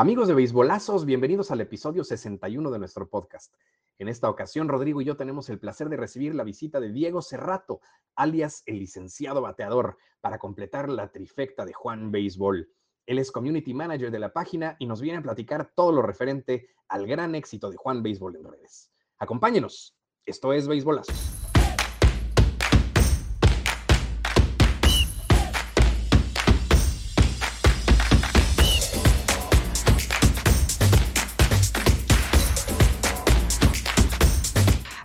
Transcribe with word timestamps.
Amigos 0.00 0.28
de 0.28 0.34
Beisbolazos, 0.34 1.04
bienvenidos 1.04 1.50
al 1.50 1.60
episodio 1.60 2.04
61 2.04 2.70
de 2.70 2.78
nuestro 2.78 3.10
podcast. 3.10 3.54
En 3.98 4.08
esta 4.08 4.30
ocasión, 4.30 4.66
Rodrigo 4.66 5.02
y 5.02 5.04
yo 5.04 5.18
tenemos 5.18 5.50
el 5.50 5.58
placer 5.58 5.90
de 5.90 5.98
recibir 5.98 6.34
la 6.34 6.42
visita 6.42 6.80
de 6.80 6.90
Diego 6.90 7.20
Cerrato, 7.20 7.82
alias 8.14 8.62
el 8.64 8.78
licenciado 8.78 9.42
bateador, 9.42 9.98
para 10.22 10.38
completar 10.38 10.88
la 10.88 11.12
trifecta 11.12 11.66
de 11.66 11.74
Juan 11.74 12.10
Béisbol. 12.10 12.70
Él 13.04 13.18
es 13.18 13.30
community 13.30 13.74
manager 13.74 14.10
de 14.10 14.20
la 14.20 14.32
página 14.32 14.74
y 14.78 14.86
nos 14.86 15.02
viene 15.02 15.18
a 15.18 15.22
platicar 15.22 15.70
todo 15.74 15.92
lo 15.92 16.00
referente 16.00 16.68
al 16.88 17.06
gran 17.06 17.34
éxito 17.34 17.68
de 17.68 17.76
Juan 17.76 18.02
Béisbol 18.02 18.36
en 18.36 18.44
redes. 18.44 18.90
Acompáñenos. 19.18 19.98
Esto 20.24 20.54
es 20.54 20.66
Beisbolazos. 20.66 21.39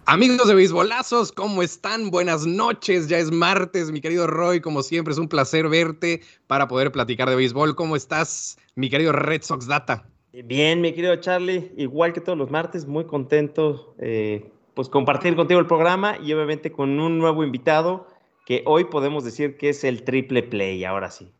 Amigos 0.08 0.48
de 0.48 0.54
Beisbolazos, 0.54 1.32
¿cómo 1.32 1.64
están? 1.64 2.12
Buenas 2.12 2.46
noches, 2.46 3.08
ya 3.08 3.18
es 3.18 3.32
martes, 3.32 3.91
mi 3.91 4.02
querido 4.02 4.27
Roy, 4.27 4.62
como 4.62 4.84
siempre 4.84 5.12
es 5.12 5.18
un 5.18 5.27
placer 5.27 5.68
verte 5.68 6.22
para 6.46 6.68
poder 6.68 6.91
platicar 6.91 7.27
de 7.27 7.36
béisbol. 7.36 7.76
¿Cómo 7.76 7.96
estás, 7.96 8.55
mi 8.76 8.91
querido 8.91 9.13
Red 9.13 9.41
Sox 9.41 9.66
Data? 9.66 10.08
Bien, 10.32 10.80
mi 10.80 10.94
querido 10.94 11.16
Charlie, 11.16 11.72
igual 11.76 12.13
que 12.13 12.22
todos 12.22 12.38
los 12.38 12.52
martes, 12.52 12.86
muy 12.86 13.05
contento 13.05 13.96
eh, 13.98 14.52
pues 14.76 14.90
compartir 14.90 15.36
contigo 15.36 15.60
el 15.60 15.66
programa 15.66 16.20
y 16.24 16.32
obviamente 16.34 16.72
con 16.72 16.99
un 16.99 17.18
nuevo 17.18 17.44
invitado 17.44 18.08
que 18.46 18.62
hoy 18.68 18.84
podemos 18.84 19.24
decir 19.24 19.58
que 19.58 19.70
es 19.70 19.84
el 19.84 20.04
triple 20.04 20.44
play, 20.44 20.84
ahora 20.84 21.10
sí. 21.10 21.32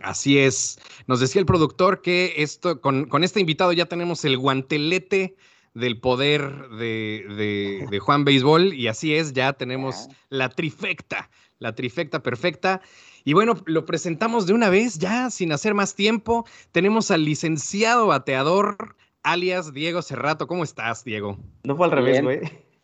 Así 0.00 0.38
es. 0.38 0.78
Nos 1.06 1.20
decía 1.20 1.40
el 1.40 1.46
productor 1.46 2.00
que 2.00 2.32
esto, 2.38 2.80
con, 2.80 3.04
con 3.04 3.22
este 3.22 3.40
invitado 3.40 3.74
ya 3.74 3.84
tenemos 3.84 4.24
el 4.24 4.38
guantelete 4.38 5.36
del 5.74 5.98
poder 5.98 6.68
de, 6.70 7.98
Juan 8.00 8.24
Béisbol 8.24 8.72
y 8.74 8.88
así 8.88 9.14
es, 9.14 9.32
ya 9.32 9.52
tenemos 9.52 10.08
la 10.30 10.48
trifecta, 10.48 11.30
la 11.58 11.74
trifecta 11.74 12.22
perfecta. 12.22 12.80
Y 13.24 13.32
bueno, 13.32 13.54
lo 13.66 13.84
presentamos 13.84 14.46
de 14.46 14.52
una 14.52 14.70
vez 14.70 14.98
ya, 14.98 15.30
sin 15.30 15.52
hacer 15.52 15.74
más 15.74 15.94
tiempo. 15.94 16.46
Tenemos 16.72 17.10
al 17.10 17.24
licenciado 17.24 18.06
bateador, 18.06 18.96
alias 19.22 19.72
Diego 19.72 20.02
Cerrato. 20.02 20.46
¿Cómo 20.46 20.62
estás, 20.62 21.04
Diego? 21.04 21.38
No 21.64 21.76
fue 21.76 21.86
al 21.86 21.92
revés, 21.92 22.22
güey. 22.22 22.40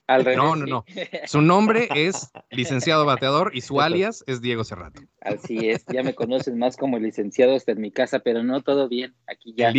Al 0.07 0.25
revés, 0.25 0.39
no, 0.39 0.57
no, 0.57 0.67
no. 0.67 0.85
Su 1.27 1.41
nombre 1.41 1.89
es 1.95 2.33
licenciado 2.51 3.05
bateador 3.05 3.53
y 3.55 3.61
su 3.61 3.81
alias 3.81 4.25
es 4.27 4.41
Diego 4.41 4.65
Cerrato. 4.65 5.03
Así 5.21 5.69
es, 5.69 5.85
ya 5.87 6.03
me 6.03 6.15
conocen 6.15 6.59
más 6.59 6.77
como 6.77 6.99
licenciado 6.99 7.55
hasta 7.55 7.73
en 7.73 7.81
mi 7.81 7.93
casa, 7.93 8.19
pero 8.19 8.43
no 8.43 8.61
todo 8.63 8.89
bien. 8.89 9.15
Aquí 9.29 9.55
ya 9.57 9.73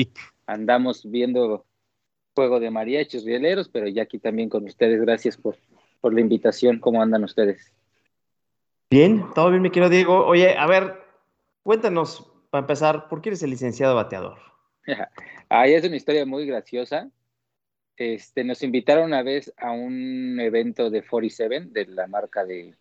andamos 0.46 1.04
viendo 1.10 1.66
juego 2.36 2.60
de 2.60 2.72
mariachis 2.72 3.24
rieleros, 3.24 3.70
pero 3.70 3.88
ya 3.88 4.04
aquí 4.04 4.20
también 4.20 4.50
con 4.50 4.64
ustedes. 4.66 5.02
Gracias 5.02 5.38
por, 5.38 5.58
por 6.00 6.14
la 6.14 6.22
invitación. 6.22 6.80
¿Cómo 6.80 7.02
andan 7.02 7.24
ustedes? 7.24 7.74
Bien, 8.90 9.26
todo 9.34 9.50
bien, 9.50 9.62
mi 9.62 9.70
querido 9.70 9.90
Diego. 9.90 10.26
Oye, 10.26 10.58
a 10.58 10.68
ver, 10.68 10.98
cuéntanos, 11.64 12.30
para 12.50 12.62
empezar, 12.62 13.08
¿por 13.08 13.22
qué 13.22 13.30
eres 13.30 13.44
el 13.44 13.50
licenciado 13.50 13.96
bateador? 13.96 14.38
Ahí 15.50 15.74
es 15.74 15.86
una 15.86 15.96
historia 15.96 16.26
muy 16.26 16.46
graciosa. 16.46 17.10
Este, 17.96 18.44
nos 18.44 18.64
invitaron 18.64 19.06
una 19.06 19.22
vez 19.22 19.54
a 19.58 19.72
un 19.72 20.40
evento 20.40 20.90
de 20.90 21.06
47, 21.06 21.68
de 21.72 21.86
la 21.86 22.08
marca 22.08 22.44
de, 22.44 22.76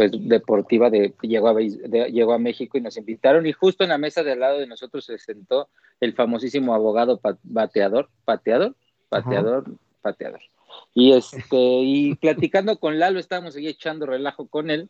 pues, 0.00 0.12
deportiva 0.12 0.88
de 0.88 1.12
llegó, 1.20 1.48
a, 1.48 1.60
llegó 1.60 2.32
a 2.32 2.38
México 2.38 2.78
y 2.78 2.80
nos 2.80 2.96
invitaron 2.96 3.46
y 3.46 3.52
justo 3.52 3.84
en 3.84 3.90
la 3.90 3.98
mesa 3.98 4.22
de 4.22 4.32
al 4.32 4.40
lado 4.40 4.58
de 4.58 4.66
nosotros 4.66 5.04
se 5.04 5.18
sentó 5.18 5.68
el 6.00 6.14
famosísimo 6.14 6.74
abogado 6.74 7.20
bateador, 7.42 8.08
pateador, 8.24 8.74
pateador, 9.10 9.64
pateador. 10.00 10.40
Y 10.94 11.12
este, 11.12 11.58
y 11.58 12.14
platicando 12.20 12.78
con 12.78 12.98
Lalo, 12.98 13.18
estábamos 13.18 13.56
ahí 13.56 13.66
echando 13.66 14.06
relajo 14.06 14.48
con 14.48 14.70
él, 14.70 14.88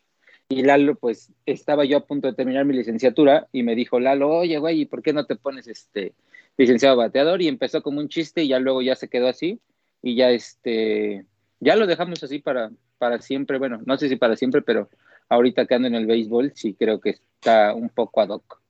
y 0.49 0.63
Lalo, 0.63 0.95
pues, 0.95 1.33
estaba 1.45 1.85
yo 1.85 1.97
a 1.97 2.07
punto 2.07 2.29
de 2.29 2.35
terminar 2.35 2.65
mi 2.65 2.77
licenciatura, 2.77 3.49
y 3.51 3.65
me 3.65 3.75
dijo 3.75 3.99
Lalo, 3.99 4.31
oye, 4.31 4.59
güey, 4.59 4.83
¿y 4.83 4.87
por 4.87 5.03
qué 5.03 5.13
no 5.13 5.27
te 5.27 5.35
pones 5.35 5.67
este 5.67 6.13
licenciado 6.57 6.97
bateador? 6.97 7.43
Y 7.43 7.49
empezó 7.49 7.83
como 7.83 7.99
un 7.99 8.09
chiste, 8.09 8.45
y 8.45 8.49
ya 8.49 8.61
luego 8.61 8.81
ya 8.81 8.95
se 8.95 9.09
quedó 9.09 9.27
así, 9.27 9.59
y 10.03 10.15
ya 10.15 10.31
este, 10.31 11.27
ya 11.59 11.75
lo 11.75 11.89
dejamos 11.89 12.23
así 12.23 12.39
para, 12.39 12.71
para 13.01 13.23
siempre, 13.23 13.59
bueno, 13.59 13.81
no 13.87 13.97
sé 13.97 14.11
si 14.11 14.17
para 14.17 14.37
siempre, 14.37 14.61
pero 14.61 14.91
ahorita 15.31 15.67
que 15.67 15.75
ando 15.75 15.89
en 15.89 15.95
el 15.95 16.07
béisbol, 16.07 16.53
sí 16.55 16.75
creo 16.79 17.01
que 17.01 17.11
está 17.11 17.75
un 17.75 17.89
poco 17.89 18.21
ad 18.21 18.29
hoc. 18.29 18.61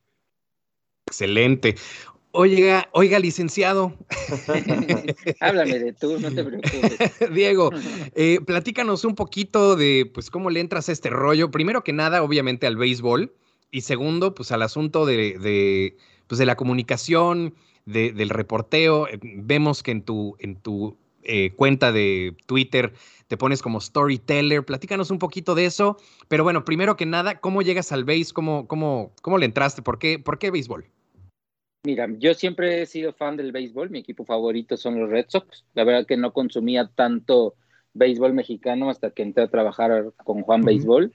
Excelente. 1.09 1.75
Oiga, 2.31 2.89
oiga, 2.93 3.19
licenciado. 3.19 3.93
Háblame 5.41 5.81
de 5.81 5.93
tú, 5.93 6.21
no 6.21 6.31
te 6.31 6.45
preocupes. 6.45 6.97
Diego, 7.35 7.73
eh, 8.15 8.39
platícanos 8.47 9.05
un 9.05 9.17
poquito 9.17 9.75
de 9.75 10.09
pues 10.15 10.31
cómo 10.31 10.49
le 10.49 10.61
entras 10.61 10.89
a 10.89 10.93
este 10.93 11.11
rollo. 11.11 11.51
Primero 11.51 11.83
que 11.83 11.93
nada, 11.93 12.23
obviamente, 12.23 12.69
al 12.69 12.77
béisbol. 12.77 13.35
Y 13.73 13.81
segundo, 13.81 14.33
pues 14.37 14.53
al 14.53 14.63
asunto 14.63 15.07
de, 15.07 15.97
pues, 16.29 16.39
de 16.39 16.47
la 16.47 16.57
comunicación, 16.57 17.55
del 17.85 18.29
reporteo. 18.29 19.09
Vemos 19.23 19.83
que 19.83 19.91
en 19.91 20.03
tu, 20.03 20.37
en 20.39 20.55
tu 20.55 20.97
eh, 21.23 21.53
cuenta 21.55 21.93
de 21.93 22.37
Twitter 22.47 22.95
te 23.31 23.37
pones 23.37 23.63
como 23.63 23.81
storyteller. 23.81 24.65
Platícanos 24.65 25.13
un 25.13 25.21
poquito 25.21 25.55
de 25.55 25.65
eso. 25.65 25.97
Pero 26.27 26.43
bueno, 26.43 26.65
primero 26.65 26.97
que 26.97 27.07
nada, 27.07 27.39
¿cómo 27.39 27.63
llegas 27.63 27.93
al 27.93 28.03
béis? 28.03 28.33
¿Cómo, 28.33 28.67
cómo, 28.67 29.13
cómo 29.23 29.39
le 29.39 29.47
entraste? 29.47 29.83
¿Por 29.83 30.01
qué, 30.01 30.19
¿Por 30.19 30.41
qué 30.41 30.51
béisbol? 30.51 30.85
Mira, 31.85 32.09
yo 32.19 32.35
siempre 32.35 32.83
he 32.83 32.87
sido 32.87 33.13
fan 33.13 33.37
del 33.37 33.53
béisbol, 33.53 33.89
mi 33.89 34.01
equipo 34.01 34.25
favorito 34.25 34.77
son 34.77 34.99
los 34.99 35.09
Red 35.09 35.27
Sox. 35.29 35.65
La 35.75 35.85
verdad 35.85 36.07
que 36.07 36.17
no 36.17 36.33
consumía 36.33 36.91
tanto 36.93 37.55
béisbol 37.95 38.35
mexicano 38.35 38.91
hasta 38.91 39.13
que 39.13 39.23
entré 39.23 39.45
a 39.45 39.49
trabajar 39.49 40.13
con 40.25 40.43
Juan 40.43 40.63
Béisbol, 40.63 41.13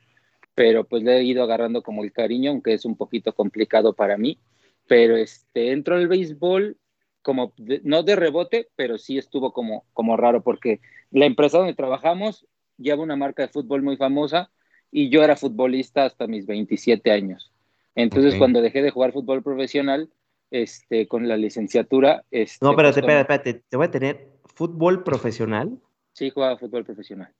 pero 0.55 0.85
pues 0.85 1.03
le 1.03 1.17
he 1.17 1.23
ido 1.25 1.43
agarrando 1.43 1.83
como 1.83 2.05
el 2.05 2.13
cariño, 2.13 2.51
aunque 2.51 2.73
es 2.73 2.85
un 2.85 2.95
poquito 2.95 3.33
complicado 3.33 3.91
para 3.91 4.17
mí. 4.17 4.39
Pero 4.87 5.17
este, 5.17 5.73
entro 5.73 5.97
al 5.97 6.07
béisbol 6.07 6.77
como, 7.21 7.53
no 7.83 8.03
de 8.03 8.15
rebote, 8.15 8.69
pero 8.77 8.97
sí 8.97 9.17
estuvo 9.17 9.51
como, 9.51 9.83
como 9.91 10.15
raro 10.15 10.43
porque 10.43 10.79
la 11.11 11.25
empresa 11.25 11.57
donde 11.57 11.73
trabajamos 11.73 12.47
lleva 12.77 13.03
una 13.03 13.15
marca 13.15 13.43
de 13.43 13.49
fútbol 13.49 13.83
muy 13.83 13.97
famosa 13.97 14.51
y 14.91 15.09
yo 15.09 15.23
era 15.23 15.35
futbolista 15.35 16.05
hasta 16.05 16.27
mis 16.27 16.45
27 16.45 17.11
años. 17.11 17.51
Entonces, 17.95 18.35
cuando 18.35 18.61
dejé 18.61 18.81
de 18.81 18.91
jugar 18.91 19.13
fútbol 19.13 19.41
profesional, 19.41 20.09
este, 20.51 21.07
con 21.07 21.27
la 21.27 21.37
licenciatura. 21.37 22.23
Este, 22.31 22.63
no, 22.65 22.71
espérate, 22.71 23.01
pues, 23.01 23.13
espérate, 23.13 23.33
espérate, 23.33 23.65
¿te 23.69 23.77
voy 23.77 23.85
a 23.87 23.91
tener 23.91 24.29
fútbol 24.45 25.03
profesional? 25.03 25.79
Sí, 26.13 26.29
jugaba 26.29 26.57
fútbol 26.57 26.85
profesional. 26.85 27.33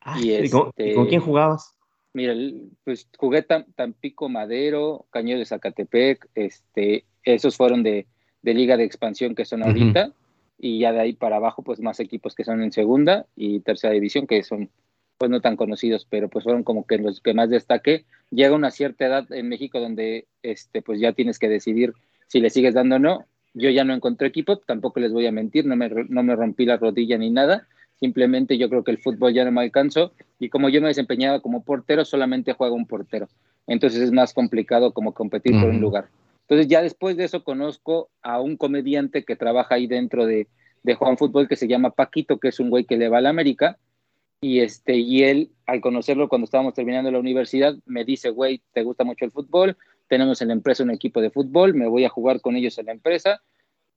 Ah, 0.00 0.18
y, 0.20 0.48
con, 0.50 0.68
este, 0.76 0.94
quién 1.08 1.20
jugabas? 1.20 1.76
Mira, 2.12 2.34
pues 2.84 3.08
jugué 3.18 3.42
Tampico 3.42 4.28
Madero, 4.28 5.06
Caño 5.10 5.36
de 5.36 5.46
Zacatepec, 5.46 6.28
este, 6.34 7.04
esos 7.24 7.56
fueron 7.56 7.82
de, 7.82 8.06
de 8.42 8.54
liga 8.54 8.76
de 8.76 8.84
expansión 8.84 9.34
que 9.34 9.44
son 9.44 9.64
ahorita, 9.64 10.12
y 10.58 10.78
ya 10.80 10.92
de 10.92 11.00
ahí 11.00 11.12
para 11.12 11.36
abajo, 11.36 11.62
pues 11.62 11.80
más 11.80 12.00
equipos 12.00 12.34
que 12.34 12.44
son 12.44 12.62
en 12.62 12.72
segunda 12.72 13.26
y 13.36 13.60
tercera 13.60 13.92
división, 13.92 14.26
que 14.26 14.42
son 14.42 14.70
pues 15.18 15.30
no 15.30 15.40
tan 15.40 15.56
conocidos, 15.56 16.06
pero 16.08 16.28
pues 16.28 16.44
fueron 16.44 16.64
como 16.64 16.86
que 16.86 16.98
los 16.98 17.20
que 17.20 17.34
más 17.34 17.48
destaqué. 17.48 18.04
Llega 18.30 18.54
una 18.54 18.70
cierta 18.70 19.06
edad 19.06 19.32
en 19.32 19.48
México 19.48 19.80
donde 19.80 20.26
este, 20.42 20.82
pues 20.82 21.00
ya 21.00 21.12
tienes 21.12 21.38
que 21.38 21.48
decidir 21.48 21.92
si 22.26 22.40
le 22.40 22.50
sigues 22.50 22.74
dando 22.74 22.96
o 22.96 22.98
no, 22.98 23.26
yo 23.54 23.70
ya 23.70 23.84
no 23.84 23.94
encontré 23.94 24.26
equipo, 24.26 24.58
tampoco 24.58 25.00
les 25.00 25.12
voy 25.12 25.26
a 25.26 25.32
mentir, 25.32 25.66
no 25.66 25.76
me, 25.76 25.88
no 25.88 26.22
me 26.22 26.34
rompí 26.34 26.66
la 26.66 26.76
rodilla 26.76 27.16
ni 27.16 27.30
nada, 27.30 27.68
simplemente 28.00 28.58
yo 28.58 28.68
creo 28.68 28.82
que 28.82 28.90
el 28.90 28.98
fútbol 28.98 29.32
ya 29.32 29.44
no 29.44 29.52
me 29.52 29.62
alcanzó 29.62 30.12
y 30.40 30.48
como 30.48 30.68
yo 30.68 30.80
me 30.80 30.88
desempeñaba 30.88 31.40
como 31.40 31.62
portero, 31.62 32.04
solamente 32.04 32.52
juega 32.52 32.74
un 32.74 32.86
portero. 32.86 33.28
Entonces 33.66 34.00
es 34.00 34.12
más 34.12 34.34
complicado 34.34 34.92
como 34.92 35.12
competir 35.12 35.52
por 35.60 35.70
un 35.70 35.80
lugar. 35.80 36.08
Entonces 36.48 36.68
ya 36.68 36.82
después 36.82 37.16
de 37.16 37.24
eso 37.24 37.44
conozco 37.44 38.10
a 38.22 38.40
un 38.40 38.56
comediante 38.56 39.24
que 39.24 39.36
trabaja 39.36 39.76
ahí 39.76 39.86
dentro 39.86 40.26
de, 40.26 40.48
de 40.82 40.94
Juan 40.94 41.16
Fútbol 41.16 41.48
que 41.48 41.56
se 41.56 41.68
llama 41.68 41.90
Paquito, 41.90 42.38
que 42.38 42.48
es 42.48 42.60
un 42.60 42.70
güey 42.70 42.84
que 42.84 42.96
le 42.96 43.08
va 43.08 43.18
a 43.18 43.22
la 43.22 43.30
América. 43.30 43.78
Y, 44.40 44.60
este, 44.60 44.96
y 44.96 45.22
él, 45.22 45.50
al 45.64 45.80
conocerlo 45.80 46.28
cuando 46.28 46.44
estábamos 46.44 46.74
terminando 46.74 47.10
la 47.10 47.18
universidad, 47.18 47.74
me 47.86 48.04
dice, 48.04 48.28
güey, 48.28 48.62
¿te 48.72 48.82
gusta 48.82 49.04
mucho 49.04 49.24
el 49.24 49.30
fútbol? 49.30 49.76
tenemos 50.08 50.40
en 50.42 50.48
la 50.48 50.54
empresa 50.54 50.82
un 50.82 50.90
equipo 50.90 51.20
de 51.20 51.30
fútbol, 51.30 51.74
me 51.74 51.88
voy 51.88 52.04
a 52.04 52.08
jugar 52.08 52.40
con 52.40 52.56
ellos 52.56 52.78
en 52.78 52.86
la 52.86 52.92
empresa, 52.92 53.42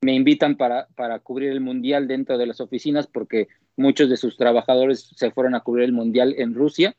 me 0.00 0.14
invitan 0.14 0.56
para, 0.56 0.86
para 0.94 1.18
cubrir 1.18 1.50
el 1.50 1.60
mundial 1.60 2.06
dentro 2.06 2.38
de 2.38 2.46
las 2.46 2.60
oficinas 2.60 3.06
porque 3.06 3.48
muchos 3.76 4.08
de 4.08 4.16
sus 4.16 4.36
trabajadores 4.36 5.10
se 5.14 5.30
fueron 5.30 5.54
a 5.54 5.60
cubrir 5.60 5.84
el 5.84 5.92
mundial 5.92 6.34
en 6.38 6.54
Rusia. 6.54 6.96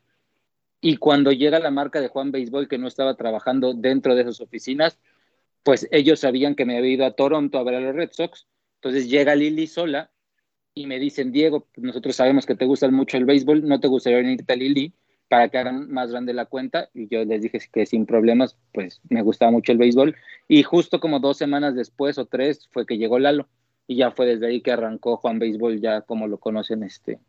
Y 0.82 0.96
cuando 0.96 1.32
llega 1.32 1.58
la 1.58 1.70
marca 1.70 2.00
de 2.00 2.08
Juan 2.08 2.30
Béisbol, 2.30 2.68
que 2.68 2.78
no 2.78 2.88
estaba 2.88 3.14
trabajando 3.14 3.74
dentro 3.74 4.14
de 4.14 4.22
esas 4.22 4.40
oficinas, 4.40 4.98
pues 5.62 5.88
ellos 5.90 6.20
sabían 6.20 6.54
que 6.54 6.64
me 6.64 6.76
había 6.76 6.92
ido 6.92 7.06
a 7.06 7.12
Toronto 7.12 7.58
a 7.58 7.64
ver 7.64 7.74
a 7.74 7.80
los 7.80 7.94
Red 7.94 8.10
Sox. 8.12 8.46
Entonces 8.76 9.08
llega 9.10 9.34
Lili 9.34 9.66
sola 9.66 10.10
y 10.74 10.86
me 10.86 10.98
dicen, 10.98 11.32
Diego, 11.32 11.68
nosotros 11.76 12.16
sabemos 12.16 12.46
que 12.46 12.54
te 12.54 12.64
gusta 12.64 12.90
mucho 12.90 13.16
el 13.16 13.24
béisbol, 13.24 13.66
no 13.66 13.80
te 13.80 13.88
gustaría 13.88 14.18
venirte 14.18 14.52
a 14.52 14.56
Lili 14.56 14.94
para 15.28 15.48
que 15.48 15.58
hagan 15.58 15.90
más 15.90 16.10
grande 16.10 16.32
la 16.32 16.46
cuenta 16.46 16.90
y 16.94 17.08
yo 17.08 17.24
les 17.24 17.42
dije 17.42 17.60
que 17.72 17.86
sin 17.86 18.06
problemas, 18.06 18.56
pues 18.72 19.00
me 19.08 19.22
gustaba 19.22 19.52
mucho 19.52 19.72
el 19.72 19.78
béisbol 19.78 20.16
y 20.48 20.62
justo 20.62 20.98
como 20.98 21.20
dos 21.20 21.36
semanas 21.36 21.74
después 21.74 22.18
o 22.18 22.26
tres 22.26 22.68
fue 22.72 22.86
que 22.86 22.98
llegó 22.98 23.18
Lalo 23.18 23.48
y 23.86 23.96
ya 23.96 24.10
fue 24.10 24.26
desde 24.26 24.48
ahí 24.48 24.60
que 24.60 24.72
arrancó 24.72 25.16
Juan 25.16 25.38
Béisbol 25.38 25.80
ya 25.80 26.00
como 26.02 26.26
lo 26.26 26.38
conocen 26.38 26.82
este 26.82 27.20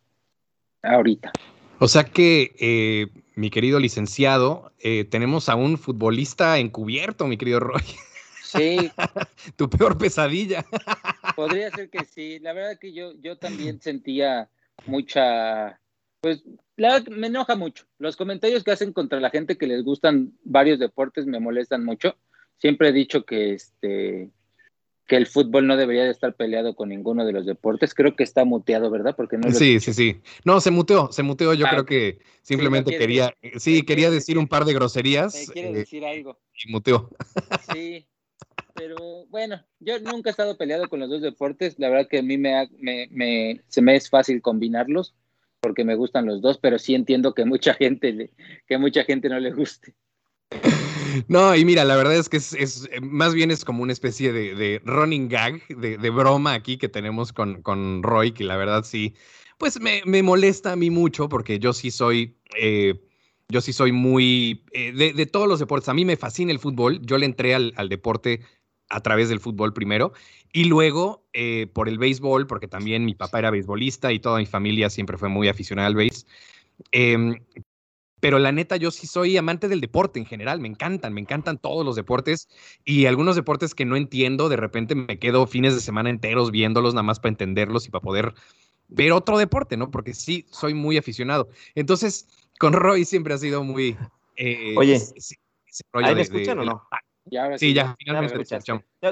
ahorita. 0.81 1.31
O 1.79 1.87
sea 1.87 2.03
que, 2.03 2.55
eh, 2.59 3.07
mi 3.35 3.49
querido 3.49 3.79
licenciado, 3.79 4.71
eh, 4.79 5.03
tenemos 5.03 5.49
a 5.49 5.55
un 5.55 5.79
futbolista 5.79 6.59
encubierto, 6.59 7.27
mi 7.27 7.37
querido 7.37 7.59
Roy. 7.59 7.81
Sí. 8.51 8.91
tu 9.55 9.69
peor 9.69 9.97
pesadilla. 9.97 10.65
Podría 11.35 11.71
ser 11.71 11.89
que 11.89 12.05
sí. 12.05 12.39
La 12.39 12.53
verdad 12.53 12.77
que 12.79 12.93
yo, 12.93 13.13
yo 13.21 13.37
también 13.37 13.81
sentía 13.81 14.49
mucha, 14.85 15.79
pues, 16.21 16.43
la, 16.75 17.03
me 17.09 17.27
enoja 17.27 17.55
mucho. 17.55 17.85
Los 17.97 18.15
comentarios 18.15 18.63
que 18.63 18.71
hacen 18.71 18.93
contra 18.93 19.19
la 19.19 19.29
gente 19.29 19.57
que 19.57 19.67
les 19.67 19.83
gustan 19.83 20.33
varios 20.43 20.79
deportes 20.79 21.25
me 21.25 21.39
molestan 21.39 21.85
mucho. 21.85 22.15
Siempre 22.57 22.89
he 22.89 22.93
dicho 22.93 23.25
que 23.25 23.53
este 23.53 24.31
que 25.07 25.17
el 25.17 25.27
fútbol 25.27 25.67
no 25.67 25.75
debería 25.75 26.05
de 26.05 26.11
estar 26.11 26.33
peleado 26.37 26.73
con 26.73 26.87
ninguno 26.87 27.25
de 27.25 27.33
los 27.33 27.45
deportes. 27.45 27.93
Creo 27.93 28.15
que 28.15 28.23
está 28.23 28.45
muteado, 28.45 28.89
¿verdad? 28.89 29.13
Porque 29.13 29.37
no 29.37 29.51
sí, 29.51 29.81
sí, 29.81 29.93
sí. 29.93 30.21
No, 30.45 30.61
se 30.61 30.71
muteó, 30.71 31.11
se 31.11 31.21
muteó. 31.21 31.53
Yo 31.53 31.65
ah, 31.67 31.71
creo 31.71 31.85
que 31.85 32.19
simplemente 32.43 32.97
quería, 32.97 33.35
sí, 33.57 33.83
quería 33.83 34.09
decir 34.09 34.37
un 34.37 34.47
par 34.47 34.63
de 34.63 34.73
groserías. 34.73 35.49
Eh, 35.53 35.73
decir 35.73 36.05
algo. 36.05 36.39
Y 36.63 36.71
muteó. 36.71 37.09
Sí, 37.73 38.05
pero 38.73 39.25
bueno, 39.27 39.63
yo 39.79 39.99
nunca 39.99 40.29
he 40.29 40.31
estado 40.31 40.57
peleado 40.57 40.87
con 40.89 40.99
los 40.99 41.09
dos 41.09 41.21
deportes. 41.21 41.75
La 41.77 41.89
verdad 41.89 42.07
que 42.09 42.19
a 42.19 42.23
mí 42.23 42.37
me, 42.37 42.69
me, 42.79 43.61
se 43.67 43.81
me 43.81 43.95
es 43.95 44.09
fácil 44.09 44.41
combinarlos 44.41 45.15
porque 45.61 45.85
me 45.85 45.95
gustan 45.95 46.25
los 46.25 46.41
dos, 46.41 46.57
pero 46.57 46.79
sí 46.79 46.95
entiendo 46.95 47.33
que 47.33 47.45
mucha 47.45 47.73
gente, 47.73 48.31
que 48.67 48.77
mucha 48.77 49.03
gente 49.03 49.29
no 49.29 49.39
le 49.39 49.51
guste. 49.51 49.95
No, 51.27 51.55
y 51.55 51.65
mira, 51.65 51.83
la 51.83 51.95
verdad 51.95 52.15
es 52.15 52.29
que 52.29 52.37
es, 52.37 52.53
eh, 52.91 53.01
más 53.01 53.33
bien 53.33 53.51
es 53.51 53.65
como 53.65 53.83
una 53.83 53.93
especie 53.93 54.31
de, 54.31 54.81
running 54.85 55.27
gag, 55.27 55.65
de, 55.67 56.09
broma 56.09 56.53
aquí 56.53 56.77
que 56.77 56.89
tenemos 56.89 57.33
con, 57.33 57.61
con, 57.61 58.03
Roy, 58.03 58.31
que 58.31 58.43
la 58.43 58.57
verdad 58.57 58.83
sí, 58.83 59.13
pues 59.57 59.79
me, 59.79 60.23
molesta 60.23 60.71
a 60.71 60.75
mí 60.75 60.89
mucho 60.89 61.29
porque 61.29 61.59
yo 61.59 61.73
sí 61.73 61.91
soy, 61.91 62.37
eh, 62.57 62.99
yo 63.49 63.61
sí 63.61 63.73
soy 63.73 63.91
muy, 63.91 64.63
eh, 64.71 64.91
de, 64.91 65.25
todos 65.25 65.47
los 65.47 65.59
deportes, 65.59 65.89
a 65.89 65.93
mí 65.93 66.05
me 66.05 66.17
fascina 66.17 66.51
el 66.51 66.59
fútbol, 66.59 67.01
yo 67.05 67.17
le 67.17 67.25
entré 67.25 67.53
al, 67.55 67.89
deporte 67.89 68.41
a 68.91 69.01
través 69.01 69.29
del 69.29 69.39
fútbol 69.39 69.73
primero 69.73 70.13
y 70.53 70.65
luego 70.65 71.23
por 71.73 71.87
el 71.87 71.97
béisbol, 71.97 72.45
porque 72.45 72.67
también 72.67 73.05
mi 73.05 73.15
papá 73.15 73.39
era 73.39 73.51
beisbolista 73.51 74.11
y 74.11 74.19
toda 74.19 74.39
mi 74.39 74.45
familia 74.45 74.89
siempre 74.89 75.17
fue 75.17 75.29
muy 75.29 75.47
aficionada 75.47 75.87
al 75.87 75.95
béis. 75.95 76.27
Em, 76.91 77.35
pero 78.21 78.37
la 78.37 78.51
neta 78.51 78.77
yo 78.77 78.91
sí 78.91 79.07
soy 79.07 79.35
amante 79.35 79.67
del 79.67 79.81
deporte 79.81 80.19
en 80.19 80.25
general, 80.25 80.61
me 80.61 80.67
encantan, 80.67 81.13
me 81.13 81.21
encantan 81.21 81.57
todos 81.57 81.83
los 81.83 81.95
deportes 81.95 82.47
y 82.85 83.07
algunos 83.07 83.35
deportes 83.35 83.73
que 83.73 83.83
no 83.83 83.95
entiendo, 83.97 84.47
de 84.47 84.57
repente 84.57 84.93
me 84.93 85.17
quedo 85.19 85.47
fines 85.47 85.73
de 85.73 85.81
semana 85.81 86.09
enteros 86.09 86.51
viéndolos 86.51 86.93
nada 86.93 87.03
más 87.03 87.19
para 87.19 87.31
entenderlos 87.31 87.87
y 87.87 87.89
para 87.89 88.03
poder 88.03 88.33
ver 88.89 89.11
otro 89.11 89.39
deporte, 89.39 89.75
¿no? 89.75 89.89
Porque 89.89 90.13
sí, 90.13 90.45
soy 90.51 90.75
muy 90.75 90.97
aficionado. 90.97 91.49
Entonces, 91.73 92.27
con 92.59 92.73
Roy 92.73 93.05
siempre 93.05 93.33
ha 93.33 93.37
sido 93.37 93.63
muy... 93.63 93.97
Eh, 94.35 94.75
Oye, 94.77 95.01
¿ahí 95.93 96.15
me 96.15 96.21
escuchan 96.21 96.59
o 96.59 96.63
no? 96.63 96.83
Sí, 97.57 97.73
ya, 97.73 97.95
finalmente 97.97 98.43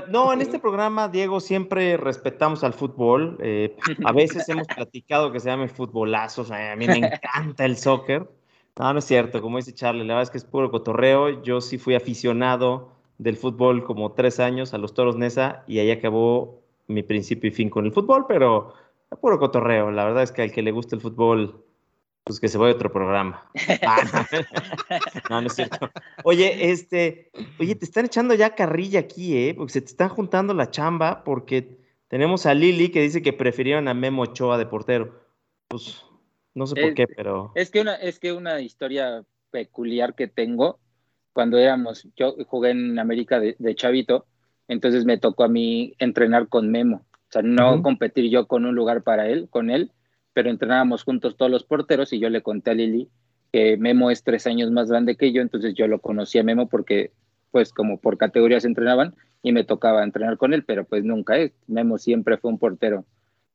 No, 0.10 0.34
en 0.34 0.42
este 0.42 0.60
programa, 0.60 1.08
Diego, 1.08 1.40
siempre 1.40 1.98
respetamos 1.98 2.64
al 2.64 2.74
fútbol. 2.74 3.38
Eh, 3.42 3.76
a 4.04 4.12
veces 4.12 4.48
hemos 4.50 4.68
platicado 4.76 5.32
que 5.32 5.40
se 5.40 5.50
llame 5.50 5.68
futbolazos. 5.68 6.52
A 6.52 6.76
mí 6.76 6.88
me 6.88 6.98
encanta 6.98 7.66
el 7.66 7.78
soccer. 7.78 8.30
No, 8.78 8.94
no 8.94 9.00
es 9.00 9.06
cierto, 9.06 9.42
como 9.42 9.58
dice 9.58 9.74
Charlie, 9.74 10.06
la 10.06 10.16
verdad 10.16 10.24
es 10.24 10.30
que 10.30 10.38
es 10.38 10.46
puro 10.46 10.72
cotorreo. 10.72 11.44
Yo 11.44 11.60
sí 11.60 11.78
fui 11.78 11.96
aficionado 11.96 12.94
del 13.18 13.36
fútbol 13.36 13.84
como 13.84 14.14
tres 14.14 14.40
años 14.40 14.74
a 14.74 14.78
los 14.78 14.94
Toros 14.94 15.18
Nesa 15.18 15.64
y 15.68 15.80
ahí 15.80 15.92
acabó 15.92 16.62
mi 16.88 17.04
principio 17.04 17.50
y 17.50 17.52
fin 17.52 17.70
con 17.70 17.86
el 17.86 17.92
fútbol, 17.92 18.26
pero 18.28 18.74
es 19.12 19.18
puro 19.20 19.38
cotorreo. 19.38 19.92
La 19.92 20.06
verdad 20.06 20.24
es 20.24 20.32
que 20.32 20.42
al 20.42 20.52
que 20.52 20.62
le 20.62 20.72
gusta 20.72 20.96
el 20.96 21.02
fútbol, 21.02 21.64
pues 22.24 22.40
que 22.40 22.48
se 22.48 22.58
vaya 22.58 22.74
a 22.74 22.76
otro 22.76 22.92
programa. 22.92 23.50
Ah, 23.82 23.98
no, 25.30 25.42
no 25.42 25.48
es 25.48 25.56
cierto. 25.56 25.90
Oye, 26.24 26.72
este, 26.72 27.32
oye, 27.60 27.76
te 27.76 27.86
están 27.86 28.06
echando 28.06 28.34
ya 28.34 28.56
carrilla 28.56 29.00
aquí, 29.00 29.36
¿eh? 29.36 29.54
Porque 29.56 29.74
se 29.74 29.82
te 29.82 29.88
están 29.88 30.10
juntando 30.10 30.54
la 30.54 30.70
chamba 30.70 31.24
porque 31.24 31.80
tenemos 32.08 32.46
a 32.46 32.54
Lili 32.54 32.90
que 32.90 33.02
dice 33.02 33.22
que 33.22 33.34
prefirieron 33.34 33.88
a 33.88 33.94
Memo 33.94 34.24
Ochoa 34.24 34.58
de 34.58 34.66
portero. 34.66 35.26
Pues 35.68 36.04
no 36.54 36.68
sé 36.68 36.82
por 36.82 36.94
qué, 36.94 37.08
pero. 37.08 37.52
Es 37.56 37.72
que, 37.72 37.82
una, 37.82 37.96
es 37.96 38.20
que 38.20 38.34
una 38.34 38.60
historia 38.62 39.24
peculiar 39.52 40.16
que 40.16 40.28
tengo, 40.28 40.80
cuando 41.34 41.58
éramos, 41.58 42.08
yo 42.16 42.36
jugué 42.48 42.72
en 42.72 43.00
América 43.00 43.40
de, 43.40 43.76
Chavito, 43.76 44.26
entonces 44.68 45.06
me 45.06 45.18
tocó 45.18 45.44
a 45.44 45.48
mí 45.48 45.96
entrenar 46.00 46.48
con 46.48 46.70
Memo. 46.72 47.06
O 47.14 47.32
sea, 47.32 47.44
no 47.44 47.84
competir 47.84 48.30
yo 48.32 48.48
con 48.48 48.66
un 48.66 48.76
lugar 48.76 49.04
para 49.04 49.30
él, 49.30 49.48
con 49.50 49.70
él, 49.70 49.92
pero 50.34 50.50
entrenábamos 50.50 51.04
juntos 51.04 51.38
todos 51.38 51.52
los 51.52 51.64
porteros 51.64 52.14
y 52.14 52.20
yo 52.20 52.30
le 52.30 52.42
conté 52.42 52.72
a 52.72 52.74
Lili 52.74 53.10
que 53.52 53.78
Memo 53.78 54.12
es 54.12 54.24
tres 54.24 54.48
años 54.48 54.72
más 54.72 54.90
grande 54.90 55.16
que 55.16 55.32
yo, 55.32 55.42
entonces 55.42 55.74
yo 55.74 55.88
lo 55.88 56.00
conocí 56.00 56.38
a 56.38 56.44
Memo 56.44 56.70
porque, 56.70 57.12
pues, 57.52 57.74
como 57.74 58.00
por 58.00 58.18
categorías 58.18 58.66
entrenaban 58.66 59.16
y 59.42 59.52
me 59.52 59.64
tocaba 59.64 60.04
entrenar 60.04 60.38
con 60.38 60.54
él, 60.54 60.64
pero 60.64 60.86
pues 60.86 61.04
nunca 61.04 61.38
es. 61.38 61.52
Memo 61.68 61.98
siempre 61.98 62.38
fue 62.38 62.52
un 62.52 62.60
portero 62.60 63.06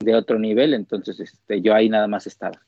de 0.00 0.14
otro 0.14 0.38
nivel, 0.38 0.74
entonces 0.74 1.20
este, 1.20 1.60
yo 1.60 1.74
ahí 1.74 1.88
nada 1.88 2.08
más 2.08 2.26
estaba. 2.26 2.60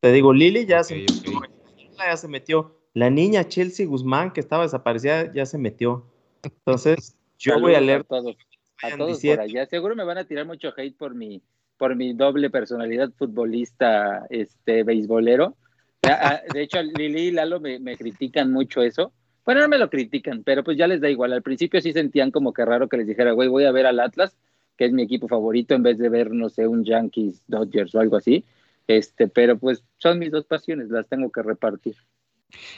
Te 0.00 0.10
digo, 0.10 0.32
Lili 0.32 0.66
ya, 0.66 0.82
se, 0.82 1.06
ya 1.96 2.16
se 2.16 2.26
metió. 2.26 2.76
La 2.92 3.08
niña 3.08 3.46
Chelsea 3.46 3.86
Guzmán, 3.86 4.32
que 4.32 4.40
estaba 4.40 4.64
desaparecida, 4.64 5.32
ya 5.32 5.46
se 5.46 5.58
metió. 5.58 6.04
Entonces, 6.42 7.16
yo 7.38 7.60
voy 7.60 7.76
a 7.76 7.80
leer. 7.80 8.00
A 8.00 8.04
todos, 8.04 8.36
a 8.82 8.96
todos 8.96 9.20
por 9.20 9.40
allá. 9.40 9.66
Seguro 9.66 9.96
me 9.96 10.04
van 10.04 10.18
a 10.18 10.24
tirar 10.24 10.46
mucho 10.46 10.72
hate 10.76 10.96
por 10.96 11.14
mi, 11.14 11.42
por 11.76 11.96
mi 11.96 12.12
doble 12.12 12.50
personalidad 12.50 13.10
futbolista, 13.16 14.26
este, 14.30 14.82
beisbolero. 14.82 15.56
De 16.02 16.62
hecho, 16.62 16.82
Lili 16.82 17.28
y 17.28 17.30
Lalo 17.30 17.60
me, 17.60 17.78
me 17.78 17.96
critican 17.96 18.52
mucho 18.52 18.82
eso. 18.82 19.12
Bueno, 19.44 19.60
no 19.60 19.68
me 19.68 19.78
lo 19.78 19.90
critican, 19.90 20.44
pero 20.44 20.62
pues 20.62 20.76
ya 20.76 20.86
les 20.86 21.00
da 21.00 21.10
igual. 21.10 21.32
Al 21.32 21.42
principio 21.42 21.80
sí 21.80 21.92
sentían 21.92 22.30
como 22.30 22.52
que 22.52 22.64
raro 22.64 22.88
que 22.88 22.96
les 22.96 23.06
dijera, 23.06 23.32
güey, 23.32 23.48
voy 23.48 23.64
a 23.64 23.72
ver 23.72 23.86
al 23.86 24.00
Atlas, 24.00 24.36
que 24.76 24.84
es 24.84 24.92
mi 24.92 25.02
equipo 25.02 25.26
favorito, 25.26 25.74
en 25.74 25.82
vez 25.82 25.98
de 25.98 26.08
ver, 26.08 26.30
no 26.30 26.48
sé, 26.48 26.66
un 26.66 26.84
Yankees, 26.84 27.42
Dodgers 27.48 27.94
o 27.94 28.00
algo 28.00 28.16
así. 28.16 28.44
Este, 28.86 29.28
pero 29.28 29.58
pues 29.58 29.82
son 29.98 30.18
mis 30.18 30.30
dos 30.30 30.44
pasiones, 30.44 30.90
las 30.90 31.08
tengo 31.08 31.30
que 31.30 31.42
repartir. 31.42 31.96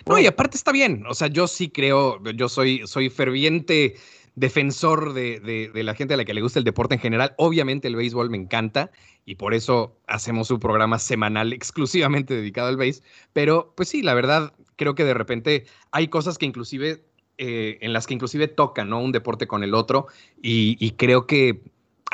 No, 0.06 0.18
y 0.18 0.26
aparte 0.26 0.56
está 0.56 0.72
bien, 0.72 1.04
o 1.08 1.14
sea, 1.14 1.28
yo 1.28 1.48
sí 1.48 1.68
creo, 1.68 2.22
yo 2.34 2.48
soy, 2.48 2.86
soy 2.86 3.10
ferviente 3.10 3.96
defensor 4.34 5.12
de, 5.12 5.70
la 5.74 5.94
gente 5.94 6.14
a 6.14 6.16
la 6.16 6.24
que 6.24 6.34
le 6.34 6.42
gusta 6.42 6.58
el 6.58 6.64
deporte 6.64 6.94
en 6.94 7.00
general. 7.00 7.34
Obviamente 7.38 7.88
el 7.88 7.96
béisbol 7.96 8.30
me 8.30 8.36
encanta 8.36 8.90
y 9.24 9.36
por 9.36 9.54
eso 9.54 9.96
hacemos 10.06 10.50
un 10.50 10.60
programa 10.60 10.98
semanal 10.98 11.52
exclusivamente 11.52 12.34
dedicado 12.34 12.68
al 12.68 12.76
béis. 12.76 13.02
Pero 13.32 13.72
pues 13.76 13.88
sí, 13.88 14.02
la 14.02 14.14
verdad, 14.14 14.52
creo 14.76 14.94
que 14.94 15.04
de 15.04 15.14
repente 15.14 15.66
hay 15.92 16.08
cosas 16.08 16.38
que 16.38 16.46
inclusive, 16.46 17.04
eh, 17.38 17.78
en 17.80 17.92
las 17.92 18.06
que 18.06 18.14
inclusive 18.14 18.48
tocan, 18.48 18.90
¿no? 18.90 19.00
Un 19.00 19.12
deporte 19.12 19.46
con 19.46 19.62
el 19.62 19.74
otro 19.74 20.06
y 20.42 20.90
creo 20.92 21.26
que 21.26 21.62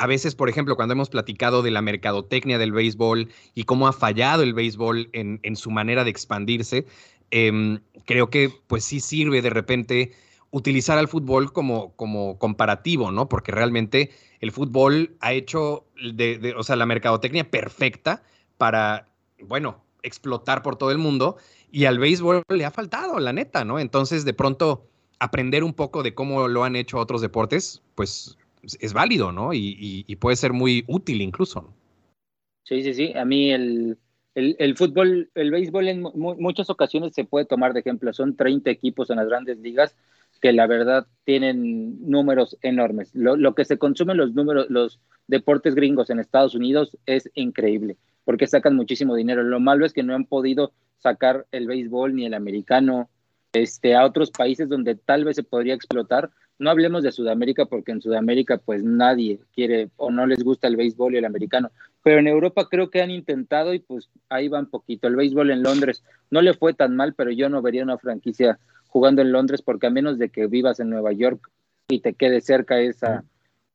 a 0.01 0.07
veces, 0.07 0.33
por 0.33 0.49
ejemplo, 0.49 0.75
cuando 0.75 0.93
hemos 0.93 1.09
platicado 1.09 1.61
de 1.61 1.69
la 1.69 1.83
mercadotecnia 1.83 2.57
del 2.57 2.71
béisbol 2.71 3.29
y 3.53 3.65
cómo 3.65 3.87
ha 3.87 3.93
fallado 3.93 4.41
el 4.41 4.55
béisbol 4.55 5.09
en, 5.13 5.55
su 5.55 5.69
manera 5.69 6.03
de 6.03 6.09
expandirse, 6.09 6.87
em, 7.29 7.79
creo 8.05 8.31
que 8.31 8.51
pues 8.65 8.83
sí 8.83 8.99
sirve 8.99 9.43
de 9.43 9.51
repente 9.51 10.11
utilizar 10.51 10.97
al 10.97 11.07
fútbol 11.07 11.51
como, 11.53 11.95
como 11.95 12.37
comparativo, 12.37 13.11
¿no? 13.11 13.27
Porque 13.27 13.51
realmente 13.51 14.11
el 14.39 14.51
fútbol 14.51 15.15
ha 15.21 15.33
hecho, 15.33 15.85
o 16.57 16.63
sea, 16.63 16.75
la 16.75 16.85
mercadotecnia 16.85 17.49
perfecta 17.49 18.23
para, 18.57 19.07
bueno, 19.39 19.83
explotar 20.03 20.61
por 20.61 20.75
todo 20.75 20.91
el 20.91 20.97
mundo 20.97 21.37
y 21.71 21.85
al 21.85 21.99
béisbol 21.99 22.43
le 22.49 22.65
ha 22.65 22.71
faltado, 22.71 23.19
la 23.19 23.33
neta, 23.33 23.63
¿no? 23.63 23.79
Entonces, 23.79 24.25
de 24.25 24.33
pronto, 24.33 24.87
aprender 25.19 25.63
un 25.63 25.73
poco 25.73 26.03
de 26.03 26.13
cómo 26.13 26.47
lo 26.47 26.63
han 26.63 26.75
hecho 26.75 26.97
otros 26.97 27.21
deportes, 27.21 27.81
pues 27.95 28.37
es 28.79 28.93
válido, 28.93 29.31
¿no? 29.31 29.53
Y, 29.53 30.15
puede 30.19 30.35
ser 30.35 30.53
muy 30.53 30.83
útil 30.87 31.21
incluso. 31.21 31.73
Sí, 32.63 32.83
sí, 32.83 32.93
sí. 32.93 33.13
A 33.13 33.23
mí 33.23 33.51
el, 33.51 33.97
fútbol, 34.75 35.29
el 35.33 35.51
béisbol 35.51 35.87
en 35.87 36.01
muchas 36.01 36.69
ocasiones 36.69 37.13
se 37.13 37.23
puede 37.23 37.45
tomar 37.45 37.73
de 37.73 37.79
ejemplo. 37.79 38.11
Son 38.13 38.35
30 38.35 38.69
equipos 38.69 39.09
en 39.09 39.17
las 39.17 39.27
grandes 39.27 39.57
ligas 39.57 39.95
que 40.41 40.51
la 40.51 40.67
verdad 40.67 41.07
tienen 41.23 42.09
números 42.09 42.57
enormes. 42.61 43.11
Lo, 43.13 43.55
que 43.55 43.65
se 43.65 43.77
consumen 43.77 44.17
los 44.17 44.33
números, 44.33 44.67
los 44.69 44.99
deportes 45.27 45.75
gringos 45.75 46.09
en 46.09 46.19
Estados 46.19 46.55
Unidos 46.55 46.97
es 47.05 47.29
increíble, 47.35 47.97
porque 48.25 48.47
sacan 48.47 48.75
muchísimo 48.75 49.15
dinero. 49.15 49.43
Lo 49.43 49.59
malo 49.59 49.85
es 49.85 49.93
que 49.93 50.03
no 50.03 50.15
han 50.15 50.25
podido 50.25 50.73
sacar 50.97 51.45
el 51.51 51.67
béisbol 51.67 52.15
ni 52.15 52.25
el 52.25 52.33
americano 52.33 53.09
este, 53.53 53.95
a 53.95 54.05
otros 54.05 54.31
países 54.31 54.69
donde 54.69 54.95
tal 54.95 55.25
vez 55.25 55.35
se 55.35 55.43
podría 55.43 55.73
explotar 55.73 56.31
no 56.61 56.69
hablemos 56.69 57.01
de 57.01 57.11
Sudamérica 57.11 57.65
porque 57.65 57.91
en 57.91 58.03
Sudamérica 58.03 58.57
pues 58.57 58.83
nadie 58.83 59.39
quiere 59.55 59.89
o 59.97 60.11
no 60.11 60.27
les 60.27 60.43
gusta 60.43 60.67
el 60.67 60.75
béisbol 60.75 61.15
y 61.15 61.17
el 61.17 61.25
americano, 61.25 61.71
pero 62.03 62.19
en 62.19 62.27
Europa 62.27 62.67
creo 62.69 62.91
que 62.91 63.01
han 63.01 63.09
intentado 63.09 63.73
y 63.73 63.79
pues 63.79 64.11
ahí 64.29 64.47
van 64.47 64.67
poquito. 64.67 65.07
El 65.07 65.15
béisbol 65.15 65.49
en 65.49 65.63
Londres 65.63 66.03
no 66.29 66.39
le 66.39 66.53
fue 66.53 66.75
tan 66.75 66.95
mal, 66.95 67.15
pero 67.15 67.31
yo 67.31 67.49
no 67.49 67.63
vería 67.63 67.81
una 67.81 67.97
franquicia 67.97 68.59
jugando 68.91 69.21
en 69.21 69.31
Londres 69.31 69.61
porque 69.61 69.87
a 69.87 69.89
menos 69.89 70.19
de 70.19 70.29
que 70.29 70.47
vivas 70.47 70.79
en 70.79 70.89
Nueva 70.89 71.13
York 71.13 71.49
y 71.87 72.01
te 72.01 72.13
quede 72.13 72.41
cerca 72.41 72.79
esa, 72.79 73.23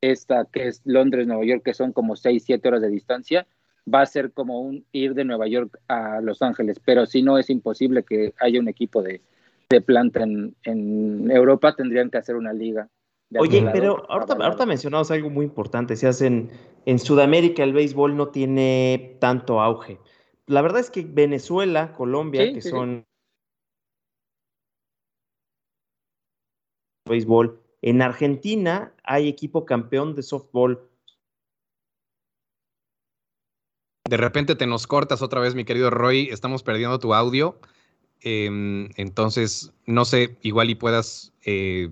esta 0.01 0.45
que 0.45 0.69
es 0.69 0.83
Londres, 0.85 1.27
Nueva 1.27 1.45
York, 1.45 1.63
que 1.65 1.75
son 1.75 1.93
como 1.93 2.17
6, 2.17 2.43
7 2.45 2.69
horas 2.69 2.83
de 2.83 2.91
distancia, 2.91 3.47
va 3.93 4.03
a 4.03 4.07
ser 4.07 4.33
como 4.33 4.61
un 4.61 4.85
ir 4.93 5.15
de 5.15 5.25
Nueva 5.25 5.49
York 5.49 5.79
a 5.89 6.21
Los 6.21 6.43
Ángeles, 6.43 6.81
pero 6.85 7.07
si 7.07 7.23
no 7.23 7.39
es 7.39 7.51
imposible 7.51 8.03
que 8.03 8.35
haya 8.41 8.61
un 8.61 8.69
equipo 8.69 9.03
de, 9.03 9.23
de 9.71 9.81
planta 9.81 10.23
en, 10.23 10.55
en, 10.65 11.31
Europa, 11.31 11.75
tendrían 11.75 12.11
que 12.11 12.19
hacer 12.19 12.37
una 12.37 12.53
liga. 12.53 12.89
Oye, 13.39 13.67
pero 13.73 14.09
ahorita, 14.09 14.35
ahorita 14.35 14.67
mencionabas 14.67 15.11
algo 15.11 15.31
muy 15.31 15.45
importante, 15.47 15.97
se 15.97 16.07
hacen 16.07 16.51
en 16.85 16.99
Sudamérica 16.99 17.65
el 17.65 17.73
béisbol 17.73 18.17
no 18.17 18.29
tiene 18.29 19.17
tanto 19.21 19.61
auge. 19.61 19.99
La 20.47 20.63
verdad 20.63 20.81
es 20.81 20.91
que 20.91 21.03
Venezuela, 21.03 21.93
Colombia, 21.93 22.53
que 22.53 22.61
son 22.61 23.05
béisbol, 27.07 27.61
en 27.83 28.03
Argentina 28.03 28.93
hay 29.05 29.29
equipo 29.29 29.65
campeón 29.65 30.15
de 30.15 30.23
softball 30.23 30.81
De 34.09 34.17
repente 34.17 34.55
te 34.55 34.67
nos 34.67 34.87
cortas 34.87 35.21
otra 35.21 35.41
vez, 35.41 35.55
mi 35.55 35.65
querido 35.65 35.91
Roy. 35.91 36.29
Estamos 36.31 36.63
perdiendo 36.63 36.99
tu 36.99 37.13
audio. 37.13 37.59
Em, 38.21 38.89
entonces, 38.97 39.73
no 39.85 40.05
sé, 40.05 40.37
igual 40.43 40.71
y 40.71 40.75
puedas 40.77 41.33
eh, 41.45 41.91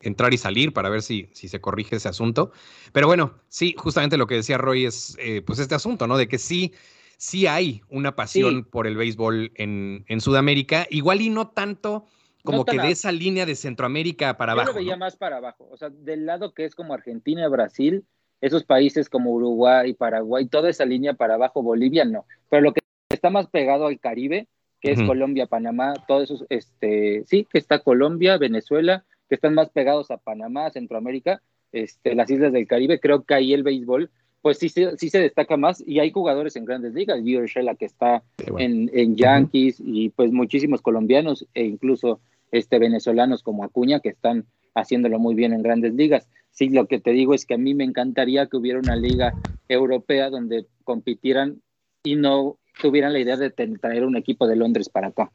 entrar 0.00 0.34
y 0.34 0.38
salir 0.38 0.72
para 0.72 0.88
ver 0.88 1.02
si, 1.02 1.28
si 1.32 1.48
se 1.48 1.60
corrige 1.60 1.96
ese 1.96 2.08
asunto. 2.08 2.50
Pero 2.92 3.06
bueno, 3.06 3.34
sí, 3.48 3.74
justamente 3.78 4.16
lo 4.16 4.26
que 4.26 4.34
decía 4.34 4.58
Roy 4.58 4.86
es 4.86 5.16
eh, 5.20 5.42
pues 5.42 5.58
este 5.58 5.74
asunto, 5.74 6.06
¿no? 6.06 6.16
De 6.16 6.28
que 6.28 6.38
sí, 6.38 6.72
sí 7.16 7.46
hay 7.46 7.82
una 7.88 8.16
pasión 8.16 8.64
por 8.64 8.86
el 8.86 8.96
béisbol 8.96 9.52
en, 9.54 10.04
en, 10.08 10.20
Sudamérica, 10.20 10.86
igual 10.90 11.20
y 11.20 11.30
no 11.30 11.48
tanto 11.48 12.06
como 12.46 12.64
que 12.64 12.78
de 12.78 12.90
esa 12.90 13.12
línea 13.12 13.44
de 13.44 13.54
Centroamérica 13.54 14.36
para 14.38 14.52
abajo. 14.52 14.68
Yo 14.68 14.72
lo 14.72 14.78
veía 14.78 14.96
más 14.96 15.16
para 15.16 15.36
abajo, 15.36 15.68
o 15.70 15.76
sea, 15.76 15.90
del 15.90 16.24
lado 16.24 16.54
que 16.54 16.64
es 16.64 16.74
como 16.74 16.94
Argentina, 16.94 17.46
Brasil, 17.48 18.04
esos 18.40 18.64
países 18.64 19.10
como 19.10 19.32
Uruguay, 19.32 19.92
Paraguay, 19.92 20.46
toda 20.46 20.70
esa 20.70 20.84
línea 20.84 21.14
para 21.14 21.34
abajo, 21.34 21.62
Bolivia 21.62 22.04
no. 22.04 22.24
Pero 22.48 22.62
lo 22.62 22.72
que 22.72 22.80
está 23.10 23.28
más 23.28 23.48
pegado 23.48 23.86
al 23.86 24.00
Caribe, 24.00 24.48
que 24.80 24.92
es 24.92 25.02
Colombia, 25.02 25.46
Panamá, 25.46 25.94
todos 26.06 26.24
esos, 26.24 26.46
este, 26.48 27.24
sí, 27.26 27.46
que 27.50 27.58
está 27.58 27.80
Colombia, 27.80 28.38
Venezuela, 28.38 29.04
que 29.28 29.34
están 29.34 29.54
más 29.54 29.70
pegados 29.70 30.10
a 30.10 30.18
Panamá, 30.18 30.70
Centroamérica, 30.70 31.42
este, 31.72 32.14
las 32.14 32.30
islas 32.30 32.52
del 32.52 32.66
Caribe, 32.66 33.00
creo 33.00 33.24
que 33.24 33.34
ahí 33.34 33.52
el 33.52 33.62
béisbol, 33.62 34.10
pues 34.42 34.58
sí, 34.58 34.68
sí 34.68 35.10
se 35.10 35.18
destaca 35.18 35.56
más 35.56 35.82
y 35.84 35.98
hay 35.98 36.12
jugadores 36.12 36.54
en 36.54 36.64
grandes 36.64 36.94
ligas, 36.94 37.20
Gio 37.24 37.42
que 37.78 37.84
está 37.84 38.22
en, 38.56 38.88
en, 38.94 39.16
Yankees 39.16 39.82
y 39.84 40.10
pues 40.10 40.30
muchísimos 40.30 40.82
colombianos 40.82 41.46
e 41.52 41.64
incluso 41.64 42.20
este, 42.50 42.78
venezolanos 42.78 43.42
como 43.42 43.64
Acuña 43.64 44.00
que 44.00 44.10
están 44.10 44.46
haciéndolo 44.74 45.18
muy 45.18 45.34
bien 45.34 45.52
en 45.52 45.62
grandes 45.62 45.94
ligas. 45.94 46.28
Sí, 46.50 46.70
lo 46.70 46.86
que 46.86 47.00
te 47.00 47.10
digo 47.10 47.34
es 47.34 47.44
que 47.44 47.54
a 47.54 47.58
mí 47.58 47.74
me 47.74 47.84
encantaría 47.84 48.46
que 48.46 48.56
hubiera 48.56 48.78
una 48.78 48.96
liga 48.96 49.34
europea 49.68 50.30
donde 50.30 50.66
compitieran 50.84 51.60
y 52.02 52.16
no 52.16 52.58
tuvieran 52.80 53.12
la 53.12 53.18
idea 53.18 53.36
de 53.36 53.50
traer 53.50 54.04
un 54.04 54.16
equipo 54.16 54.46
de 54.46 54.56
Londres 54.56 54.88
para 54.88 55.08
acá. 55.08 55.30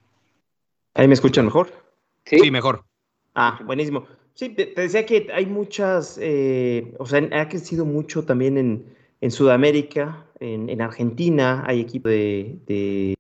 ¿Ahí 0.94 1.08
me 1.08 1.14
escuchan 1.14 1.46
mejor? 1.46 1.72
Sí, 2.26 2.52
mejor. 2.52 2.86
Ah, 3.34 3.60
buenísimo. 3.66 4.06
Sí, 4.34 4.50
te, 4.50 4.74
decía 4.76 5.06
que 5.06 5.28
hay 5.34 5.46
muchas, 5.46 6.18
eh, 6.22 6.94
o 7.00 7.06
sea, 7.06 7.28
ha 7.34 7.50
crecido 7.50 7.86
mucho 7.86 8.24
también 8.24 8.58
en, 9.22 9.32
Sudamérica, 9.32 10.26
en, 10.40 10.82
Argentina, 10.82 11.64
hay 11.68 11.82
equipo 11.82 12.10
de, 12.10 12.58
de... 12.66 13.16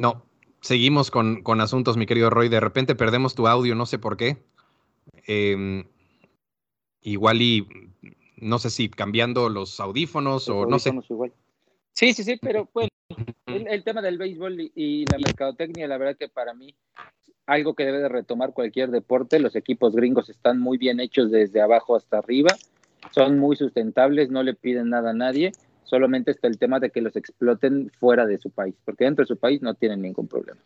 No, 0.00 0.24
seguimos 0.62 1.10
con, 1.10 1.42
con, 1.42 1.60
asuntos, 1.60 1.98
mi 1.98 2.06
querido 2.06 2.30
Roy. 2.30 2.48
De 2.48 2.58
repente 2.58 2.94
perdemos 2.94 3.34
tu 3.34 3.46
audio, 3.46 3.74
no 3.74 3.84
sé 3.84 3.98
por 3.98 4.16
qué. 4.16 4.38
Em, 5.26 5.84
igual 7.02 7.42
y 7.42 7.66
no 8.38 8.58
sé 8.58 8.70
si 8.70 8.88
cambiando 8.88 9.50
los 9.50 9.78
audífonos 9.78 10.48
o 10.48 10.64
no 10.64 10.78
sé. 10.78 10.90
Sí, 11.92 12.14
sí, 12.14 12.24
sí, 12.24 12.38
pero 12.40 12.66
bueno, 12.72 12.88
el, 13.44 13.84
tema 13.84 14.00
del 14.00 14.16
béisbol 14.16 14.58
y, 14.58 14.72
y, 14.74 15.04
la 15.04 15.18
mercadotecnia, 15.18 15.86
la 15.86 15.98
verdad 15.98 16.16
que 16.16 16.30
para 16.30 16.54
mí 16.54 16.74
algo 17.44 17.74
que 17.74 17.84
debe 17.84 17.98
de 17.98 18.08
retomar 18.08 18.54
cualquier 18.54 18.90
deporte. 18.90 19.38
Los 19.38 19.54
equipos 19.54 19.94
gringos 19.94 20.30
están 20.30 20.60
muy 20.60 20.78
bien 20.78 20.98
hechos 20.98 21.30
desde 21.30 21.60
abajo 21.60 21.94
hasta 21.94 22.16
arriba, 22.16 22.56
son 23.10 23.38
muy 23.38 23.54
sustentables, 23.54 24.30
no 24.30 24.42
le 24.42 24.54
piden 24.54 24.88
nada 24.88 25.10
a 25.10 25.14
nadie 25.14 25.52
solamente 25.90 26.30
está 26.30 26.48
el 26.48 26.58
tema 26.58 26.80
de 26.80 26.90
que 26.90 27.02
los 27.02 27.16
exploten 27.16 27.90
fuera 27.98 28.24
de 28.24 28.38
su 28.38 28.50
país, 28.50 28.74
porque 28.84 29.04
dentro 29.04 29.24
de 29.24 29.26
su 29.26 29.36
país 29.36 29.60
no 29.60 29.74
tienen 29.74 30.00
ningún 30.00 30.28
problema. 30.28 30.60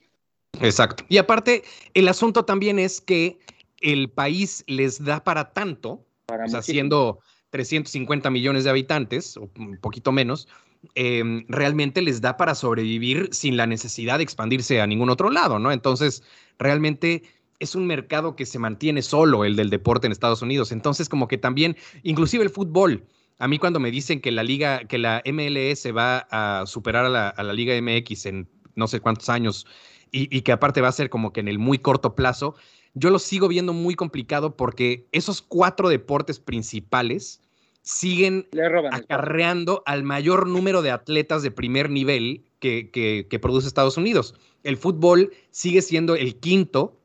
Exacto. 0.61 1.05
Y 1.09 1.17
aparte, 1.17 1.65
el 1.95 2.07
asunto 2.07 2.45
también 2.45 2.79
es 2.79 3.01
que 3.01 3.39
el 3.81 4.11
país 4.11 4.63
les 4.69 5.03
da 5.03 5.25
para 5.25 5.53
tanto, 5.53 6.05
para 6.27 6.45
o 6.45 6.49
sea, 6.49 6.63
siendo 6.63 7.19
350 7.51 8.31
millones 8.31 8.65
de 8.65 8.71
habitantes, 8.71 9.37
o 9.37 9.51
un 9.59 9.79
poquito 9.79 10.13
menos, 10.13 10.49
em, 10.95 11.45
realmente 11.49 12.03
les 12.03 12.21
da 12.21 12.37
para 12.37 12.55
sobrevivir 12.55 13.29
sin 13.33 13.57
la 13.57 13.67
necesidad 13.67 14.19
de 14.19 14.25
expandirse 14.25 14.81
a 14.81 14.87
ningún 14.87 15.11
otro 15.11 15.31
lado, 15.31 15.59
¿no? 15.59 15.73
Entonces, 15.73 16.23
realmente 16.59 17.23
es 17.59 17.75
un 17.75 17.87
mercado 17.87 18.37
que 18.37 18.47
se 18.47 18.59
mantiene 18.59 19.03
solo, 19.03 19.45
el 19.45 19.57
del 19.57 19.71
deporte 19.71 20.07
en 20.07 20.13
Estados 20.13 20.43
Unidos. 20.43 20.73
Entonces, 20.73 21.09
como 21.09 21.29
que 21.29 21.39
también, 21.39 21.77
inclusive 22.03 22.45
el 22.45 22.51
fútbol, 22.51 23.05
a 23.39 23.49
mí 23.49 23.59
cuando 23.59 23.81
me 23.81 23.91
dicen 23.91 24.21
que 24.21 24.31
la 24.31 24.43
liga, 24.43 24.85
que 24.85 24.99
la 24.99 25.23
MLS 25.27 25.87
va 25.95 26.27
a 26.31 26.67
superar 26.67 27.07
a 27.07 27.09
la, 27.43 27.53
Liga 27.53 27.75
MX 27.81 28.27
en 28.27 28.49
no 28.75 28.87
sé 28.87 29.01
cuántos 29.01 29.29
años 29.29 29.67
y, 30.11 30.43
que 30.43 30.53
aparte 30.53 30.81
va 30.81 30.89
a 30.89 30.93
ser 30.93 31.11
como 31.11 31.33
que 31.33 31.41
en 31.41 31.49
el 31.49 31.59
muy 31.59 31.79
corto 31.79 32.15
plazo, 32.15 32.55
yo 32.95 33.11
lo 33.11 33.19
sigo 33.19 33.49
viendo 33.49 33.73
muy 33.73 33.97
complicado 33.97 34.57
porque 34.57 35.09
esos 35.11 35.43
cuatro 35.43 35.89
deportes 35.89 36.39
principales 36.39 37.41
siguen 37.83 38.49
acarreando 38.93 39.83
al 39.87 40.05
mayor 40.05 40.47
número 40.47 40.83
de 40.83 40.93
atletas 40.93 41.43
de 41.43 41.51
primer 41.51 41.91
nivel 41.91 42.45
que, 42.61 42.91
que, 42.91 43.39
produce 43.41 43.67
Estados 43.67 43.97
Unidos. 43.97 44.35
El 44.63 44.77
fútbol 44.77 45.33
sigue 45.51 45.83
siendo 45.83 46.15
el 46.15 46.37
quinto 46.37 46.97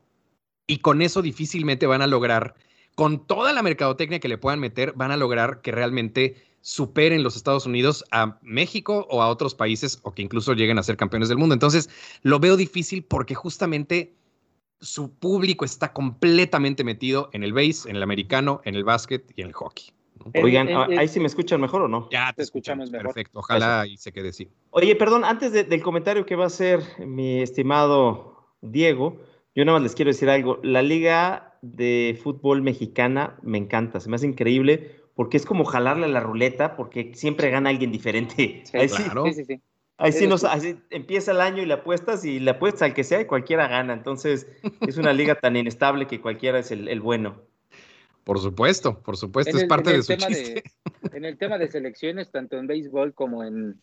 y 0.68 0.78
con 0.78 1.02
eso 1.02 1.20
difícilmente 1.20 1.86
van 1.86 2.02
a 2.02 2.06
lograr 2.06 2.54
con 2.94 3.26
toda 3.26 3.52
la 3.52 3.62
mercadotecnia 3.62 4.20
que 4.20 4.28
le 4.28 4.38
puedan 4.38 4.60
meter, 4.60 4.92
van 4.94 5.10
a 5.10 5.16
lograr 5.16 5.60
que 5.62 5.72
realmente 5.72 6.36
superen 6.60 7.22
los 7.22 7.36
Estados 7.36 7.66
Unidos 7.66 8.04
a 8.10 8.38
México 8.42 9.06
o 9.10 9.22
a 9.22 9.28
otros 9.28 9.54
países 9.54 9.98
o 10.02 10.12
que 10.12 10.22
incluso 10.22 10.52
lleguen 10.52 10.78
a 10.78 10.82
ser 10.82 10.96
campeones 10.96 11.28
del 11.28 11.38
mundo. 11.38 11.54
Entonces, 11.54 11.88
lo 12.22 12.38
veo 12.38 12.56
difícil 12.56 13.02
porque 13.02 13.34
justamente 13.34 14.14
su 14.80 15.12
público 15.12 15.64
está 15.64 15.92
completamente 15.92 16.84
metido 16.84 17.30
en 17.32 17.42
el 17.42 17.52
base, 17.52 17.88
en 17.88 17.96
el 17.96 18.02
americano, 18.02 18.60
en 18.64 18.74
el 18.74 18.84
básquet 18.84 19.30
y 19.36 19.42
en 19.42 19.48
el 19.48 19.52
hockey. 19.54 19.92
Oigan, 20.34 20.68
ah, 20.68 20.86
ahí 20.98 21.08
sí 21.08 21.18
me 21.18 21.26
escuchan 21.26 21.60
mejor 21.60 21.82
o 21.82 21.88
no? 21.88 22.08
Ya 22.10 22.32
te, 22.34 22.42
escuchamos 22.42 22.90
mejor. 22.90 23.06
Perfecto, 23.06 23.38
ojalá 23.38 23.86
y 23.86 23.96
se 23.96 24.12
quede 24.12 24.28
así. 24.28 24.48
Oye, 24.70 24.94
perdón, 24.96 25.24
antes 25.24 25.52
del 25.52 25.82
comentario 25.82 26.26
que 26.26 26.36
va 26.36 26.44
a 26.44 26.48
hacer 26.48 26.82
mi 26.98 27.40
estimado 27.40 28.54
Diego, 28.60 29.18
yo 29.54 29.64
nada 29.64 29.78
más 29.78 29.82
les 29.82 29.94
quiero 29.94 30.10
decir 30.10 30.28
algo. 30.28 30.60
La 30.62 30.82
liga 30.82 31.49
de 31.62 32.18
fútbol 32.22 32.62
mexicana 32.62 33.38
me 33.42 33.58
encanta, 33.58 34.00
se 34.00 34.08
me 34.08 34.16
hace 34.16 34.26
increíble 34.26 35.00
porque 35.14 35.36
es 35.36 35.44
como 35.44 35.64
jalarle 35.64 36.06
a 36.06 36.08
la 36.08 36.20
ruleta 36.20 36.76
porque 36.76 37.12
siempre 37.14 37.50
gana 37.50 37.70
alguien 37.70 37.92
diferente. 37.92 38.64
ahí 38.72 38.88
sí, 38.88 39.44
sí, 39.44 39.60
Ahí 40.00 40.12
sí 40.12 40.26
nos, 40.26 40.46
empieza 40.88 41.32
el 41.32 41.42
año 41.42 41.62
y 41.62 41.66
le 41.66 41.74
apuestas 41.74 42.24
y 42.24 42.40
le 42.40 42.52
apuestas 42.52 42.82
al 42.82 42.94
que 42.94 43.04
sea 43.04 43.20
y 43.20 43.26
cualquiera 43.26 43.68
gana. 43.68 43.92
Entonces 43.92 44.46
es 44.86 44.96
una 44.96 45.12
liga 45.12 45.34
tan 45.34 45.56
inestable 45.56 46.06
que 46.06 46.22
cualquiera 46.22 46.58
es 46.60 46.70
el, 46.70 47.00
bueno. 47.00 47.42
Por 48.24 48.38
supuesto, 48.38 49.02
por 49.02 49.18
supuesto, 49.18 49.58
es 49.58 49.64
parte 49.64 49.92
de 49.92 50.02
su 50.02 50.14
chiste. 50.16 50.62
en 51.12 51.26
el 51.26 51.36
tema 51.36 51.58
de 51.58 51.68
selecciones, 51.68 52.30
tanto 52.30 52.56
en 52.56 52.66
béisbol 52.66 53.12
como 53.12 53.44
en, 53.44 53.78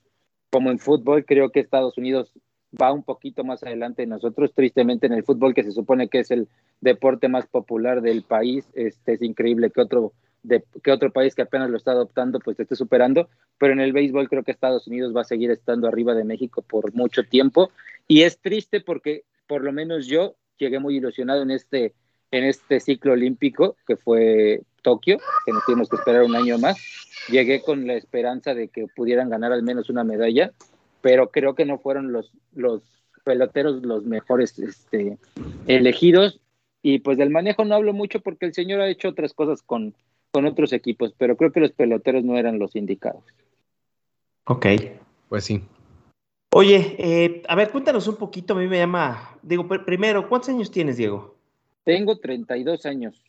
como 0.49 0.71
en 0.71 0.79
fútbol, 0.79 1.23
creo 1.23 1.51
que 1.51 1.59
Estados 1.59 1.99
Unidos 1.99 2.33
va 2.79 2.91
un 2.91 3.03
poquito 3.03 3.43
más 3.43 3.63
adelante 3.63 4.03
de 4.03 4.07
nosotros. 4.07 4.53
Tristemente 4.53 5.07
en 5.07 5.13
el 5.13 5.23
fútbol, 5.23 5.53
que 5.53 5.63
se 5.63 5.71
supone 5.71 6.09
que 6.09 6.19
es 6.19 6.31
el 6.31 6.47
deporte 6.81 7.27
más 7.27 7.47
popular 7.47 8.01
del 8.01 8.23
país, 8.23 8.65
este, 8.73 9.13
es 9.13 9.21
increíble 9.21 9.71
que 9.71 9.81
otro, 9.81 10.13
que 10.83 10.91
otro 10.91 11.11
país 11.11 11.35
que 11.35 11.41
apenas 11.43 11.69
lo 11.69 11.77
está 11.77 11.91
adoptando, 11.91 12.39
pues 12.39 12.59
esté 12.59 12.75
superando. 12.75 13.29
Pero 13.57 13.73
en 13.73 13.79
el 13.79 13.93
béisbol 13.93 14.29
creo 14.29 14.43
que 14.43 14.51
Estados 14.51 14.87
Unidos 14.87 15.15
va 15.15 15.21
a 15.21 15.25
seguir 15.25 15.51
estando 15.51 15.87
arriba 15.87 16.13
de 16.13 16.23
México 16.23 16.61
por 16.61 16.93
mucho 16.93 17.23
tiempo. 17.23 17.71
Y 18.07 18.23
es 18.23 18.39
triste 18.39 18.81
porque 18.81 19.23
por 19.47 19.63
lo 19.63 19.71
menos 19.71 20.07
yo 20.07 20.35
llegué 20.57 20.79
muy 20.79 20.97
ilusionado 20.97 21.41
en 21.41 21.51
este, 21.51 21.93
en 22.31 22.43
este 22.43 22.79
ciclo 22.79 23.13
olímpico 23.13 23.77
que 23.87 23.95
fue 23.95 24.61
Tokio, 24.81 25.17
que 25.45 25.51
nos 25.51 25.65
tuvimos 25.65 25.89
que 25.89 25.95
esperar 25.95 26.23
un 26.23 26.35
año 26.35 26.57
más. 26.57 26.77
Llegué 27.29 27.61
con 27.61 27.87
la 27.87 27.93
esperanza 27.93 28.53
de 28.53 28.69
que 28.69 28.87
pudieran 28.87 29.29
ganar 29.29 29.51
al 29.51 29.63
menos 29.63 29.89
una 29.89 30.03
medalla 30.03 30.51
pero 31.07 31.31
creo 31.31 31.55
que 31.55 31.63
no 31.63 31.77
fueron 31.77 32.11
los, 32.11 32.33
los 32.53 32.83
peloteros 33.23 33.81
los 33.81 34.03
mejores 34.03 34.59
este, 34.59 35.17
elegidos 35.65 36.41
Y 36.81 36.99
pues 36.99 37.17
del 37.17 37.29
manejo 37.29 37.63
no 37.63 37.75
hablo 37.75 37.93
mucho 37.93 38.19
porque 38.19 38.45
el 38.45 38.53
señor 38.53 38.81
ha 38.81 38.89
hecho 38.89 39.07
otras 39.07 39.33
cosas 39.33 39.61
con, 39.61 39.95
con 40.31 40.45
otros 40.45 40.73
equipos, 40.73 41.13
pero 41.17 41.37
creo 41.37 41.53
que 41.53 41.61
los 41.61 41.71
peloteros 41.71 42.25
no 42.25 42.37
eran 42.37 42.59
los 42.59 42.75
indicados. 42.75 43.23
Ok. 44.47 44.65
Pues 45.29 45.45
sí. 45.45 45.63
Oye, 46.51 46.97
eh, 46.99 47.41
a 47.47 47.55
ver, 47.55 47.71
cuéntanos 47.71 48.05
un 48.09 48.17
poquito, 48.17 48.53
a 48.53 48.57
mí 48.57 48.67
me 48.67 48.77
llama, 48.77 49.39
digo, 49.41 49.65
primero, 49.85 50.27
¿cuántos 50.27 50.49
años 50.49 50.71
tienes, 50.71 50.97
Diego? 50.97 51.37
Tengo 51.85 52.17
32 52.17 52.85
años. 52.85 53.23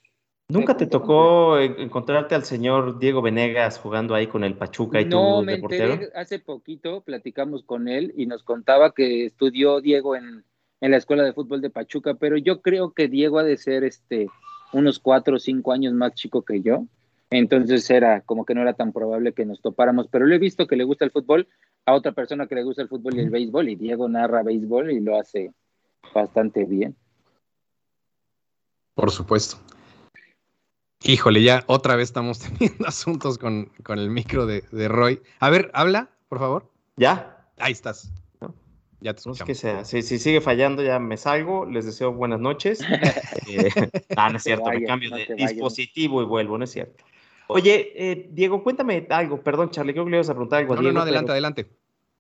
¿Nunca 0.50 0.78
te 0.78 0.87
tocó 0.87 1.59
encontrarte 1.59 2.35
al 2.35 2.43
señor 2.43 2.99
Diego 2.99 3.21
Venegas 3.21 3.78
jugando 3.78 4.14
ahí 4.14 4.28
con 4.28 4.45
el 4.45 4.57
Pachuca 4.57 4.99
y 4.99 5.05
no, 5.05 5.43
me 5.43 5.57
Enteré, 5.57 6.11
hace 6.14 6.38
poquito 6.38 7.02
platicamos 7.02 7.62
con 7.64 7.87
él 7.87 8.14
y 8.17 8.25
nos 8.25 8.43
contaba 8.45 8.95
que 8.95 9.26
estudió 9.26 9.83
Diego 9.83 10.17
en, 10.17 10.45
en, 10.81 10.90
la 10.90 10.97
escuela 10.97 11.23
de 11.23 11.35
fútbol 11.35 11.61
de 11.61 11.69
Pachuca, 11.69 12.14
pero 12.14 12.38
yo 12.38 12.62
creo 12.62 12.93
que 12.93 13.09
Diego 13.09 13.38
ha 13.38 13.45
de 13.45 13.59
ser 13.59 13.85
este 13.85 14.28
unos 14.73 14.99
cuatro 14.99 15.37
o 15.37 15.38
cinco 15.38 15.73
años 15.73 15.93
más 15.93 16.14
chico 16.14 16.40
que 16.40 16.62
yo. 16.62 16.87
Entonces 17.28 17.90
era 17.90 18.23
como 18.23 18.47
que 18.47 18.55
no 18.55 18.62
era 18.62 18.73
tan 18.73 18.95
probable 18.95 19.35
que 19.35 19.45
nos 19.45 19.61
topáramos, 19.61 20.09
pero 20.09 20.25
lo 20.25 20.35
he 20.35 20.38
visto 20.38 20.67
que 20.67 20.76
le 20.76 20.85
gusta 20.85 21.05
el 21.05 21.11
fútbol 21.11 21.47
a 21.85 21.93
otra 21.93 22.12
persona 22.12 22.47
que 22.47 22.55
le 22.55 22.64
gusta 22.64 22.81
el 22.81 22.88
fútbol 22.88 23.17
y 23.17 23.21
el 23.21 23.28
béisbol, 23.28 23.69
y 23.69 23.76
Diego 23.76 24.09
narra 24.09 24.43
béisbol 24.43 24.93
y 24.93 25.00
lo 25.00 25.19
hace 25.19 25.52
bastante 26.14 26.64
bien. 26.64 26.97
Por 28.95 29.11
supuesto. 29.11 29.59
Híjole, 31.05 31.43
ya 31.43 31.62
otra 31.67 31.97
vez 31.97 32.09
estamos 32.09 32.38
teniendo 32.59 32.87
asuntos 32.87 33.38
con, 33.38 33.71
el 33.88 34.11
micro 34.11 34.47
de, 34.47 34.62
Roy. 34.88 35.21
A 35.40 35.50
ver, 35.50 35.71
habla, 35.75 36.11
por 36.28 36.38
favor. 36.38 36.71
¿Ya? 36.97 37.47
Ahí 37.59 37.73
estás. 37.73 38.12
Ya 39.00 39.14
te 39.14 39.21
escuchamos. 39.21 39.47
que 39.47 39.55
sea. 39.55 39.85
Si, 39.85 40.02
sigue 40.02 40.40
fallando, 40.40 40.83
ya 40.83 40.99
me 40.99 41.17
salgo. 41.17 41.64
Les 41.67 41.87
deseo 41.87 42.12
buenas 42.12 42.40
noches. 42.40 42.81
eh, 43.49 43.71
ah, 44.17 44.28
no 44.28 44.38
es 44.38 44.43
cierto, 44.43 44.69
me 44.71 44.83
cambio 44.83 45.11
de 45.11 45.37
dispositivo 45.37 46.21
y 46.21 46.25
vuelvo, 46.25 46.59
no 46.59 46.64
es 46.64 46.73
cierto. 46.73 47.05
Oye, 47.47 47.93
eh, 47.95 48.28
Diego, 48.33 48.64
cuéntame 48.64 49.07
algo. 49.11 49.40
Perdón, 49.40 49.71
Charlie, 49.71 49.93
creo 49.93 50.05
que 50.05 50.11
le 50.11 50.17
ibas 50.17 50.28
a 50.31 50.35
preguntar 50.35 50.59
algo. 50.59 50.75
No, 50.75 50.83
no, 50.83 50.93
no, 50.93 51.00
adelante, 51.02 51.31
adelante. 51.31 51.67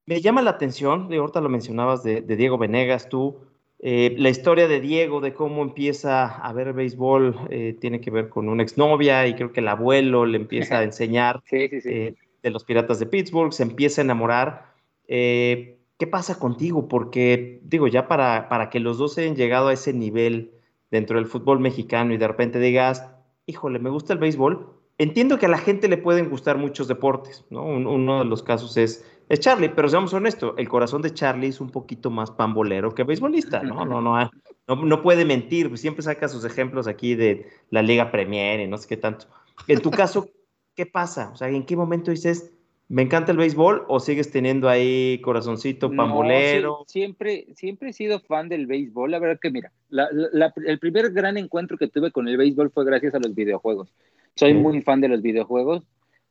Me 0.06 0.20
llama 0.20 0.40
la 0.40 0.50
atención, 0.50 1.08
de 1.08 1.18
ahorita 1.18 1.40
lo 1.40 1.48
mencionabas 1.48 2.04
de, 2.04 2.22
de 2.22 2.36
Diego 2.36 2.58
Venegas, 2.58 3.08
tú. 3.08 3.40
Eh, 3.80 4.16
la 4.18 4.28
historia 4.28 4.66
de 4.66 4.80
Diego, 4.80 5.20
de 5.20 5.32
cómo 5.32 5.62
empieza 5.62 6.26
a 6.26 6.52
ver 6.52 6.72
béisbol, 6.72 7.46
eh, 7.48 7.76
tiene 7.80 8.00
que 8.00 8.10
ver 8.10 8.28
con 8.28 8.48
una 8.48 8.62
exnovia 8.62 9.26
y 9.26 9.34
creo 9.34 9.52
que 9.52 9.60
el 9.60 9.68
abuelo 9.68 10.26
le 10.26 10.36
empieza 10.36 10.78
a 10.78 10.82
enseñar 10.84 11.42
eh, 11.52 12.14
de 12.42 12.50
los 12.50 12.64
Piratas 12.64 12.98
de 12.98 13.06
Pittsburgh, 13.06 13.52
se 13.52 13.62
empieza 13.62 14.00
a 14.00 14.04
enamorar. 14.04 14.74
¿Qué 15.06 16.06
pasa 16.10 16.38
contigo? 16.38 16.86
Porque 16.88 17.60
digo, 17.64 17.88
ya 17.88 18.08
para, 18.08 18.48
para 18.48 18.70
que 18.70 18.78
los 18.78 18.98
dos 18.98 19.16
hayan 19.18 19.36
llegado 19.36 19.68
a 19.68 19.72
ese 19.72 19.92
nivel 19.92 20.52
dentro 20.90 21.16
del 21.16 21.26
fútbol 21.26 21.60
mexicano 21.60 22.12
y 22.14 22.18
de 22.18 22.28
repente 22.28 22.60
digas, 22.60 23.04
híjole, 23.46 23.78
me 23.78 23.90
gusta 23.90 24.12
el 24.12 24.18
béisbol, 24.18 24.74
entiendo 24.98 25.38
que 25.38 25.46
a 25.46 25.48
la 25.48 25.58
gente 25.58 25.88
le 25.88 25.96
pueden 25.96 26.28
gustar 26.30 26.58
muchos 26.58 26.88
deportes, 26.88 27.44
¿no? 27.50 27.64
uno 27.64 28.20
de 28.20 28.24
los 28.26 28.42
casos 28.42 28.76
es 28.76 29.04
es 29.28 29.40
Charlie, 29.40 29.68
pero 29.68 29.88
seamos 29.88 30.12
honestos, 30.14 30.54
el 30.56 30.68
corazón 30.68 31.02
de 31.02 31.12
Charlie 31.12 31.48
es 31.48 31.60
un 31.60 31.70
poquito 31.70 32.10
más 32.10 32.30
pambolero 32.30 32.94
que 32.94 33.04
beisbolista, 33.04 33.62
¿no? 33.62 33.84
No, 33.84 34.00
no, 34.00 34.30
no, 34.66 34.76
no 34.76 35.02
puede 35.02 35.24
mentir, 35.24 35.68
pues 35.68 35.80
siempre 35.80 36.02
saca 36.02 36.28
sus 36.28 36.44
ejemplos 36.44 36.86
aquí 36.86 37.14
de 37.14 37.46
la 37.70 37.82
Liga 37.82 38.10
Premier 38.10 38.60
y 38.60 38.66
no 38.66 38.78
sé 38.78 38.88
qué 38.88 38.96
tanto. 38.96 39.26
En 39.66 39.80
tu 39.80 39.90
caso, 39.90 40.28
¿qué 40.74 40.86
pasa? 40.86 41.30
O 41.32 41.36
sea, 41.36 41.48
¿en 41.48 41.66
qué 41.66 41.76
momento 41.76 42.10
dices, 42.10 42.52
me 42.88 43.02
encanta 43.02 43.32
el 43.32 43.38
béisbol 43.38 43.84
o 43.88 44.00
sigues 44.00 44.30
teniendo 44.30 44.68
ahí 44.68 45.20
corazoncito 45.20 45.94
pambolero? 45.94 46.84
siempre, 46.86 47.48
siempre 47.54 47.90
he 47.90 47.92
sido 47.92 48.20
fan 48.20 48.48
del 48.48 48.66
béisbol. 48.66 49.10
La 49.10 49.18
verdad 49.18 49.38
que, 49.42 49.50
mira, 49.50 49.72
el 49.90 50.78
primer 50.78 51.12
gran 51.12 51.36
encuentro 51.36 51.76
que 51.76 51.88
tuve 51.88 52.12
con 52.12 52.28
el 52.28 52.38
béisbol 52.38 52.70
fue 52.70 52.86
gracias 52.86 53.14
a 53.14 53.18
los 53.18 53.34
videojuegos. 53.34 53.92
Soy 54.36 54.54
muy 54.54 54.80
fan 54.80 55.02
de 55.02 55.08
los 55.08 55.20
videojuegos 55.20 55.82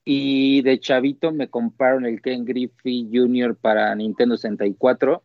y 0.10 0.62
de 0.62 0.80
chavito 0.80 1.34
me 1.34 1.50
compraron 1.50 2.06
el 2.06 2.22
Ken 2.22 2.46
Griffey 2.46 3.10
Jr. 3.12 3.58
para 3.58 3.94
Nintendo 3.94 4.38
64 4.38 5.22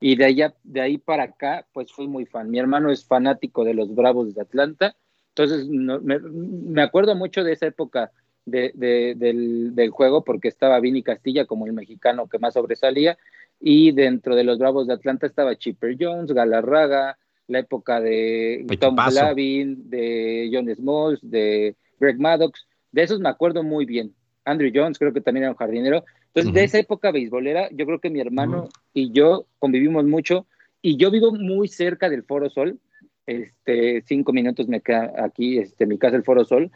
y 0.00 0.16
de 0.16 0.24
allá 0.24 0.54
de 0.62 0.80
ahí 0.80 0.96
para 0.96 1.24
acá 1.24 1.66
pues 1.74 1.92
fui 1.92 2.08
muy 2.08 2.24
fan. 2.24 2.50
Mi 2.50 2.58
hermano 2.58 2.90
es 2.90 3.04
fanático 3.04 3.62
de 3.62 3.74
los 3.74 3.94
Bravos 3.94 4.34
de 4.34 4.40
Atlanta, 4.40 4.96
entonces 5.28 5.68
me, 5.68 6.80
acuerdo 6.80 7.14
mucho 7.14 7.44
de 7.44 7.52
esa 7.52 7.66
época 7.66 8.10
de, 8.46 8.72
del, 8.74 9.74
del, 9.74 9.90
juego 9.90 10.24
porque 10.24 10.48
estaba 10.48 10.80
Vini 10.80 11.02
Castilla 11.02 11.44
como 11.44 11.66
el 11.66 11.74
mexicano 11.74 12.26
que 12.26 12.38
más 12.38 12.54
sobresalía 12.54 13.18
y 13.60 13.92
dentro 13.92 14.34
de 14.34 14.44
los 14.44 14.58
Bravos 14.58 14.86
de 14.86 14.94
Atlanta 14.94 15.26
estaba 15.26 15.56
Chipper 15.56 15.94
Jones, 16.00 16.32
Galarraga, 16.32 17.18
la 17.48 17.58
época 17.58 18.00
de 18.00 18.64
Tom 18.80 18.96
Glavine, 18.96 19.76
de 19.76 20.48
John 20.50 20.74
Smalls, 20.74 21.20
de 21.20 21.76
Greg 22.00 22.18
Maddox, 22.18 22.66
de 22.92 23.02
esos 23.02 23.20
me 23.20 23.28
acuerdo 23.28 23.62
muy 23.62 23.84
bien. 23.84 24.14
Andrew 24.44 24.70
Jones, 24.74 24.98
creo 24.98 25.12
que 25.12 25.20
también 25.20 25.44
era 25.44 25.52
un 25.52 25.56
jardinero. 25.56 26.04
Entonces, 26.28 26.52
de 26.52 26.64
esa 26.64 26.78
época 26.78 27.10
beisbolera, 27.10 27.68
yo 27.72 27.86
creo 27.86 28.00
que 28.00 28.10
mi 28.10 28.20
hermano 28.20 28.68
y 28.94 29.12
yo 29.12 29.46
convivimos 29.58 30.04
mucho 30.04 30.46
y 30.80 30.96
yo 30.96 31.10
vivo 31.10 31.32
muy 31.32 31.68
cerca 31.68 32.08
del 32.08 32.24
Foro 32.24 32.50
Sol. 32.50 32.78
Este, 33.26 34.02
cinco 34.02 34.32
minutos 34.32 34.66
me 34.66 34.80
queda 34.80 35.12
aquí, 35.18 35.58
este, 35.58 35.86
mi 35.86 35.98
casa, 35.98 36.16
el 36.16 36.24
Foro 36.24 36.44
Sol. 36.44 36.70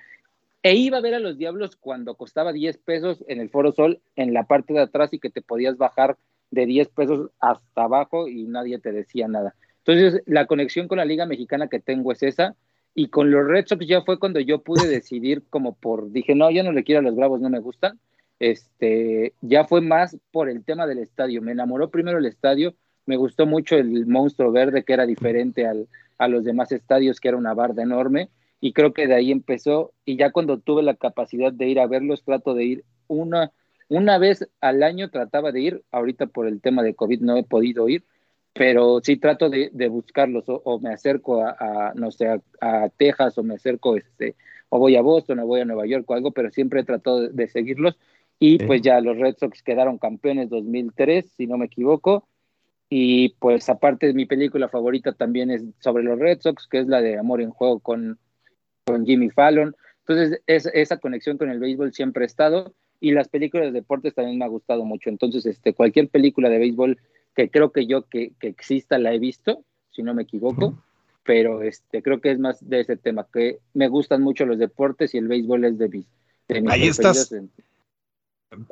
E 0.63 0.75
iba 0.75 0.99
a 0.99 1.01
ver 1.01 1.15
a 1.15 1.21
los 1.21 1.39
Diablos 1.39 1.77
cuando 1.77 2.17
costaba 2.17 2.53
10 2.53 2.79
pesos 2.79 3.25
en 3.29 3.41
el 3.41 3.51
Foro 3.51 3.73
Sol, 3.73 4.01
en 4.17 4.35
la 4.35 4.45
parte 4.45 4.73
de 4.73 4.81
atrás 4.81 5.13
y 5.13 5.19
que 5.19 5.31
te 5.31 5.43
podías 5.43 5.77
bajar 5.77 6.17
de 6.51 6.67
10 6.67 6.89
pesos 6.89 7.31
hasta 7.41 7.85
abajo 7.85 8.29
y 8.29 8.45
nadie 8.45 8.79
te 8.79 8.93
decía 8.93 9.29
nada. 9.29 9.55
Entonces, 9.85 10.23
la 10.27 10.47
conexión 10.47 10.89
con 10.89 10.99
la 10.99 11.05
Liga 11.05 11.27
Mexicana 11.27 11.69
que 11.69 11.79
tengo 11.79 12.11
es 12.11 12.23
esa. 12.23 12.57
Y 12.99 13.09
con 13.09 13.31
los 13.31 13.47
Red 13.47 13.67
Sox 13.67 13.87
ya 13.87 14.01
fue 14.01 14.19
cuando 14.19 14.41
yo 14.41 14.63
pude 14.63 14.89
decidir 14.89 15.45
como 15.51 15.75
por, 15.77 16.11
dije, 16.11 16.35
no, 16.35 16.51
ya 16.51 16.63
no 16.63 16.73
le 16.73 16.83
quiero 16.83 17.01
a 17.01 17.03
los 17.03 17.15
Bravos, 17.15 17.41
no 17.43 17.51
me 17.51 17.61
gustan. 17.61 18.01
Este, 18.39 19.35
ya 19.43 19.65
fue 19.65 19.83
más 19.83 20.17
por 20.33 20.49
el 20.49 20.65
tema 20.65 20.87
del 20.87 20.99
estadio. 20.99 21.43
Me 21.43 21.53
enamoró 21.53 21.91
primero 21.91 22.19
el 22.19 22.25
estadio, 22.25 22.75
me 23.05 23.19
gustó 23.19 23.45
mucho 23.47 23.77
el 23.77 24.07
monstruo 24.07 24.51
verde 24.51 24.83
que 24.83 24.95
era 24.95 25.05
diferente 25.05 25.67
al, 25.67 25.89
a 26.17 26.27
los 26.27 26.43
demás 26.45 26.73
estadios, 26.73 27.21
que 27.21 27.29
era 27.29 27.37
una 27.37 27.53
barda 27.53 27.83
enorme. 27.83 28.31
Y 28.61 28.73
creo 28.73 28.95
que 28.95 29.07
de 29.07 29.15
ahí 29.15 29.31
empezó. 29.31 29.93
Y 30.07 30.17
ya 30.17 30.33
cuando 30.33 30.59
tuve 30.59 30.83
la 30.83 30.95
capacidad 30.95 31.53
de 31.53 31.69
ir 31.69 31.79
a 31.79 31.87
verlos, 31.87 32.25
trato 32.25 32.55
de 32.55 32.65
ir 32.65 32.85
una, 33.09 33.53
una 33.91 34.17
vez 34.17 34.49
al 34.63 34.83
año, 34.83 35.11
trataba 35.11 35.53
de 35.53 35.61
ir. 35.61 35.83
Ahorita 35.91 36.29
por 36.29 36.47
el 36.47 36.63
tema 36.63 36.83
de 36.83 36.95
COVID 36.95 37.21
no 37.21 37.37
he 37.37 37.45
podido 37.45 37.91
ir 37.91 38.05
pero 38.57 39.01
sí 39.03 39.17
trato 39.19 39.51
de, 39.51 39.89
buscarlos 39.89 40.45
o, 40.47 40.81
me 40.81 40.93
acerco 40.93 41.43
a, 41.43 41.93
no 41.95 42.11
sé, 42.11 42.41
a, 42.61 42.89
Texas 42.97 43.37
o 43.37 43.43
me 43.43 43.55
acerco, 43.55 43.97
este, 43.97 44.35
o 44.71 44.79
voy 44.79 44.97
a 44.97 45.03
Boston 45.03 45.41
o 45.41 45.47
voy 45.47 45.61
a 45.61 45.65
Nueva 45.65 45.87
York 45.87 46.09
o 46.09 46.15
algo, 46.15 46.31
pero 46.31 46.51
siempre 46.51 46.81
he 46.81 46.85
tratado 46.85 47.29
de, 47.29 47.49
seguirlos. 47.49 47.99
Y 48.39 48.59
pues 48.59 48.83
ya 48.83 49.01
los 49.01 49.17
Red 49.17 49.37
Sox 49.39 49.63
quedaron 49.63 49.99
campeones 49.99 50.51
2003, 50.51 51.27
si 51.37 51.47
no 51.47 51.57
me 51.57 51.67
equivoco, 51.67 52.29
y 52.91 53.31
pues 53.39 53.69
aparte 53.71 54.07
de 54.07 54.13
mi 54.13 54.27
película 54.27 54.69
favorita 54.69 55.13
también 55.13 55.51
es 55.51 55.65
sobre 55.81 56.05
los 56.05 56.19
Red 56.19 56.41
Sox, 56.41 56.67
que 56.69 56.81
es 56.81 56.87
la 56.87 57.01
de 57.01 57.19
Amor 57.19 57.41
en 57.41 57.51
Juego 57.51 57.81
con, 57.81 58.19
con 58.85 59.07
Jimmy 59.07 59.31
Fallon, 59.31 59.75
entonces 60.01 60.43
esa 60.47 60.99
conexión 60.99 61.39
con 61.39 61.51
el 61.51 61.59
béisbol 61.59 61.95
siempre 61.95 62.25
ha 62.25 62.27
estado 62.27 62.75
y 63.01 63.13
las 63.13 63.29
películas 63.29 63.67
de 63.67 63.73
deportes 63.73 64.15
también 64.15 64.39
me 64.39 64.45
ha 64.45 64.49
gustado 64.49 64.85
mucho, 64.85 65.09
entonces 65.09 65.47
este, 65.47 65.73
cualquier 65.73 66.09
película 66.09 66.51
de 66.51 66.59
béisbol 66.59 66.99
que 67.37 67.51
creo 67.51 67.71
que 67.71 67.87
yo 67.87 68.07
que, 68.09 68.33
exista 68.41 68.99
la 68.99 69.13
he 69.13 69.19
visto, 69.19 69.63
si 69.91 70.03
no 70.03 70.15
me 70.15 70.23
equivoco, 70.23 70.75
pero 71.23 71.63
este, 71.63 72.03
creo 72.03 72.21
que 72.21 72.31
es 72.31 72.39
más 72.39 72.67
de 72.67 72.81
ese 72.81 72.97
tema, 72.97 73.27
que 73.31 73.59
me 73.75 73.89
gustan 73.89 74.23
mucho 74.23 74.47
los 74.47 74.59
deportes 74.59 75.15
y 75.15 75.19
el 75.19 75.29
béisbol 75.29 75.65
es 75.67 75.79
de, 75.79 75.89
mis, 75.89 76.07
Ahí 76.69 76.89
estás. 76.89 77.33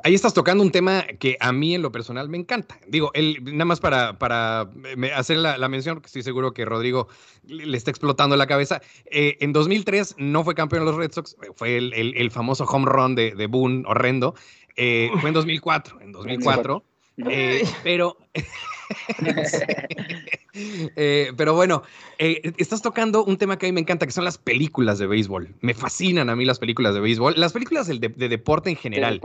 Ahí 0.03 0.15
estás 0.15 0.33
tocando 0.33 0.63
un 0.63 0.71
tema 0.71 1.03
que 1.19 1.37
a 1.41 1.51
mí 1.51 1.75
en 1.75 1.81
lo 1.81 1.91
personal 1.91 2.29
me 2.29 2.37
encanta. 2.37 2.79
Digo, 2.87 3.11
él, 3.13 3.43
nada 3.43 3.65
más 3.65 3.81
para, 3.81 4.17
para 4.17 4.71
hacer 5.15 5.37
la, 5.37 5.67
mención, 5.67 5.95
porque 5.95 6.07
estoy 6.07 6.23
seguro 6.23 6.53
que 6.53 6.65
Rodrigo 6.65 7.07
le 7.43 7.77
está 7.77 7.91
explotando 7.91 8.37
la 8.37 8.47
cabeza. 8.47 8.81
Eh, 9.05 9.37
en 9.41 9.51
2003 9.51 10.15
no 10.17 10.43
fue 10.43 10.55
campeón 10.55 10.85
de 10.85 10.91
los 10.91 10.95
Red 10.97 11.11
Sox, 11.11 11.35
fue 11.55 11.77
el, 11.77 12.31
famoso 12.31 12.63
home 12.63 12.85
run 12.87 13.15
de, 13.15 13.35
de 13.35 13.47
Boone, 13.47 13.83
horrendo. 13.85 14.33
Eh, 14.77 15.11
fue 15.19 15.29
en 15.29 15.35
2004. 15.35 16.01
En 16.01 16.13
2004 16.13 16.83
eh, 17.17 17.63
pero, 17.83 18.17
eh, 20.53 21.31
pero 21.35 21.53
bueno, 21.53 21.83
eh, 22.17 22.53
estás 22.57 22.81
tocando 22.81 23.23
un 23.23 23.37
tema 23.37 23.57
que 23.57 23.67
a 23.67 23.69
mí 23.69 23.73
me 23.73 23.81
encanta, 23.81 24.05
que 24.05 24.11
son 24.11 24.25
las 24.25 24.37
películas 24.37 24.99
de 24.99 25.07
béisbol. 25.07 25.55
Me 25.61 25.73
fascinan 25.73 26.29
a 26.29 26.35
mí 26.35 26.45
las 26.45 26.59
películas 26.59 26.93
de 26.93 26.99
béisbol, 26.99 27.35
las 27.37 27.53
películas 27.53 27.87
de, 27.87 27.99
deporte 27.99 28.69
en 28.69 28.75
general. 28.75 29.21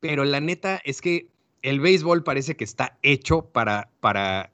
Pero 0.00 0.24
la 0.24 0.40
neta 0.40 0.80
es 0.84 1.00
que 1.00 1.28
el 1.62 1.80
béisbol 1.80 2.22
parece 2.22 2.56
que 2.56 2.64
está 2.64 2.98
hecho 3.02 3.42
para, 3.42 3.90
para, 4.00 4.52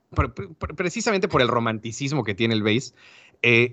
precisamente 0.76 1.28
por 1.28 1.42
el 1.42 1.48
romanticismo 1.48 2.24
que 2.24 2.34
tiene 2.34 2.54
el 2.54 2.62
béis, 2.62 2.94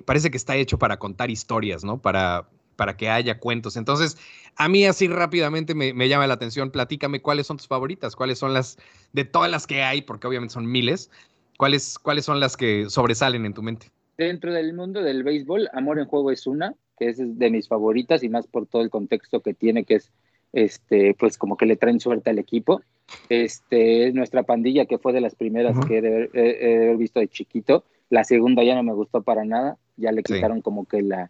parece 0.06 0.32
que 0.32 0.38
está 0.38 0.58
hecho 0.58 0.78
para 0.78 0.98
contar 0.98 1.32
historias, 1.32 1.86
¿no? 1.86 2.02
Para, 2.02 2.50
para 2.82 2.98
que 2.98 3.12
haya 3.12 3.38
cuentos. 3.38 3.78
Entonces, 3.78 4.18
a 4.56 4.68
mí 4.68 4.86
así 4.88 5.08
rápidamente 5.08 5.76
me, 5.76 6.10
llama 6.10 6.26
la 6.26 6.34
atención. 6.34 6.72
Platícame 6.72 7.22
cuáles 7.22 7.46
son 7.46 7.58
tus 7.58 7.68
favoritas, 7.68 8.16
cuáles 8.16 8.40
son 8.40 8.56
las, 8.56 8.80
de 9.14 9.24
todas 9.24 9.52
las 9.52 9.68
que 9.68 9.84
hay, 9.84 10.02
porque 10.02 10.26
obviamente 10.26 10.56
son 10.56 10.66
miles, 10.66 11.12
cuáles, 11.60 12.00
cuáles 12.00 12.26
son 12.26 12.40
las 12.40 12.58
que 12.58 12.90
sobresalen 12.90 13.46
en 13.46 13.54
tu 13.54 13.62
mente. 13.62 13.92
dentro 14.18 14.52
del 14.52 14.74
mundo 14.74 15.04
del 15.04 15.22
béisbol, 15.22 15.70
Amor 15.74 16.00
en 16.00 16.08
Juego 16.08 16.32
es 16.32 16.48
una, 16.48 16.74
que 16.98 17.10
es 17.10 17.18
de 17.20 17.52
mis 17.52 17.68
favoritas 17.68 18.24
y 18.24 18.30
más 18.30 18.48
por 18.48 18.66
todo 18.66 18.82
el 18.82 18.90
contexto 18.90 19.42
que 19.42 19.54
tiene, 19.54 19.84
que 19.84 19.98
es, 19.98 20.12
este, 20.52 21.14
pues 21.14 21.38
como 21.38 21.58
que 21.58 21.68
le 21.68 21.76
traen 21.76 22.00
suerte 22.00 22.32
al 22.32 22.40
equipo. 22.40 22.82
Este, 23.30 24.08
es 24.08 24.16
nuestra 24.16 24.42
pandilla, 24.42 24.88
que 24.88 24.98
fue 24.98 25.14
de 25.14 25.22
las 25.22 25.36
primeras 25.36 25.78
que 25.86 26.00
he 26.00 26.02
de, 26.02 26.78
haber 26.78 26.98
visto 26.98 27.20
de 27.20 27.28
chiquito. 27.28 27.84
La 28.10 28.24
segunda 28.24 28.64
ya 28.64 28.74
no 28.74 28.82
me 28.82 28.94
gustó 28.94 29.22
para 29.22 29.46
nada, 29.46 29.78
ya 29.98 30.12
le 30.12 30.24
quitaron 30.24 30.62
como 30.62 30.86
que 30.86 31.04
la, 31.04 31.30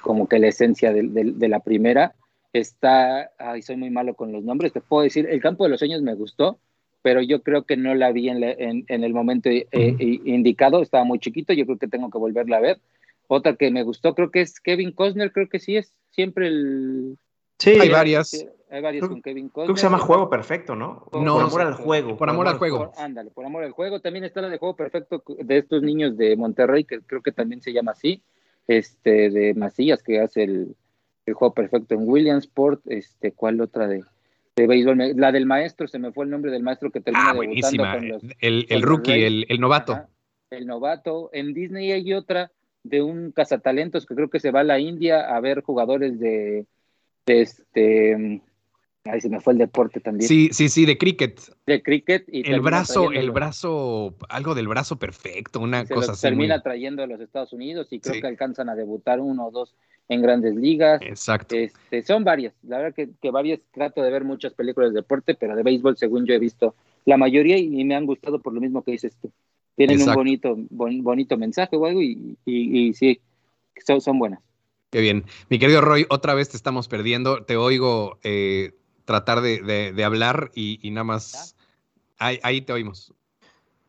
como 0.00 0.28
que 0.28 0.38
la 0.38 0.48
esencia 0.48 0.92
de, 0.92 1.02
de, 1.02 1.48
la 1.48 1.60
primera. 1.60 2.14
Está, 2.52 3.30
ay, 3.38 3.62
soy 3.62 3.76
muy 3.76 3.90
malo 3.90 4.14
con 4.14 4.32
los 4.32 4.42
nombres, 4.42 4.72
te 4.72 4.80
puedo 4.80 5.02
decir, 5.02 5.26
El 5.28 5.42
Campo 5.42 5.64
de 5.64 5.70
los 5.70 5.78
Sueños 5.78 6.00
me 6.00 6.14
gustó, 6.14 6.58
pero 7.02 7.20
yo 7.20 7.42
creo 7.42 7.64
que 7.64 7.76
no 7.76 7.94
la 7.94 8.12
vi 8.12 8.28
en, 8.28 8.42
en, 8.42 9.04
el 9.04 9.12
momento 9.12 9.50
eh, 9.50 9.64
indicado, 9.72 10.80
estaba 10.80 11.04
muy 11.04 11.18
chiquito, 11.18 11.52
yo 11.52 11.66
creo 11.66 11.78
que 11.78 11.88
tengo 11.88 12.10
que 12.10 12.18
volverla 12.18 12.56
a 12.56 12.60
ver. 12.60 12.80
Otra 13.28 13.56
que 13.56 13.70
me 13.70 13.82
gustó, 13.82 14.14
creo 14.14 14.30
que 14.30 14.40
es 14.40 14.60
Kevin 14.60 14.92
Costner, 14.92 15.32
creo 15.32 15.48
que 15.48 15.58
sí 15.58 15.76
es 15.76 15.92
siempre 16.10 16.48
el... 16.48 17.18
Sí, 17.58 17.70
hay 17.70 17.88
varias. 17.88 18.46
hay 18.70 18.82
varias 18.82 19.08
con 19.08 19.22
Kevin 19.22 19.48
Costner. 19.48 19.66
Creo 19.66 19.74
que 19.74 19.80
se 19.80 19.86
llama 19.86 19.98
Juego 19.98 20.30
Perfecto, 20.30 20.76
¿no? 20.76 21.06
no 21.12 21.38
por 21.38 21.42
amor 21.42 21.60
al 21.62 21.74
juego. 21.74 22.16
Por 22.16 22.30
amor 22.30 22.48
al 22.48 22.58
juego. 22.58 22.92
ándale, 22.96 23.30
por 23.30 23.44
amor 23.44 23.64
al 23.64 23.72
juego. 23.72 24.00
También 24.00 24.24
está 24.24 24.40
la 24.40 24.48
de 24.48 24.58
Juego 24.58 24.76
Perfecto 24.76 25.22
de 25.26 25.58
estos 25.58 25.82
niños 25.82 26.16
de 26.16 26.36
Monterrey, 26.36 26.84
que 26.84 27.00
creo 27.00 27.22
que 27.22 27.32
también 27.32 27.60
se 27.60 27.72
llama 27.72 27.92
así, 27.92 28.22
este, 28.68 29.30
de 29.30 29.54
Macías, 29.54 30.02
que 30.02 30.20
hace 30.20 30.44
el, 30.44 30.76
el 31.26 31.34
Juego 31.34 31.54
Perfecto 31.54 31.94
en 31.94 32.08
Williamsport, 32.08 32.80
este, 32.86 33.32
¿cuál 33.32 33.60
otra 33.60 33.86
de...? 33.86 34.04
de 34.56 34.66
béisbol. 34.66 35.12
La 35.16 35.32
del 35.32 35.46
maestro, 35.46 35.86
se 35.86 35.98
me 35.98 36.12
fue 36.12 36.24
el 36.24 36.30
nombre 36.30 36.50
del 36.50 36.62
maestro 36.62 36.90
que 36.90 37.00
termina 37.00 37.30
ah, 37.30 37.34
buenísima. 37.34 37.94
Con 37.94 38.08
los, 38.08 38.22
el, 38.40 38.66
el 38.70 38.82
rookie, 38.82 39.12
el, 39.12 39.46
el, 39.48 39.60
novato. 39.60 40.06
el 40.50 40.66
novato. 40.66 41.28
En 41.32 41.52
Disney 41.52 41.92
hay 41.92 42.14
otra 42.14 42.50
de 42.82 43.02
un 43.02 43.32
cazatalentos 43.32 44.06
que 44.06 44.14
creo 44.14 44.30
que 44.30 44.40
se 44.40 44.50
va 44.50 44.60
a 44.60 44.64
la 44.64 44.78
India 44.78 45.20
a 45.20 45.40
ver 45.40 45.60
jugadores 45.60 46.18
de, 46.18 46.66
de 47.26 47.40
este 47.42 48.40
Ay, 49.10 49.20
se 49.20 49.28
me 49.28 49.40
fue 49.40 49.52
el 49.52 49.58
deporte 49.58 50.00
también. 50.00 50.28
Sí, 50.28 50.48
sí, 50.52 50.68
sí, 50.68 50.84
de 50.84 50.98
cricket. 50.98 51.40
De 51.66 51.82
cricket. 51.82 52.24
Y 52.28 52.50
el 52.50 52.60
brazo, 52.60 53.12
el 53.12 53.30
brazo, 53.30 54.14
algo 54.28 54.54
del 54.54 54.68
brazo 54.68 54.98
perfecto, 54.98 55.60
una 55.60 55.84
cosa 55.86 56.12
así. 56.12 56.22
Termina 56.22 56.62
trayendo 56.62 57.02
a 57.02 57.06
los 57.06 57.20
Estados 57.20 57.52
Unidos 57.52 57.88
y 57.90 58.00
creo 58.00 58.20
que 58.20 58.26
alcanzan 58.26 58.68
a 58.68 58.74
debutar 58.74 59.20
uno 59.20 59.46
o 59.46 59.50
dos 59.50 59.74
en 60.08 60.22
grandes 60.22 60.54
ligas. 60.54 61.00
Exacto. 61.02 61.54
Este, 61.56 62.02
son 62.02 62.24
varias, 62.24 62.54
la 62.62 62.78
verdad 62.78 62.94
que, 62.94 63.10
que, 63.20 63.30
varias, 63.30 63.60
trato 63.72 64.02
de 64.02 64.10
ver 64.10 64.24
muchas 64.24 64.54
películas 64.54 64.92
de 64.92 65.00
deporte, 65.00 65.34
pero 65.34 65.56
de 65.56 65.62
béisbol, 65.62 65.96
según 65.96 66.26
yo 66.26 66.34
he 66.34 66.38
visto 66.38 66.74
la 67.04 67.16
mayoría 67.16 67.56
y, 67.58 67.84
me 67.84 67.94
han 67.94 68.06
gustado 68.06 68.40
por 68.40 68.52
lo 68.52 68.60
mismo 68.60 68.82
que 68.82 68.92
dices 68.92 69.16
tú. 69.20 69.32
Tienen 69.76 70.00
un 70.00 70.14
bonito, 70.14 70.56
bonito 70.70 71.36
mensaje 71.36 71.76
o 71.76 71.86
algo 71.86 72.00
y, 72.02 72.36
y, 72.44 72.94
sí, 72.94 73.20
son, 73.84 74.00
son 74.00 74.18
buenas. 74.18 74.40
Qué 74.90 75.00
bien. 75.00 75.24
Mi 75.50 75.58
querido 75.58 75.80
Roy, 75.80 76.06
otra 76.08 76.34
vez 76.34 76.48
te 76.48 76.56
estamos 76.56 76.88
perdiendo. 76.88 77.44
Te 77.44 77.56
oigo 77.56 78.18
eh, 78.22 78.72
tratar 79.06 79.40
de, 79.40 79.92
de, 79.92 80.04
hablar 80.04 80.50
y, 80.54 80.78
y, 80.86 80.90
nada 80.90 81.04
más. 81.04 81.56
Ahí, 82.18 82.38
ahí, 82.42 82.60
te 82.60 82.74
oímos. 82.74 83.14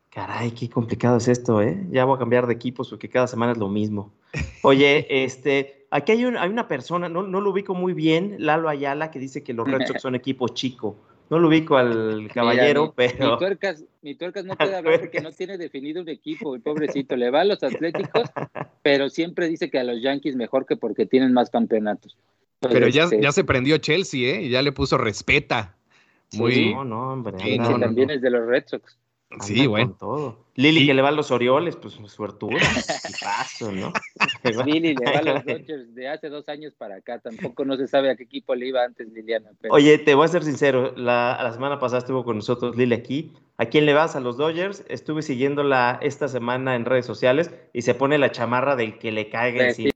Caray, 0.08 0.52
qué 0.52 0.70
complicado 0.70 1.18
es 1.18 1.28
esto, 1.28 1.60
¿eh? 1.60 1.86
Ya 1.90 2.06
voy 2.06 2.16
a 2.16 2.18
cambiar 2.18 2.46
de 2.46 2.54
equipos 2.54 2.88
porque 2.88 3.10
cada 3.10 3.26
semana 3.26 3.52
es 3.52 3.58
lo 3.58 3.68
mismo. 3.68 4.14
Oye, 4.62 5.06
este, 5.24 5.86
aquí 5.90 6.12
hay, 6.12 6.24
hay 6.24 6.48
una 6.48 6.68
persona, 6.68 7.08
no, 7.08 7.22
no, 7.24 7.40
lo 7.40 7.50
ubico 7.50 7.74
muy 7.74 7.92
bien, 7.92 8.36
Lalo 8.38 8.68
Ayala, 8.68 9.10
que 9.10 9.18
dice 9.18 9.42
que 9.42 9.52
los 9.52 9.68
Red 9.68 9.86
Sox 9.86 10.00
son 10.00 10.14
equipo 10.14 10.48
chico. 10.48 10.96
No 11.30 11.38
lo 11.38 11.48
ubico 11.48 11.76
al 11.76 12.30
caballero, 12.34 12.94
pero. 12.96 13.32
Mi 13.32 13.38
tuercas, 13.38 13.84
mi 14.00 14.14
tuercas 14.14 14.44
no 14.44 14.56
puede 14.56 14.76
hablar 14.76 15.00
porque 15.00 15.20
no 15.20 15.32
tiene 15.32 15.58
definido 15.58 16.00
un 16.00 16.08
equipo, 16.08 16.54
el 16.54 16.62
pobrecito. 16.62 17.16
Le 17.16 17.30
va 17.30 17.42
a 17.42 17.44
los 17.44 17.62
Atléticos, 17.62 18.30
pero 18.82 19.10
siempre 19.10 19.48
dice 19.48 19.70
que 19.70 19.78
a 19.78 19.84
los 19.84 20.00
Yankees 20.00 20.36
mejor 20.36 20.64
que 20.64 20.76
porque 20.76 21.06
tienen 21.06 21.32
más 21.32 21.50
campeonatos. 21.50 22.16
Pero 22.60 22.88
ya, 22.88 23.04
este 23.04 23.20
ya 23.20 23.32
se 23.32 23.44
prendió 23.44 23.78
Chelsea, 23.78 24.36
¿eh? 24.36 24.48
Ya 24.48 24.62
le 24.62 24.72
puso 24.72 24.98
respeta. 24.98 25.76
Muy... 26.32 26.74
no, 26.74 26.84
no, 26.84 27.12
hombre. 27.12 27.36
también 27.58 28.10
es 28.10 28.20
de 28.20 28.30
los 28.30 28.46
Red 28.46 28.64
Sox. 28.66 28.98
Sí, 29.40 29.66
bueno. 29.66 29.94
Todo. 29.98 30.46
Lili 30.54 30.86
que 30.86 30.94
le 30.94 31.02
va 31.02 31.08
a 31.08 31.12
los 31.12 31.30
Orioles, 31.30 31.76
pues 31.76 31.98
suertudo. 32.06 32.56
paso, 33.20 33.70
¿no? 33.70 33.92
Lili 34.66 34.94
le 34.94 35.04
va 35.04 35.18
a 35.18 35.22
los 35.22 35.44
Dodgers 35.46 35.94
de 35.94 36.08
hace 36.08 36.30
dos 36.30 36.48
años 36.48 36.74
para 36.76 36.96
acá. 36.96 37.18
Tampoco 37.18 37.64
no 37.64 37.76
se 37.76 37.86
sabe 37.86 38.10
a 38.10 38.16
qué 38.16 38.24
equipo 38.24 38.54
le 38.54 38.68
iba 38.68 38.82
antes 38.82 39.06
Liliana. 39.12 39.50
Oye, 39.70 39.98
te 39.98 40.14
voy 40.14 40.24
a 40.24 40.28
ser 40.28 40.44
sincero. 40.44 40.94
La, 40.96 41.38
la 41.42 41.52
semana 41.52 41.78
pasada 41.78 41.98
estuvo 41.98 42.24
con 42.24 42.36
nosotros 42.36 42.74
Lili 42.76 42.94
aquí. 42.94 43.32
¿A 43.58 43.66
quién 43.66 43.86
le 43.86 43.92
vas? 43.92 44.16
A 44.16 44.20
los 44.20 44.38
Dodgers. 44.38 44.84
Estuve 44.88 45.22
siguiéndola 45.22 45.98
esta 46.00 46.26
semana 46.28 46.74
en 46.74 46.86
redes 46.86 47.06
sociales 47.06 47.54
y 47.72 47.82
se 47.82 47.94
pone 47.94 48.16
la 48.18 48.32
chamarra 48.32 48.76
del 48.76 48.98
que 48.98 49.12
le 49.12 49.28
caiga 49.28 49.68
encima. 49.68 49.90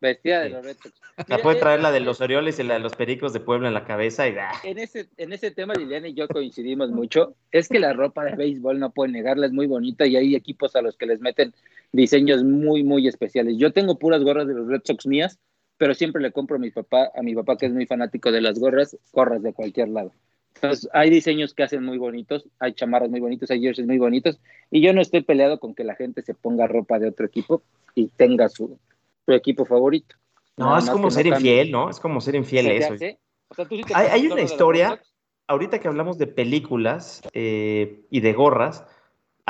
Vestida, 0.00 0.42
de 0.42 0.50
los 0.50 0.64
Red 0.64 0.76
La 1.26 1.38
puede 1.38 1.58
traer 1.58 1.80
la 1.80 1.90
de 1.90 2.00
los 2.00 2.20
Orioles 2.20 2.58
y 2.58 2.62
la 2.62 2.74
de 2.74 2.80
los 2.80 2.94
Pericos 2.94 3.32
de 3.32 3.40
Puebla 3.40 3.68
en 3.68 3.74
la 3.74 3.84
cabeza 3.84 4.28
y 4.28 4.34
En 4.62 4.78
ese, 4.78 5.08
en 5.16 5.32
ese 5.32 5.50
tema 5.50 5.74
Liliana 5.74 6.08
y 6.08 6.14
yo 6.14 6.28
coincidimos 6.28 6.90
mucho. 6.90 7.34
Es 7.50 7.68
que 7.68 7.80
la 7.80 7.92
ropa 7.94 8.24
de 8.24 8.36
béisbol 8.36 8.78
no 8.78 8.90
pueden 8.90 9.12
negarla, 9.12 9.46
es 9.46 9.52
muy 9.52 9.66
bonita 9.66 10.06
y 10.06 10.16
hay 10.16 10.36
equipos 10.36 10.76
a 10.76 10.82
los 10.82 10.96
que 10.96 11.06
les 11.06 11.20
meten 11.20 11.54
diseños 11.92 12.44
muy, 12.44 12.84
muy 12.84 13.08
especiales. 13.08 13.56
Yo 13.56 13.72
tengo 13.72 13.98
puras 13.98 14.22
gorras 14.22 14.46
de 14.46 14.54
los 14.54 14.68
Red 14.68 14.82
Sox 14.84 15.06
mías, 15.06 15.38
pero 15.78 15.94
siempre 15.94 16.22
le 16.22 16.30
compro 16.30 16.56
a 16.56 16.60
mi 16.60 16.70
papá, 16.70 17.10
a 17.14 17.22
mi 17.22 17.34
papá 17.34 17.56
que 17.56 17.66
es 17.66 17.72
muy 17.72 17.86
fanático 17.86 18.30
de 18.30 18.40
las 18.40 18.58
gorras, 18.58 18.96
gorras 19.12 19.42
de 19.42 19.52
cualquier 19.52 19.88
lado. 19.88 20.12
Entonces, 20.54 20.88
hay 20.92 21.08
diseños 21.08 21.54
que 21.54 21.62
hacen 21.62 21.84
muy 21.84 21.98
bonitos, 21.98 22.48
hay 22.58 22.74
chamarras 22.74 23.10
muy 23.10 23.20
bonitos, 23.20 23.50
hay 23.50 23.60
jerseys 23.60 23.86
muy 23.86 23.98
bonitos, 23.98 24.40
y 24.72 24.80
yo 24.80 24.92
no 24.92 25.00
estoy 25.00 25.22
peleado 25.22 25.60
con 25.60 25.74
que 25.74 25.84
la 25.84 25.94
gente 25.94 26.22
se 26.22 26.34
ponga 26.34 26.66
ropa 26.66 26.98
de 26.98 27.08
otro 27.08 27.26
equipo 27.26 27.62
y 27.94 28.08
tenga 28.08 28.48
su, 28.48 28.76
equipo 29.36 29.64
favorito. 29.64 30.16
No, 30.56 30.76
es 30.76 30.90
como 30.90 31.10
ser 31.10 31.26
infiel, 31.26 31.70
¿no? 31.70 31.88
Es 31.88 32.00
como 32.00 32.20
ser 32.20 32.34
infiel 32.34 32.66
eso. 32.66 32.94
hay, 33.94 34.26
una 34.26 34.42
historia, 34.42 35.00
ahorita 35.46 35.78
que 35.78 35.88
hablamos 35.88 36.18
de 36.18 36.26
películas 36.26 37.22
eh, 37.32 38.04
y 38.10 38.20
de 38.20 38.32
gorras, 38.32 38.84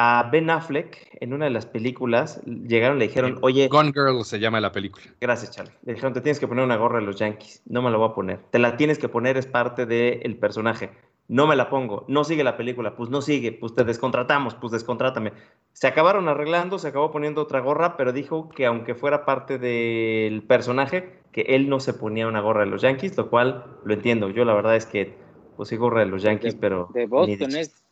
a 0.01 0.29
Ben 0.31 0.49
Affleck 0.49 1.09
en 1.21 1.33
una 1.33 1.47
de 1.47 1.51
las 1.51 1.67
películas 1.67 2.41
llegaron 2.45 2.99
y 2.99 3.01
le 3.01 3.09
dijeron, 3.09 3.39
oye... 3.43 3.67
Gone 3.67 3.91
Girl 3.93 4.25
se 4.25 4.39
llama 4.39 4.61
la 4.61 4.71
película. 4.71 5.05
Gracias, 5.21 5.51
Charlie. 5.51 5.73
Le 5.83 5.95
dijeron, 5.95 6.13
te 6.13 6.21
tienes 6.21 6.39
que 6.39 6.47
poner 6.47 6.65
una 6.65 6.77
gorra 6.77 7.01
de 7.01 7.07
los 7.07 7.17
Yankees. 7.17 7.63
No 7.67 7.83
me 7.83 7.91
la 7.91 7.97
voy 7.97 8.09
a 8.09 8.15
poner. 8.15 8.39
Te 8.51 8.61
la 8.61 8.77
tienes 8.77 8.99
que 9.01 9.09
poner, 9.09 9.37
es 9.37 9.47
parte 9.47 9.87
del 9.87 10.37
personaje 10.37 10.93
no 11.29 11.47
me 11.47 11.57
la 11.57 11.69
pongo, 11.69 12.07
no 12.09 12.25
sigue 12.25 12.43
la 12.43 12.57
película, 12.57 12.97
pues 12.97 13.11
no 13.11 13.21
sigue, 13.21 13.53
pues 13.53 13.75
te 13.75 13.85
descontratamos, 13.85 14.55
pues 14.55 14.73
descontrátame. 14.73 15.35
Se 15.75 15.87
acabaron 15.87 16.27
arreglando, 16.27 16.79
se 16.79 16.89
acabó 16.89 17.11
poniendo 17.11 17.43
otra 17.43 17.61
gorra, 17.61 17.99
pero 17.99 18.15
dijo 18.15 18.49
que 18.49 18.65
aunque 18.65 18.95
fuera 18.95 19.27
parte 19.27 19.59
del 19.59 20.43
personaje, 20.43 21.21
que 21.31 21.43
él 21.43 21.69
no 21.69 21.81
se 21.81 21.93
ponía 21.93 22.27
una 22.27 22.41
gorra 22.41 22.61
de 22.61 22.71
los 22.71 22.81
Yankees, 22.81 23.15
lo 23.19 23.29
cual 23.29 23.79
lo 23.85 23.93
entiendo. 23.93 24.31
Yo 24.31 24.47
la 24.47 24.55
verdad 24.55 24.75
es 24.75 24.87
que, 24.87 25.15
pues 25.57 25.69
sí, 25.69 25.77
gorra 25.77 26.01
de 26.01 26.07
los 26.07 26.23
Yankees, 26.23 26.55
pero... 26.55 26.89
De 26.95 27.07
Boston 27.07 27.57
es... 27.57 27.85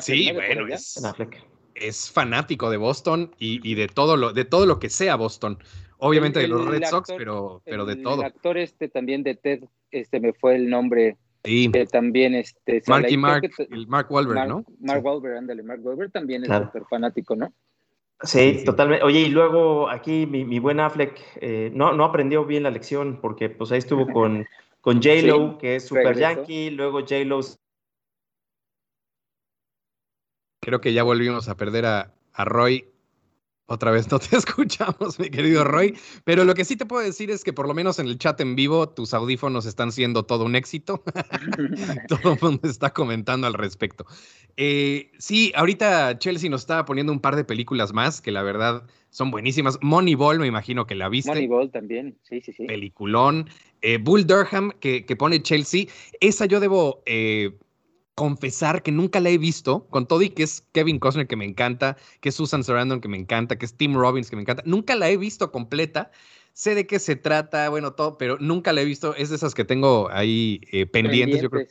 sí, 0.00 0.32
bueno, 0.32 0.66
es, 1.76 2.10
fanático 2.10 2.68
de 2.68 2.78
Boston 2.78 3.32
y, 3.38 3.74
de, 3.76 3.86
todo 3.86 4.16
lo, 4.16 4.32
de 4.32 4.44
todo 4.44 4.66
lo 4.66 4.80
que 4.80 4.90
sea 4.90 5.14
Boston. 5.14 5.58
Obviamente 5.98 6.40
de 6.40 6.48
los 6.48 6.66
Red 6.66 6.84
Sox, 6.84 7.12
pero, 7.16 7.62
pero 7.64 7.86
de 7.86 7.94
todo. 7.96 8.22
El 8.22 8.26
actor 8.26 8.58
este 8.58 8.88
también 8.88 9.22
de 9.22 9.36
Ted, 9.36 9.64
este 9.92 10.18
me 10.18 10.32
fue 10.32 10.56
el 10.56 10.68
nombre 10.68 11.16
que 11.72 11.86
también 11.86 12.34
este. 12.34 12.82
Marky 12.86 13.16
Mark, 13.16 13.50
el 13.70 13.86
Mark 13.86 14.10
Wahlberg, 14.10 14.48
¿no? 14.48 14.64
Mark 14.80 15.04
Wahlberg, 15.04 15.38
ándale, 15.38 15.62
Mark 15.62 15.80
Wahlberg 15.84 16.10
también 16.12 16.44
es 16.44 16.50
súper 16.50 16.84
fanático, 16.90 17.36
¿no? 17.36 17.52
Sí, 18.22 18.62
totalmente. 18.64 19.04
Oye, 19.04 19.20
y 19.20 19.28
luego 19.28 19.90
aquí 19.90 20.26
mi, 20.26 20.44
mi 20.44 20.58
buen 20.58 20.80
Affleck 20.80 21.20
eh, 21.36 21.70
no, 21.74 21.92
no 21.92 22.04
aprendió 22.04 22.44
bien 22.46 22.62
la 22.62 22.70
lección 22.70 23.20
porque 23.20 23.50
pues 23.50 23.72
ahí 23.72 23.78
estuvo 23.78 24.06
con, 24.06 24.46
con 24.80 25.02
J-Lo, 25.02 25.58
que 25.58 25.76
es 25.76 25.86
super 25.86 26.16
yankee, 26.16 26.70
luego 26.70 27.00
J-Lo. 27.00 27.40
Creo 30.62 30.80
que 30.80 30.94
ya 30.94 31.02
volvimos 31.02 31.48
a 31.48 31.56
perder 31.56 31.84
a, 31.84 32.14
a 32.32 32.44
Roy 32.44 32.88
otra 33.66 33.90
vez 33.90 34.10
no 34.10 34.18
te 34.18 34.36
escuchamos, 34.36 35.18
mi 35.18 35.30
querido 35.30 35.64
Roy, 35.64 35.96
pero 36.24 36.44
lo 36.44 36.54
que 36.54 36.64
sí 36.64 36.76
te 36.76 36.86
puedo 36.86 37.04
decir 37.04 37.30
es 37.30 37.44
que 37.44 37.52
por 37.52 37.66
lo 37.68 37.74
menos 37.74 37.98
en 37.98 38.06
el 38.06 38.18
chat 38.18 38.40
en 38.40 38.56
vivo 38.56 38.88
tus 38.88 39.14
audífonos 39.14 39.66
están 39.66 39.92
siendo 39.92 40.24
todo 40.24 40.44
un 40.44 40.56
éxito. 40.56 41.02
todo 42.08 42.34
el 42.34 42.38
mundo 42.40 42.68
está 42.68 42.92
comentando 42.92 43.46
al 43.46 43.54
respecto. 43.54 44.06
Eh, 44.56 45.10
sí, 45.18 45.52
ahorita 45.54 46.18
Chelsea 46.18 46.48
nos 46.48 46.62
estaba 46.62 46.84
poniendo 46.84 47.12
un 47.12 47.20
par 47.20 47.36
de 47.36 47.44
películas 47.44 47.92
más 47.92 48.20
que 48.22 48.32
la 48.32 48.42
verdad 48.42 48.86
son 49.10 49.30
buenísimas. 49.30 49.78
Moneyball, 49.82 50.38
me 50.38 50.46
imagino 50.46 50.86
que 50.86 50.94
la 50.94 51.08
viste. 51.08 51.30
Moneyball 51.30 51.70
también, 51.70 52.16
sí, 52.22 52.40
sí, 52.40 52.52
sí. 52.52 52.66
Peliculón. 52.66 53.48
Eh, 53.82 53.98
Bull 53.98 54.26
Durham, 54.26 54.72
que, 54.80 55.04
pone 55.18 55.42
Chelsea. 55.42 55.86
Esa 56.20 56.46
yo 56.46 56.60
debo 56.60 57.02
eh, 57.06 57.52
confesar 58.16 58.82
que 58.82 58.90
nunca 58.90 59.20
la 59.20 59.28
he 59.28 59.38
visto, 59.38 59.86
con 59.88 60.08
todo 60.08 60.22
y 60.22 60.30
que 60.30 60.42
es 60.42 60.66
Kevin 60.72 60.98
Costner 60.98 61.28
que 61.28 61.36
me 61.36 61.44
encanta, 61.44 61.96
que 62.20 62.30
es 62.30 62.34
Susan 62.34 62.64
Sarandon 62.64 63.00
que 63.00 63.08
me 63.08 63.18
encanta, 63.18 63.56
que 63.56 63.66
es 63.66 63.76
Tim 63.76 63.94
Robbins 63.94 64.30
que 64.30 64.36
me 64.36 64.42
encanta. 64.42 64.62
Nunca 64.66 64.96
la 64.96 65.08
he 65.10 65.16
visto 65.16 65.52
completa. 65.52 66.10
Sé 66.54 66.74
de 66.74 66.86
qué 66.86 66.98
se 66.98 67.16
trata, 67.16 67.68
bueno, 67.68 67.92
todo, 67.92 68.16
pero 68.16 68.38
nunca 68.40 68.72
la 68.72 68.80
he 68.80 68.84
visto. 68.86 69.14
Es 69.14 69.28
de 69.28 69.36
esas 69.36 69.54
que 69.54 69.64
tengo 69.64 70.08
ahí 70.10 70.62
eh, 70.72 70.86
pendientes. 70.86 71.42
Yo 71.42 71.50
creo 71.50 71.66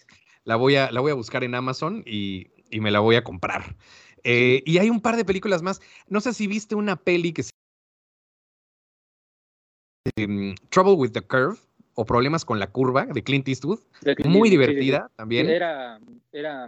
la 0.45 0.55
voy, 0.55 0.75
a, 0.75 0.91
la 0.91 1.01
voy 1.01 1.11
a 1.11 1.15
buscar 1.15 1.43
en 1.43 1.55
Amazon 1.55 2.03
y, 2.05 2.47
me 2.71 2.91
la 2.91 2.99
voy 2.99 3.15
a 3.15 3.23
comprar. 3.23 3.75
Eh, 4.23 4.61
y 4.65 4.77
hay 4.77 4.89
un 4.89 5.01
par 5.01 5.17
de 5.17 5.25
películas 5.25 5.61
más. 5.61 5.81
No 6.07 6.21
sé 6.21 6.33
si 6.33 6.47
viste 6.47 6.75
una 6.75 6.95
peli 6.95 7.33
que 7.33 7.43
se 7.43 7.51
um, 10.17 10.55
Trouble 10.69 10.93
with 10.93 11.11
the 11.11 11.21
Curve 11.21 11.57
o 11.95 12.05
Problemas 12.05 12.45
con 12.45 12.59
la 12.59 12.67
Curva 12.71 13.05
de 13.05 13.23
Clint 13.23 13.47
Eastwood. 13.47 13.79
De 14.01 14.15
Clint 14.15 14.33
Muy 14.35 14.49
Eastwood, 14.49 14.65
sí, 14.67 14.71
divertida 14.73 15.11
también. 15.15 15.49
Era, 15.49 15.99
era, 16.31 16.67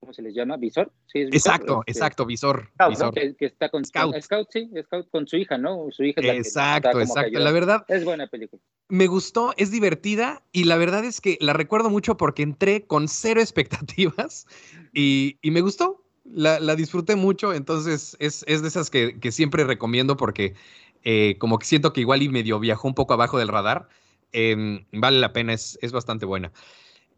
¿cómo 0.00 0.12
se 0.12 0.22
les 0.22 0.34
llama? 0.34 0.56
¿Visor? 0.56 0.90
Sí, 1.06 1.20
es 1.20 1.30
Visor, 1.30 1.52
Exacto, 1.52 1.80
este, 1.86 1.92
exacto, 1.92 2.26
visor. 2.26 2.68
Scout, 2.74 2.80
¿no? 2.80 2.88
visor. 2.90 3.14
Que, 3.14 3.34
que 3.36 3.44
está 3.46 3.68
con 3.68 3.84
Scout. 3.84 4.20
Scout, 4.20 4.48
sí, 4.50 4.70
Scout 4.84 5.08
con 5.10 5.26
su 5.28 5.36
hija, 5.36 5.56
¿no? 5.58 5.86
Su 5.90 6.02
hija 6.04 6.20
es 6.20 6.26
la 6.26 6.34
Exacto, 6.34 7.00
exacto. 7.00 7.20
ayuda. 7.28 7.40
La 7.40 7.52
verdad, 7.52 7.84
Es 7.88 8.04
buena 8.04 8.26
película. 8.26 8.60
me 8.88 9.06
gustó, 9.06 9.52
es 9.56 9.70
divertida 9.70 10.42
y 10.52 10.64
la 10.64 10.76
verdad 10.76 11.04
es 11.04 11.20
que 11.20 11.36
la 11.40 11.52
recuerdo 11.52 11.90
mucho 11.90 12.16
porque 12.16 12.42
entré 12.42 12.86
con 12.86 13.08
cero 13.08 13.40
expectativas 13.94 14.46
y, 14.92 15.38
y 15.42 15.50
me 15.50 15.60
gustó. 15.60 16.00
La, 16.26 16.58
la 16.58 16.74
disfruté 16.74 17.16
mucho, 17.16 17.52
entonces 17.52 18.16
es, 18.18 18.46
es 18.48 18.62
de 18.62 18.68
esas 18.68 18.88
que, 18.88 19.20
que 19.20 19.30
siempre 19.30 19.62
recomiendo 19.64 20.16
porque 20.16 20.54
eh, 21.02 21.36
como 21.38 21.58
que 21.58 21.66
siento 21.66 21.92
que 21.92 22.00
igual 22.00 22.22
y 22.22 22.30
medio 22.30 22.58
viajó 22.58 22.88
un 22.88 22.94
poco 22.94 23.12
abajo 23.12 23.38
del 23.38 23.48
radar. 23.48 23.90
Em, 24.36 24.84
vale 24.90 25.20
la 25.20 25.32
pena, 25.32 25.52
es, 25.52 25.78
es 25.80 25.92
bastante 25.92 26.26
buena. 26.26 26.50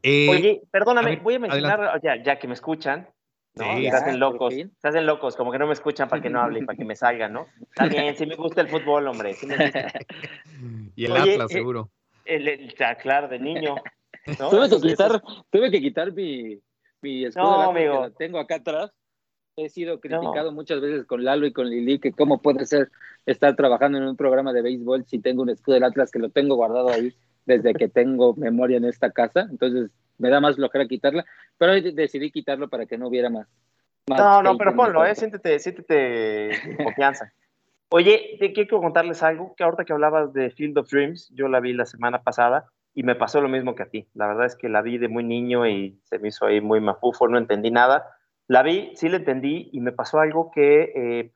Eh, 0.02 0.29
Oye, 0.29 0.62
perdóname, 0.70 1.12
a 1.12 1.14
ver, 1.14 1.22
voy 1.22 1.35
a 1.37 1.38
mencionar, 1.38 1.98
ya, 2.02 2.22
ya 2.22 2.38
que 2.38 2.46
me 2.46 2.52
escuchan, 2.52 3.09
¿no? 3.55 3.64
Sí, 3.79 3.85
se 3.85 3.96
hacen 3.96 4.20
locos, 4.20 4.52
se 4.55 4.88
hacen 4.88 5.07
locos, 5.07 5.35
como 5.35 5.50
que 5.50 5.59
no 5.59 5.66
me 5.66 5.72
escuchan 5.72 6.11
para 6.11 6.20
que 6.20 6.29
no 6.29 6.42
hable 6.42 6.59
y 6.61 6.66
para 6.66 6.76
que 6.76 6.85
me 6.85 6.94
salgan, 6.94 7.33
¿no? 7.33 7.46
Está 7.70 7.87
bien, 7.87 8.14
sí 8.18 8.26
me 8.26 8.37
gusta 8.37 8.61
el 8.61 8.68
fútbol, 8.68 9.09
hombre. 9.09 9.33
sí 9.33 9.46
me 9.46 9.57
gusta. 9.57 9.92
y 10.94 11.07
el 11.07 11.12
Oye, 11.12 11.33
Atlas, 11.33 11.50
eh, 11.52 11.55
seguro. 11.55 11.90
El, 12.26 12.48
el- 12.48 12.74
claro, 13.00 13.29
de 13.29 13.38
niño. 13.38 13.76
¿no? 14.38 14.50
tuve, 14.50 14.68
que 14.68 14.81
quitar, 14.81 15.22
tuve 15.50 15.70
que 15.70 15.81
quitar 15.81 16.12
mi, 16.12 16.61
mi 17.00 17.24
escudo 17.24 17.46
No, 17.46 17.59
de 17.59 17.64
Atlas, 17.64 17.76
amigo. 17.76 18.02
que 18.02 18.09
la 18.11 18.14
tengo 18.14 18.38
acá 18.38 18.57
atrás. 18.57 18.92
He 19.58 19.70
sido 19.70 20.00
criticado 20.00 20.52
muchas 20.52 20.82
veces 20.82 21.06
con 21.06 21.24
Lalo 21.24 21.46
y 21.46 21.52
con 21.52 21.70
Lili 21.70 21.98
que 21.98 22.12
cómo 22.12 22.42
puede 22.42 22.66
ser 22.66 22.90
estar 23.24 23.56
trabajando 23.56 23.96
en 23.96 24.04
un 24.04 24.14
programa 24.14 24.52
de 24.52 24.60
béisbol 24.60 25.06
si 25.06 25.18
tengo 25.18 25.40
un 25.40 25.48
escudo 25.48 25.74
del 25.74 25.84
Atlas 25.84 26.10
que 26.10 26.18
lo 26.18 26.28
tengo 26.28 26.56
guardado 26.56 26.90
ahí 26.90 27.14
desde 27.46 27.72
que 27.72 27.88
tengo 27.88 28.34
memoria 28.34 28.76
en 28.76 28.84
esta 28.84 29.10
casa. 29.12 29.46
Entonces 29.50 29.90
me 30.18 30.28
da 30.28 30.40
más 30.40 30.56
flojera 30.56 30.86
quitarla, 30.86 31.24
pero 31.56 31.72
hoy 31.72 31.80
decidí 31.92 32.30
quitarlo 32.30 32.68
para 32.68 32.84
que 32.84 32.98
no 32.98 33.08
hubiera 33.08 33.30
más. 33.30 33.48
más 34.08 34.18
No, 34.18 34.42
no, 34.42 34.58
pero 34.58 34.76
ponlo, 34.76 35.06
¿eh? 35.06 35.14
Siéntete, 35.14 35.58
siéntete 35.58 36.50
confianza. 36.84 37.32
Oye, 37.88 38.36
te 38.38 38.52
quiero 38.52 38.80
contarles 38.80 39.22
algo, 39.22 39.54
que 39.56 39.64
ahorita 39.64 39.86
que 39.86 39.94
hablabas 39.94 40.34
de 40.34 40.50
Field 40.50 40.76
of 40.76 40.90
Dreams, 40.90 41.30
yo 41.34 41.48
la 41.48 41.60
vi 41.60 41.72
la 41.72 41.86
semana 41.86 42.22
pasada 42.22 42.66
y 42.94 43.04
me 43.04 43.14
pasó 43.14 43.40
lo 43.40 43.48
mismo 43.48 43.74
que 43.74 43.84
a 43.84 43.88
ti. 43.88 44.06
La 44.12 44.26
verdad 44.26 44.44
es 44.44 44.56
que 44.56 44.68
la 44.68 44.82
vi 44.82 44.98
de 44.98 45.08
muy 45.08 45.24
niño 45.24 45.66
y 45.66 45.98
se 46.04 46.18
me 46.18 46.28
hizo 46.28 46.44
ahí 46.44 46.60
muy 46.60 46.80
mafufo, 46.80 47.26
no 47.26 47.38
entendí 47.38 47.70
nada. 47.70 48.15
La 48.48 48.62
vi, 48.62 48.92
sí 48.94 49.09
la 49.09 49.16
entendí 49.16 49.70
y 49.72 49.80
me 49.80 49.92
pasó 49.92 50.20
algo 50.20 50.50
que 50.50 50.92
eh, 50.94 51.32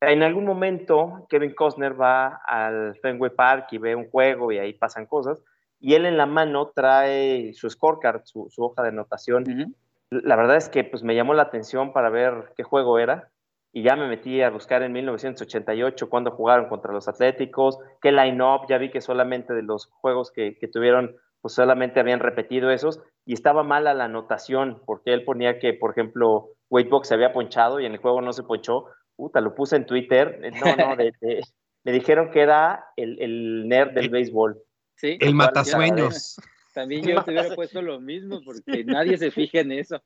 en 0.00 0.22
algún 0.22 0.44
momento 0.44 1.26
Kevin 1.28 1.54
Costner 1.54 2.00
va 2.00 2.40
al 2.46 2.96
Fenway 2.96 3.30
Park 3.30 3.68
y 3.72 3.78
ve 3.78 3.94
un 3.94 4.10
juego 4.10 4.52
y 4.52 4.58
ahí 4.58 4.72
pasan 4.72 5.06
cosas 5.06 5.42
y 5.80 5.94
él 5.94 6.06
en 6.06 6.16
la 6.16 6.26
mano 6.26 6.72
trae 6.74 7.52
su 7.52 7.70
scorecard, 7.70 8.22
su, 8.24 8.48
su 8.50 8.64
hoja 8.64 8.82
de 8.82 8.88
anotación 8.88 9.44
Ujú. 9.48 9.74
la 10.10 10.36
verdad 10.36 10.56
es 10.56 10.68
que 10.68 10.84
pues 10.84 11.02
me 11.02 11.14
llamó 11.14 11.34
la 11.34 11.42
atención 11.42 11.92
para 11.92 12.10
ver 12.10 12.52
qué 12.56 12.62
juego 12.62 12.98
era 12.98 13.30
y 13.72 13.82
ya 13.82 13.96
me 13.96 14.08
metí 14.08 14.40
a 14.42 14.50
buscar 14.50 14.82
en 14.82 14.92
1988 14.92 16.08
cuando 16.08 16.30
jugaron 16.30 16.68
contra 16.68 16.92
los 16.92 17.06
Atléticos, 17.06 17.78
qué 18.00 18.12
line-up, 18.12 18.62
ya 18.68 18.78
vi 18.78 18.90
que 18.90 19.00
solamente 19.00 19.52
de 19.52 19.62
los 19.62 19.86
juegos 19.86 20.32
que, 20.32 20.56
que 20.58 20.68
tuvieron, 20.68 21.16
pues 21.40 21.54
solamente 21.54 22.00
habían 22.00 22.20
repetido 22.20 22.70
esos 22.70 23.00
y 23.24 23.34
estaba 23.34 23.62
mala 23.62 23.94
la 23.94 24.04
anotación 24.04 24.82
porque 24.86 25.12
él 25.12 25.24
ponía 25.24 25.58
que, 25.58 25.74
por 25.74 25.90
ejemplo, 25.92 26.50
Wade 26.70 26.88
Box 26.88 27.08
se 27.08 27.14
había 27.14 27.32
ponchado 27.32 27.80
y 27.80 27.86
en 27.86 27.92
el 27.92 27.98
juego 27.98 28.20
no 28.20 28.32
se 28.32 28.42
ponchó. 28.42 28.86
Puta, 29.16 29.40
lo 29.40 29.54
puse 29.54 29.76
en 29.76 29.86
Twitter. 29.86 30.40
Eh, 30.42 30.50
No, 30.52 30.76
no, 30.76 30.96
de- 30.96 31.12
de- 31.20 31.42
me 31.84 31.92
dijeron 31.92 32.30
que 32.30 32.40
era 32.42 32.86
el, 32.96 33.20
el 33.20 33.68
nerd 33.68 33.92
del 33.92 34.10
béisbol. 34.10 34.58
Sí, 34.96 35.16
El 35.20 35.34
matasueños. 35.34 36.40
También 36.74 37.02
yo 37.02 37.22
te 37.24 37.30
hubiera 37.32 37.54
puesto 37.54 37.82
lo 37.82 37.98
mismo 38.00 38.40
porque 38.44 38.84
nadie 38.84 39.16
se 39.18 39.30
fija 39.30 39.60
en 39.60 39.72
eso. 39.72 40.00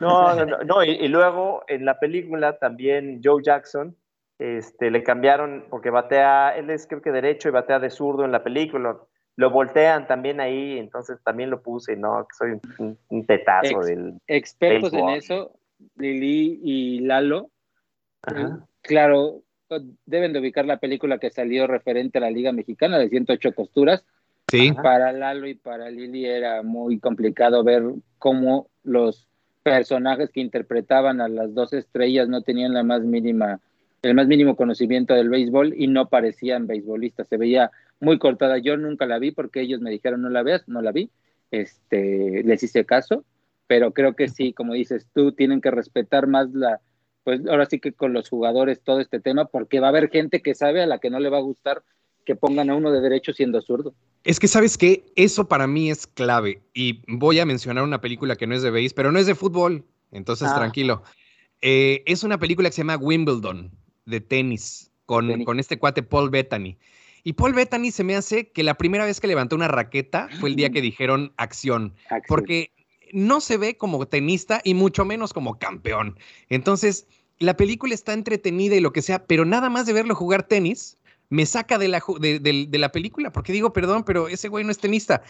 No, 0.00 0.34
no, 0.34 0.44
no, 0.44 0.58
no, 0.64 0.84
y, 0.84 0.90
y 0.90 1.08
luego 1.08 1.62
en 1.68 1.84
la 1.84 1.98
película 1.98 2.58
también 2.58 3.20
Joe 3.22 3.42
Jackson 3.42 3.96
este, 4.38 4.90
le 4.90 5.02
cambiaron 5.02 5.66
porque 5.70 5.90
batea, 5.90 6.56
él 6.56 6.70
es 6.70 6.86
creo 6.86 7.02
que 7.02 7.10
derecho 7.12 7.48
y 7.48 7.52
batea 7.52 7.78
de 7.78 7.90
zurdo 7.90 8.24
en 8.24 8.32
la 8.32 8.42
película, 8.42 8.98
lo 9.38 9.50
voltean 9.50 10.08
también 10.08 10.40
ahí, 10.40 10.78
entonces 10.78 11.16
también 11.22 11.48
lo 11.48 11.62
puse, 11.62 11.94
no, 11.94 12.26
que 12.28 12.34
soy 12.36 12.58
un, 12.80 12.98
un 13.08 13.24
tetazo 13.24 13.78
Ex- 13.78 13.86
del... 13.86 14.14
Expertos 14.26 14.92
en 14.92 15.08
eso, 15.10 15.52
Lili 15.94 16.58
y 16.60 16.98
Lalo, 16.98 17.48
Ajá. 18.22 18.66
claro, 18.82 19.42
deben 20.06 20.32
de 20.32 20.40
ubicar 20.40 20.66
la 20.66 20.78
película 20.78 21.18
que 21.18 21.30
salió 21.30 21.68
referente 21.68 22.18
a 22.18 22.22
la 22.22 22.32
Liga 22.32 22.50
Mexicana 22.50 22.98
de 22.98 23.08
108 23.08 23.54
costuras. 23.54 24.04
Sí. 24.50 24.72
Para 24.72 25.12
Lalo 25.12 25.46
y 25.46 25.54
para 25.54 25.88
Lili 25.88 26.26
era 26.26 26.64
muy 26.64 26.98
complicado 26.98 27.62
ver 27.62 27.84
cómo 28.18 28.66
los 28.82 29.28
personajes 29.62 30.30
que 30.30 30.40
interpretaban 30.40 31.20
a 31.20 31.28
las 31.28 31.54
dos 31.54 31.72
estrellas 31.74 32.28
no 32.28 32.42
tenían 32.42 32.74
la 32.74 32.82
más 32.82 33.02
mínima, 33.02 33.60
el 34.02 34.14
más 34.16 34.26
mínimo 34.26 34.56
conocimiento 34.56 35.14
del 35.14 35.28
béisbol 35.28 35.74
y 35.76 35.86
no 35.86 36.08
parecían 36.08 36.66
beisbolistas. 36.66 37.28
Se 37.28 37.36
veía 37.36 37.70
muy 38.00 38.18
cortada. 38.18 38.58
Yo 38.58 38.76
nunca 38.76 39.06
la 39.06 39.18
vi 39.18 39.30
porque 39.30 39.60
ellos 39.60 39.80
me 39.80 39.90
dijeron 39.90 40.22
no 40.22 40.30
la 40.30 40.42
veas, 40.42 40.66
no 40.68 40.82
la 40.82 40.92
vi. 40.92 41.10
Este, 41.50 42.42
les 42.44 42.62
hice 42.62 42.84
caso, 42.84 43.24
pero 43.66 43.92
creo 43.92 44.14
que 44.14 44.28
sí, 44.28 44.52
como 44.52 44.74
dices 44.74 45.06
tú, 45.14 45.32
tienen 45.32 45.60
que 45.60 45.70
respetar 45.70 46.26
más 46.26 46.50
la, 46.52 46.80
pues 47.24 47.40
ahora 47.46 47.66
sí 47.66 47.80
que 47.80 47.92
con 47.92 48.12
los 48.12 48.28
jugadores 48.28 48.80
todo 48.82 49.00
este 49.00 49.20
tema, 49.20 49.46
porque 49.46 49.80
va 49.80 49.86
a 49.88 49.90
haber 49.90 50.10
gente 50.10 50.42
que 50.42 50.54
sabe 50.54 50.82
a 50.82 50.86
la 50.86 50.98
que 50.98 51.10
no 51.10 51.20
le 51.20 51.30
va 51.30 51.38
a 51.38 51.42
gustar 51.42 51.82
que 52.24 52.36
pongan 52.36 52.68
a 52.68 52.74
uno 52.74 52.92
de 52.92 53.00
derecho 53.00 53.32
siendo 53.32 53.62
zurdo. 53.62 53.94
Es 54.22 54.38
que 54.38 54.48
sabes 54.48 54.76
que 54.76 55.04
eso 55.16 55.48
para 55.48 55.66
mí 55.66 55.90
es 55.90 56.06
clave 56.06 56.60
y 56.74 57.00
voy 57.08 57.38
a 57.38 57.46
mencionar 57.46 57.84
una 57.84 58.02
película 58.02 58.36
que 58.36 58.46
no 58.46 58.54
es 58.54 58.62
de 58.62 58.70
base, 58.70 58.92
pero 58.94 59.10
no 59.10 59.18
es 59.18 59.26
de 59.26 59.34
fútbol, 59.34 59.84
entonces 60.12 60.48
Ah. 60.52 60.56
tranquilo. 60.56 61.02
Eh, 61.62 62.02
es 62.04 62.24
una 62.24 62.38
película 62.38 62.68
que 62.68 62.74
se 62.74 62.82
llama 62.82 62.98
Wimbledon, 62.98 63.70
de 64.04 64.20
tenis, 64.20 64.90
con, 65.06 65.28
Tenis. 65.28 65.46
con 65.46 65.58
este 65.58 65.78
cuate 65.78 66.02
Paul 66.02 66.28
Bettany. 66.28 66.76
Y 67.24 67.34
Paul 67.34 67.52
Bettany 67.54 67.90
se 67.90 68.04
me 68.04 68.16
hace 68.16 68.48
que 68.50 68.62
la 68.62 68.74
primera 68.74 69.04
vez 69.04 69.20
que 69.20 69.26
levantó 69.26 69.56
una 69.56 69.68
raqueta 69.68 70.28
fue 70.40 70.50
el 70.50 70.56
día 70.56 70.70
que 70.70 70.80
dijeron 70.80 71.32
acción, 71.36 71.94
porque 72.28 72.70
no 73.12 73.40
se 73.40 73.56
ve 73.56 73.76
como 73.76 74.06
tenista 74.06 74.60
y 74.64 74.74
mucho 74.74 75.04
menos 75.04 75.32
como 75.32 75.58
campeón. 75.58 76.18
Entonces, 76.48 77.06
la 77.38 77.56
película 77.56 77.94
está 77.94 78.12
entretenida 78.12 78.76
y 78.76 78.80
lo 78.80 78.92
que 78.92 79.02
sea, 79.02 79.26
pero 79.26 79.44
nada 79.44 79.70
más 79.70 79.86
de 79.86 79.92
verlo 79.92 80.14
jugar 80.14 80.42
tenis, 80.42 80.96
me 81.30 81.44
saca 81.44 81.76
de 81.76 81.88
la, 81.88 82.02
de, 82.20 82.38
de- 82.38 82.66
de 82.68 82.78
la 82.78 82.90
película, 82.90 83.30
porque 83.32 83.52
digo, 83.52 83.72
perdón, 83.72 84.02
pero 84.04 84.28
ese 84.28 84.48
güey 84.48 84.64
no 84.64 84.70
es 84.70 84.78
tenista. 84.78 85.22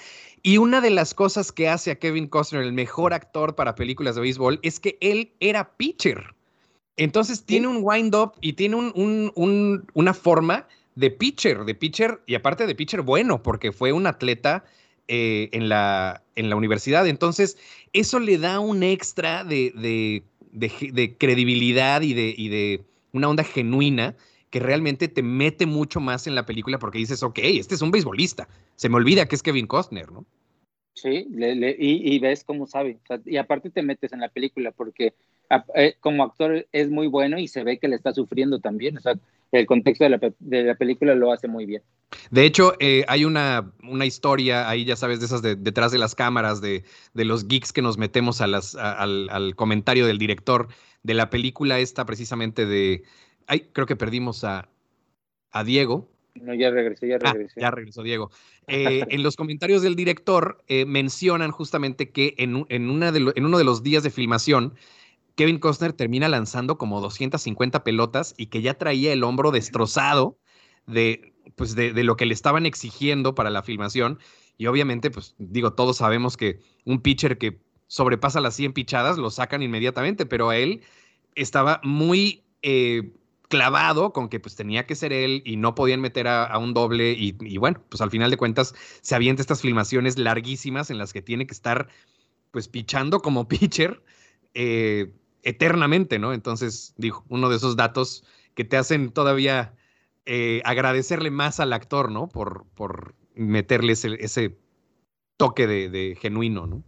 Y 0.43 0.59
una 0.59 0.81
de 0.81 0.91
las 0.91 1.13
cosas 1.13 1.51
que 1.51 1.69
hace 1.69 1.91
a 1.91 1.99
Kevin 1.99 2.29
Costner 2.29 2.63
el 2.63 2.73
mejor 2.73 3.13
actor 3.15 3.57
para 3.57 3.75
películas 3.75 4.15
de 4.15 4.21
béisbol 4.21 4.61
es 4.63 4.79
que 4.79 4.97
él 5.01 5.33
era 5.41 5.77
pitcher. 5.77 6.35
Entonces 6.97 7.45
tiene 7.45 7.67
un 7.69 7.79
wind-up 7.83 8.33
y 8.41 8.53
tiene 8.55 8.77
un- 8.77 8.93
un- 8.95 9.33
un- 9.35 9.87
una 9.95 10.15
forma 10.15 10.67
de 10.99 11.11
pitcher, 11.11 11.65
de 11.65 11.75
pitcher, 11.75 12.21
y 12.27 12.35
aparte 12.35 12.67
de 12.67 12.75
pitcher 12.75 13.03
bueno, 13.03 13.43
porque 13.43 13.73
fue 13.73 13.93
un 13.93 14.07
atleta 14.07 14.65
eh, 15.09 15.49
en, 15.53 15.69
la, 15.69 16.25
en 16.35 16.51
la 16.51 16.57
universidad. 16.57 17.07
Entonces, 17.07 17.57
eso 17.93 18.19
le 18.21 18.39
da 18.39 18.61
un 18.61 18.83
extra 18.83 19.45
de, 19.45 19.73
de- 19.77 20.25
de 20.93 21.17
credibilidad 21.17 22.03
y 22.03 22.15
de, 22.15 22.35
y 22.37 22.49
de 22.49 22.85
una 23.13 23.29
onda 23.29 23.45
genuina 23.45 24.17
que 24.51 24.61
realmente 24.61 25.09
te 25.09 25.23
mete 25.23 25.67
mucho 25.67 26.01
más 26.01 26.27
en 26.27 26.35
la 26.35 26.47
película 26.47 26.79
porque 26.79 26.99
dices, 26.99 27.23
ok, 27.23 27.39
este 27.43 27.75
es 27.75 27.83
un 27.83 27.91
beisbolista. 27.91 28.49
Se 28.77 28.89
me 28.89 28.97
olvida 28.97 29.27
que 29.27 29.37
es 29.37 29.43
Kevin 29.43 29.67
Costner, 29.67 30.11
¿no? 30.11 30.27
Sí, 30.95 31.27
le- 31.31 31.55
le- 31.55 31.77
y, 31.79 32.19
ves 32.19 32.43
cómo 32.45 32.67
sabe. 32.67 32.99
Y 33.25 33.37
aparte 33.37 33.71
te 33.71 33.83
metes 33.83 34.13
en 34.13 34.21
la 34.21 34.29
película 34.31 34.73
porque 34.73 35.15
a- 35.49 35.65
eh, 35.77 35.97
como 36.01 36.25
actor 36.25 36.67
es 36.73 36.91
muy 36.91 37.07
bueno 37.07 37.39
y 37.39 37.47
se 37.49 37.63
ve 37.63 37.79
que 37.79 37.87
le 37.89 37.95
está 37.97 38.13
sufriendo 38.13 38.59
también. 38.61 38.97
O 38.99 39.01
sea, 39.01 39.15
el 39.53 39.67
contexto 39.67 40.05
de 40.05 40.11
la, 40.11 40.21
de 40.39 40.63
la 40.65 40.75
película 40.75 41.15
lo 41.15 41.33
hace 41.33 41.49
muy 41.49 41.67
bien. 41.67 41.83
De 42.31 42.45
hecho, 42.45 42.73
eh, 42.81 43.05
hay 43.09 43.25
una, 43.25 43.73
una 43.83 44.07
historia 44.07 44.69
ahí, 44.69 44.85
ya 44.85 44.97
sabes, 44.97 45.21
de 45.21 45.27
esas 45.27 45.43
de, 45.43 45.57
detrás 45.57 45.93
de 45.93 45.99
las 45.99 46.15
cámaras, 46.15 46.61
de, 46.61 46.85
de 47.15 47.25
los 47.25 47.49
geeks 47.49 47.73
que 47.73 47.83
nos 47.83 47.99
metemos 47.99 48.41
a 48.41 48.47
las, 48.47 48.75
a- 48.77 48.93
al, 48.93 49.29
al 49.31 49.55
comentario 49.57 50.07
del 50.07 50.19
director 50.19 50.69
de 51.03 51.15
la 51.15 51.31
película 51.31 51.79
esta 51.79 52.05
precisamente 52.07 52.67
de... 52.67 53.03
Ay, 53.47 53.69
creo 53.73 53.87
que 53.87 53.97
perdimos 53.97 54.45
a, 54.45 54.69
a 55.51 55.65
Diego. 55.65 56.11
No, 56.35 56.55
ya 56.55 56.71
regresé, 56.71 57.09
ya 57.09 57.19
Ah, 57.23 57.33
regresé. 57.33 57.61
ya 57.61 57.71
regresó 57.71 58.03
Diego. 58.03 58.31
Eh, 58.69 59.05
en 59.09 59.23
los 59.23 59.35
comentarios 59.37 59.83
del 59.83 59.97
director 59.97 60.63
eh, 60.69 60.85
mencionan 60.85 61.51
justamente 61.51 62.11
que 62.11 62.35
en, 62.39 62.65
en, 62.69 62.91
una 62.91 63.13
de 63.13 63.21
lo- 63.21 63.37
en 63.37 63.45
uno 63.45 63.59
de 63.59 63.65
los 63.65 63.83
días 63.83 64.03
de 64.03 64.11
filmación, 64.11 64.75
Kevin 65.39 65.61
Costner 65.61 65.93
termina 65.93 66.29
lanzando 66.29 66.79
como 66.79 67.01
250 67.01 67.85
pelotas 67.85 68.35
y 68.37 68.47
que 68.47 68.61
ya 68.61 68.75
traía 68.75 69.13
el 69.13 69.23
hombro 69.23 69.53
destrozado 69.53 70.37
de, 70.89 71.33
pues 71.55 71.77
de, 71.77 71.93
de 71.93 72.03
lo 72.03 72.17
que 72.17 72.27
le 72.27 72.35
estaban 72.35 72.67
exigiendo 72.67 73.37
para 73.37 73.49
la 73.49 73.63
filmación. 73.63 74.19
Y 74.57 74.67
obviamente, 74.67 75.13
pues 75.13 75.37
digo, 75.39 75.75
todos 75.75 75.99
sabemos 75.99 76.37
que 76.37 76.59
un 76.85 77.01
pitcher 77.03 77.39
que 77.39 77.61
sobrepasa 77.87 78.41
las 78.41 78.57
100 78.57 78.73
pichadas 78.73 79.17
lo 79.17 79.31
sacan 79.31 79.63
inmediatamente, 79.63 80.27
pero 80.27 80.51
a 80.51 80.57
él 80.57 80.83
estaba 81.37 81.81
muy 81.85 82.43
eh, 82.63 83.13
clavado 83.49 84.13
con 84.13 84.29
que 84.29 84.41
pues 84.41 84.57
tenía 84.57 84.87
que 84.87 84.97
ser 84.97 85.13
él 85.13 85.43
y 85.45 85.57
no 85.57 85.77
podían 85.77 86.01
meter 86.01 86.27
a, 86.27 86.59
un 86.59 86.75
doble 86.75 87.13
y, 87.13 87.57
bueno, 87.59 87.81
pues 87.89 88.01
al 88.01 88.11
final 88.11 88.33
de 88.33 88.37
cuentas 88.37 88.75
se 89.03 89.15
avienta 89.15 89.41
estas 89.41 89.63
filmaciones 89.63 90.19
larguísimas 90.19 90.91
en 90.91 90.99
las 90.99 91.13
que 91.13 91.23
tiene 91.23 91.47
que 91.47 91.55
estar 91.55 91.87
pues 92.51 92.67
pichando 92.67 93.21
como 93.21 93.47
pitcher 93.49 94.03
eh, 94.55 95.15
eternamente, 95.43 96.19
¿no? 96.19 96.33
Entonces, 96.33 96.95
dijo, 96.97 97.25
uno 97.29 97.49
de 97.49 97.57
esos 97.57 97.77
datos 97.77 98.25
que 98.55 98.65
te 98.65 98.77
hacen 98.77 99.11
todavía 99.11 99.75
eh, 100.27 100.63
agradecerle 100.65 101.31
más 101.31 101.61
al 101.61 101.73
actor, 101.73 102.11
¿no? 102.11 102.29
Por, 102.29 102.67
por 102.75 103.15
meterle 103.35 103.93
ese, 103.93 104.57
toque 105.37 105.67
de 105.67 106.17
genuino, 106.21 106.67
¿no? 106.67 106.83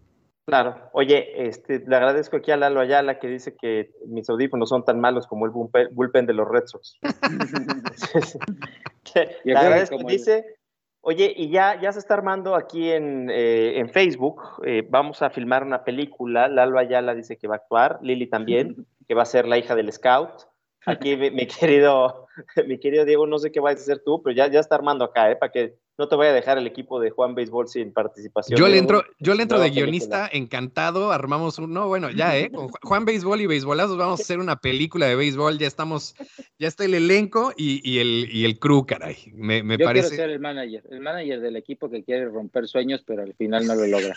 Claro. 0.51 0.91
Oye, 0.93 1.47
este, 1.47 1.79
le 1.87 1.95
agradezco 1.95 2.39
aquí 2.39 2.51
a 2.51 2.57
Lalo 2.57 2.81
Ayala 2.81 3.21
que 3.21 3.29
dice 3.29 3.55
que 3.55 3.93
mis 4.09 4.29
audífonos 4.29 4.69
son 4.69 4.85
tan 4.85 4.99
malos 4.99 5.29
como 5.29 5.47
el 5.47 5.53
bullpen 5.53 6.27
de 6.27 6.33
los 6.33 6.49
Red 6.49 6.65
Sox. 6.67 6.99
le 9.45 9.57
agradezco. 9.57 9.99
Dice, 9.99 10.57
oye, 11.03 11.33
y 11.37 11.51
ya, 11.51 11.81
ya 11.81 11.93
se 11.93 11.99
está 11.99 12.15
armando 12.15 12.55
aquí 12.55 12.91
en, 12.91 13.29
eh, 13.31 13.85
Facebook. 13.93 14.43
Eh, 14.65 14.87
vamos 14.89 15.23
a 15.23 15.31
filmar 15.31 15.65
una 15.65 15.85
película. 15.85 16.49
Lalo 16.49 16.79
Ayala 16.79 17.15
dice 17.15 17.37
que 17.37 17.49
va 17.49 17.55
a 17.55 17.59
actuar. 17.59 17.99
Lili 18.03 18.27
también, 18.27 18.87
que 19.09 19.15
va 19.15 19.23
a 19.23 19.27
ser 19.27 19.47
la 19.47 19.59
hija 19.59 19.75
del 19.75 19.93
Scout. 19.93 20.50
Aquí 20.87 21.17
mi, 21.17 21.47
querido, 21.47 22.27
mi 22.67 22.79
querido 22.79 23.05
Diego, 23.05 23.27
no 23.27 23.39
sé 23.39 23.53
qué 23.53 23.61
vas 23.61 23.77
a 23.77 23.79
hacer 23.79 24.03
tú, 24.05 24.23
pero 24.23 24.35
ya, 24.35 24.51
ya 24.51 24.61
está 24.61 24.77
armando 24.77 25.05
acá, 25.05 25.31
¿eh? 25.31 25.37
Para 25.37 25.53
que 25.53 25.77
no 25.99 26.09
te 26.09 26.17
voy 26.17 26.29
a 26.29 26.33
dejar 26.33 26.57
el 26.57 26.67
equipo 26.67 26.99
de 26.99 27.11
Juan 27.11 27.35
Béisbol 27.35 27.69
sin 27.69 27.93
participación. 27.93 28.59
Yo 28.59 28.67
le 28.67 28.79
entro, 28.79 29.03
yo 29.19 29.35
le 29.35 29.43
entro 29.43 29.61
de 29.61 29.69
guionista, 29.69 30.27
encantado, 30.33 31.13
armamos 31.13 31.59
un, 31.59 31.75
no, 31.75 31.89
bueno, 31.89 32.11
ya, 32.11 32.39
¿eh? 32.39 32.51
Con 32.51 32.69
Juan 32.69 33.05
Béisbol 33.05 33.43
y 33.43 33.47
Béisbolazos 33.47 33.99
vamos 33.99 34.21
a 34.21 34.23
hacer 34.23 34.39
una 34.39 34.57
película 34.57 35.07
de 35.07 35.17
béisbol, 35.17 35.59
ya 35.59 35.67
estamos, 35.67 36.15
ya 36.59 36.69
está 36.69 36.87
el 36.87 36.95
elenco 36.95 37.53
y, 37.55 37.99
el, 37.99 38.31
y 38.33 38.47
el 38.47 38.59
crew, 38.59 38.87
caray, 38.87 39.17
me, 39.35 39.63
me 39.63 39.77
yo 39.77 39.85
parece. 39.85 40.09
quiero 40.09 40.23
ser 40.23 40.31
el 40.31 40.41
manager, 40.41 40.83
el 40.91 41.01
manager 41.01 41.41
del 41.43 41.57
equipo 41.57 41.91
que 41.91 42.03
quiere 42.03 42.25
romper 42.25 42.67
sueños, 42.67 43.03
pero 43.07 43.23
al 43.23 43.35
final 43.35 43.67
no 43.67 43.75
lo 43.75 43.87
logra. 43.87 44.15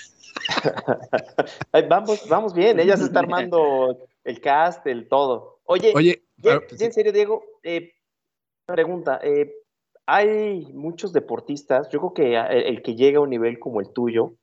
vamos, 1.90 2.30
vamos 2.30 2.54
bien, 2.54 2.80
ella 2.80 2.96
se 2.96 3.04
está 3.04 3.20
armando 3.20 3.98
el 4.24 4.40
cast, 4.40 4.88
el 4.88 5.10
todo. 5.10 5.60
Oye, 5.66 5.92
Oye 5.96 6.23
pues 6.44 6.82
en 6.82 6.94
serio, 6.94 7.12
Diego, 7.12 7.44
eh, 7.64 7.94
pregunta, 8.66 9.20
eh, 9.24 9.52
hay 10.06 10.72
muchos 10.74 11.14
deportistas, 11.14 11.90
yo 11.90 12.00
creo 12.00 12.14
que 12.14 12.38
el, 12.38 12.82
que 12.82 12.96
llega 12.96 13.20
a 13.20 13.22
un 13.22 13.30
nivel 13.30 13.60
como 13.60 13.80
el 13.80 13.92
tuyo, 13.94 14.36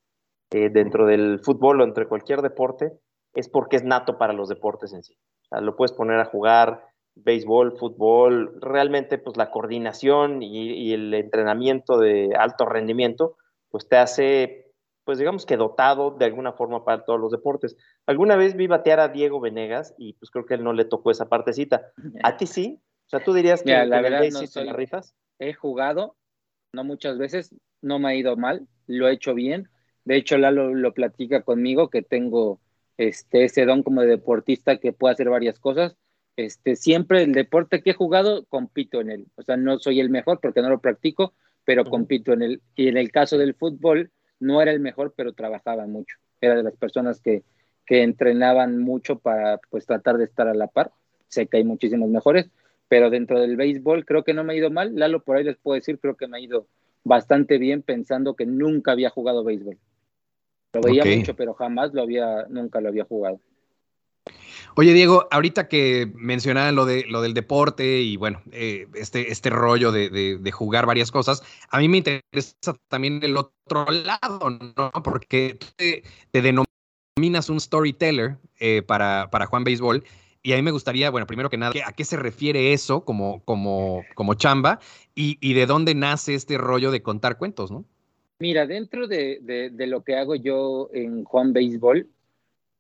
eh, 0.53 0.69
dentro 0.71 1.07
del 1.07 1.41
fútbol 1.41 1.81
o 1.81 1.85
entre 1.85 2.07
cualquier 2.07 2.43
deporte, 2.43 2.93
es 3.35 3.49
porque 3.49 3.77
es 3.77 3.85
nato 3.85 4.19
para 4.19 4.33
los 4.33 4.49
deportes 4.49 4.93
en 4.93 5.03
sí. 5.03 5.15
O 5.45 5.49
sea, 5.49 5.61
lo 5.61 5.77
puedes 5.77 5.93
poner 5.93 6.19
a 6.19 6.25
jugar 6.25 6.89
béisbol, 7.15 7.79
fútbol, 7.79 8.59
realmente 8.61 9.19
pues 9.19 9.37
la 9.37 9.51
coordinación 9.51 10.43
y, 10.43 10.93
el 10.93 11.13
entrenamiento 11.15 11.99
de 11.99 12.35
alto 12.37 12.67
rendimiento, 12.67 13.37
pues 13.71 13.89
te 13.89 13.97
hace, 13.97 14.70
pues 15.05 15.19
digamos 15.19 15.47
que 15.47 15.57
dotado 15.57 16.13
de 16.13 16.25
alguna 16.25 16.53
forma 16.53 16.85
para 16.85 17.05
todos 17.05 17.21
los 17.21 17.33
deportes. 17.33 17.77
Alguna 18.07 18.37
vez 18.37 18.57
vi 18.57 18.67
batear 18.67 19.01
a 19.01 19.09
Diego 19.09 19.41
Venegas 19.41 19.95
y 19.99 20.15
pues 20.15 20.31
creo 20.31 20.47
que 20.47 20.55
él 20.55 20.65
no 20.65 20.73
le 20.73 20.85
tocó 20.85 21.11
esa 21.11 21.29
partecita. 21.29 21.93
¿A 22.23 22.37
ti 22.37 22.47
sí? 22.47 22.81
O 23.07 23.11
sea, 23.11 23.25
¿tú 23.25 23.33
dirías 23.33 23.63
que, 23.63 23.73
la 23.73 24.01
verdad 24.01 24.23
no 24.31 24.47
soy, 24.47 24.71
rifas? 24.73 25.15
he 25.41 25.53
jugado, 25.55 26.17
no 26.73 26.85
muchas 26.85 27.19
veces, 27.19 27.55
no 27.83 27.99
me 27.99 28.11
ha 28.11 28.15
ido 28.15 28.37
mal, 28.37 28.69
lo 28.87 29.09
he 29.09 29.13
hecho 29.13 29.35
bien. 29.35 29.69
De 30.05 30.17
hecho, 30.17 30.39
Lalo 30.39 30.75
lo 30.75 30.95
platica 30.95 31.43
conmigo 31.43 31.91
que 31.91 32.03
tengo 32.03 32.61
este, 32.97 33.45
ese 33.45 33.65
don 33.65 33.83
como 33.83 34.03
de 34.03 34.09
deportista 34.09 34.79
que 34.79 34.93
puede 34.93 35.15
hacer 35.15 35.29
varias 35.29 35.59
cosas. 35.59 35.97
Este, 36.37 36.77
siempre 36.77 37.23
el 37.23 37.33
deporte 37.33 37.83
que 37.83 37.91
he 37.91 37.95
jugado, 37.95 38.45
compito 38.47 39.01
en 39.01 39.11
él. 39.11 39.27
O 39.37 39.43
sea, 39.43 39.57
no 39.57 39.79
soy 39.79 40.01
el 40.01 40.11
mejor 40.11 40.41
porque 40.41 40.63
no 40.63 40.71
lo 40.71 40.81
practico, 40.81 41.35
pero 41.65 41.85
compito 41.85 42.33
en 42.33 42.43
él. 42.43 42.63
Y 42.77 42.89
en 42.89 42.97
el 42.97 43.11
caso 43.11 43.39
del 43.39 43.55
fútbol, 43.55 44.13
no 44.41 44.61
era 44.61 44.73
el 44.73 44.81
mejor, 44.81 45.15
pero 45.17 45.33
trabajaba 45.33 45.87
mucho. 45.87 46.17
Era 46.41 46.57
de 46.57 46.63
las 46.63 46.77
personas 46.77 47.21
que, 47.21 47.43
que 47.87 48.03
entrenaban 48.03 48.79
mucho 48.79 49.19
para 49.19 49.61
pues 49.71 49.87
tratar 49.87 50.17
de 50.17 50.25
estar 50.25 50.49
a 50.49 50.55
la 50.55 50.67
par. 50.67 50.93
Sé 51.29 51.47
que 51.47 51.59
hay 51.59 51.65
muchísimos 51.65 52.09
mejores, 52.09 52.51
pero 52.89 53.11
dentro 53.11 53.41
del 53.41 53.57
béisbol 53.57 54.05
creo 54.05 54.25
que 54.25 54.35
no 54.35 54.43
me 54.43 54.55
ha 54.55 54.57
ido 54.57 54.71
mal. 54.71 54.97
Lalo, 54.97 55.23
por 55.23 55.37
ahí 55.37 55.45
les 55.45 55.57
puedo 55.57 55.77
decir, 55.77 55.99
creo 56.01 56.17
que 56.17 56.27
me 56.27 56.39
ha 56.39 56.41
ido 56.41 56.67
bastante 57.05 57.59
bien 57.59 57.83
pensando 57.83 58.35
que 58.35 58.47
nunca 58.47 58.93
había 58.93 59.11
jugado 59.11 59.45
béisbol. 59.45 59.79
Lo 60.73 60.81
veía 60.81 61.05
mucho, 61.05 61.35
pero 61.35 61.55
jamás 61.55 61.93
lo 61.95 62.03
había, 62.03 62.47
nunca 62.49 62.81
lo 62.81 62.89
había 62.89 63.05
jugado. 63.05 63.41
Oye, 64.77 64.93
Diego, 64.93 65.29
ahorita 65.31 65.69
que 65.69 66.11
mencionaban 66.15 66.75
lo, 66.75 66.87
de, 66.87 67.05
lo 67.09 67.23
del 67.23 67.35
deporte 67.35 68.01
y 68.01 68.17
bueno, 68.17 68.41
eh, 68.53 68.87
este, 68.95 69.31
este 69.31 69.51
rollo 69.51 69.93
de, 69.93 70.51
jugar 70.53 70.87
varias 70.87 71.11
cosas, 71.11 71.43
a 71.71 71.79
mí 71.79 71.89
me 71.89 71.99
interesa 71.99 72.77
también 72.89 73.21
el 73.23 73.37
otro 73.37 73.87
lado, 73.91 74.51
¿no? 74.51 74.91
Porque 75.03 75.57
tú 75.59 75.67
te, 75.77 76.03
denominas 76.33 77.49
un 77.49 77.61
storyteller 77.61 78.39
eh, 78.59 78.83
para, 78.83 79.29
para 79.31 79.47
Juan 79.47 79.65
Béisbol 79.65 80.05
y 80.43 80.53
a 80.53 80.57
mí 80.57 80.63
me 80.63 80.71
gustaría, 80.71 81.11
bueno, 81.11 81.27
primero 81.27 81.51
que 81.51 81.59
nada, 81.59 81.75
¿a 81.85 81.93
qué 81.93 82.05
se 82.05 82.17
refiere 82.17 82.73
eso 82.73 83.05
como, 83.05 83.43
como, 83.45 84.05
como 84.15 84.35
chamba 84.35 84.81
y, 85.15 85.53
de 85.53 85.67
dónde 85.67 85.95
nace 85.95 86.35
este 86.35 86.57
rollo 86.57 86.91
de 86.91 87.03
contar 87.03 87.37
cuentos, 87.37 87.71
¿no? 87.71 87.85
Mira, 88.39 88.67
dentro 88.67 89.07
de, 89.07 89.71
lo 89.87 90.03
que 90.03 90.17
hago 90.17 90.35
yo 90.35 90.89
en 90.95 91.25
Juan 91.25 91.53
Béisbol, 91.53 92.09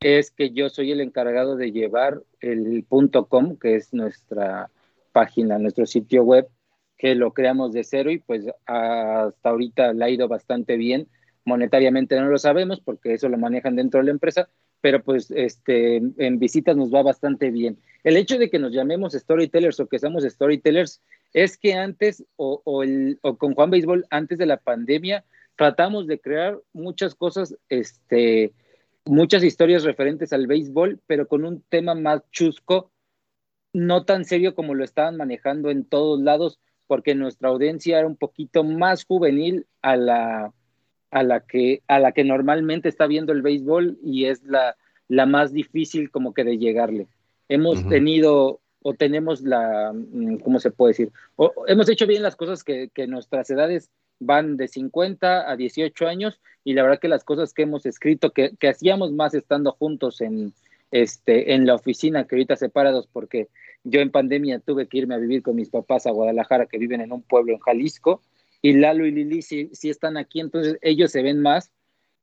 es 0.01 0.31
que 0.31 0.51
yo 0.51 0.71
soy 0.71 0.93
el 0.93 1.01
encargado 1.01 1.57
de 1.57 1.73
llevar 1.73 2.23
el 2.41 2.85
punto 2.85 3.27
.com, 3.27 3.57
que 3.57 3.77
es 3.77 3.93
nuestra 3.93 4.71
página, 5.13 5.59
nuestro 5.59 5.85
sitio 5.85 6.25
web, 6.25 6.49
que 6.97 7.15
lo 7.15 7.33
creamos 7.33 7.73
de 7.73 7.85
cero 7.85 8.11
y 8.11 8.19
pues 8.19 8.47
hasta 8.67 9.49
ahorita 9.49 9.93
le 9.93 10.05
ha 10.05 10.11
ido 10.11 10.27
bastante 10.27 10.77
bien. 10.77 11.09
Monetariamente 11.45 12.19
no 12.19 12.29
lo 12.29 12.39
sabemos 12.39 12.81
porque 12.81 13.15
eso 13.15 13.29
lo 13.29 13.37
manejan 13.37 13.77
dentro 13.77 14.01
de 14.01 14.05
la 14.05 14.11
empresa, 14.13 14.49
pero 14.81 15.03
pues 15.03 15.31
este, 15.31 15.97
en 15.97 16.39
visitas 16.39 16.77
nos 16.77 16.93
va 16.93 17.03
bastante 17.03 17.51
bien. 17.51 17.79
El 18.03 18.17
hecho 18.17 18.39
de 18.39 18.49
que 18.49 18.59
nos 18.59 18.73
llamemos 18.73 19.13
storytellers 19.13 19.81
o 19.81 19.87
que 19.87 19.99
seamos 19.99 20.25
storytellers 20.25 21.03
es 21.35 21.59
que 21.59 21.75
antes, 21.75 22.25
o, 22.37 22.83
el, 22.83 23.19
o 23.23 23.37
con 23.37 23.55
Juan 23.55 23.71
Béisbol, 23.71 24.07
antes 24.11 24.39
de 24.39 24.47
la 24.47 24.57
pandemia, 24.57 25.25
tratamos 25.57 26.07
de 26.07 26.19
crear 26.19 26.59
muchas 26.73 27.15
cosas, 27.15 27.55
este, 27.69 28.53
muchas 29.11 29.43
historias 29.43 29.83
referentes 29.83 30.33
al 30.33 30.47
béisbol, 30.47 31.01
pero 31.07 31.27
con 31.27 31.45
un 31.45 31.63
tema 31.69 31.95
más 31.95 32.23
chusco, 32.31 32.91
no 33.73 34.05
tan 34.05 34.25
serio 34.25 34.55
como 34.55 34.75
lo 34.75 34.85
estaban 34.85 35.17
manejando 35.17 35.71
en 35.71 35.85
todos 35.85 36.21
lados, 36.21 36.61
porque 36.87 37.15
nuestra 37.15 37.49
audiencia 37.49 37.99
era 37.99 38.07
un 38.07 38.17
poquito 38.17 38.65
más 38.65 39.05
juvenil 39.05 39.67
a 39.83 39.97
la, 39.97 40.53
a 41.11 41.23
la 41.23 41.41
que, 41.41 41.83
a 41.89 41.99
la 41.99 42.13
que 42.13 42.25
normalmente 42.25 42.89
está 42.89 43.07
viendo 43.07 43.33
el 43.33 43.43
béisbol 43.43 43.99
y 44.03 44.27
es 44.27 44.45
la, 44.45 44.77
la 45.09 45.27
más 45.27 45.53
difícil 45.53 46.11
como 46.11 46.33
que 46.33 46.45
de 46.45 46.59
llegarle. 46.59 47.09
Hemos 47.49 47.87
tenido 47.89 48.61
o 48.83 48.95
tenemos 48.95 49.43
la, 49.43 49.93
mm, 49.93 50.39
¿cómo 50.39 50.61
se 50.61 50.71
puede 50.71 50.91
decir? 50.91 51.13
hemos 51.67 51.89
hecho 51.89 52.07
bien 52.07 52.23
las 52.23 52.37
cosas 52.37 52.65
que, 52.65 52.91
que, 52.95 53.07
nuestras 53.07 53.51
edades 53.51 53.91
van 54.21 54.57
de 54.57 54.69
50 54.69 55.51
a 55.51 55.57
18 55.57 56.07
años 56.07 56.41
y 56.63 56.75
la 56.75 56.83
verdad 56.83 57.01
que 57.01 57.09
las 57.09 57.25
cosas 57.25 57.53
que 57.53 57.63
hemos 57.63 57.87
escrito, 57.87 58.31
que, 58.31 58.55
hacíamos 58.69 59.13
más 59.13 59.35
estando 59.35 59.73
juntos 59.73 60.21
en, 60.21 60.53
este, 60.91 61.55
en 61.55 61.67
la 61.67 61.75
oficina, 61.75 62.27
que 62.27 62.37
ahorita 62.37 62.57
separados 62.57 63.09
porque 63.11 63.49
yo 63.83 64.01
en 64.01 64.11
pandemia 64.11 64.61
tuve 64.61 64.87
que 64.87 64.99
irme 64.99 65.15
a 65.15 65.19
vivir 65.19 65.43
con 65.43 65.57
mis 65.57 65.71
papás 65.71 66.07
a 66.07 66.11
Guadalajara, 66.11 66.67
que 66.67 66.79
viven 66.79 67.01
en 67.01 67.13
un 67.13 67.23
pueblo 67.23 67.55
en 67.55 67.59
Jalisco, 67.61 68.21
y 68.63 68.75
Lalo 68.75 69.07
y 69.07 69.11
Lili 69.11 69.41
sí, 69.41 69.71
están 69.85 70.19
aquí, 70.19 70.41
entonces 70.41 70.79
ellos 70.83 71.11
se 71.11 71.23
ven 71.23 71.41
más 71.41 71.73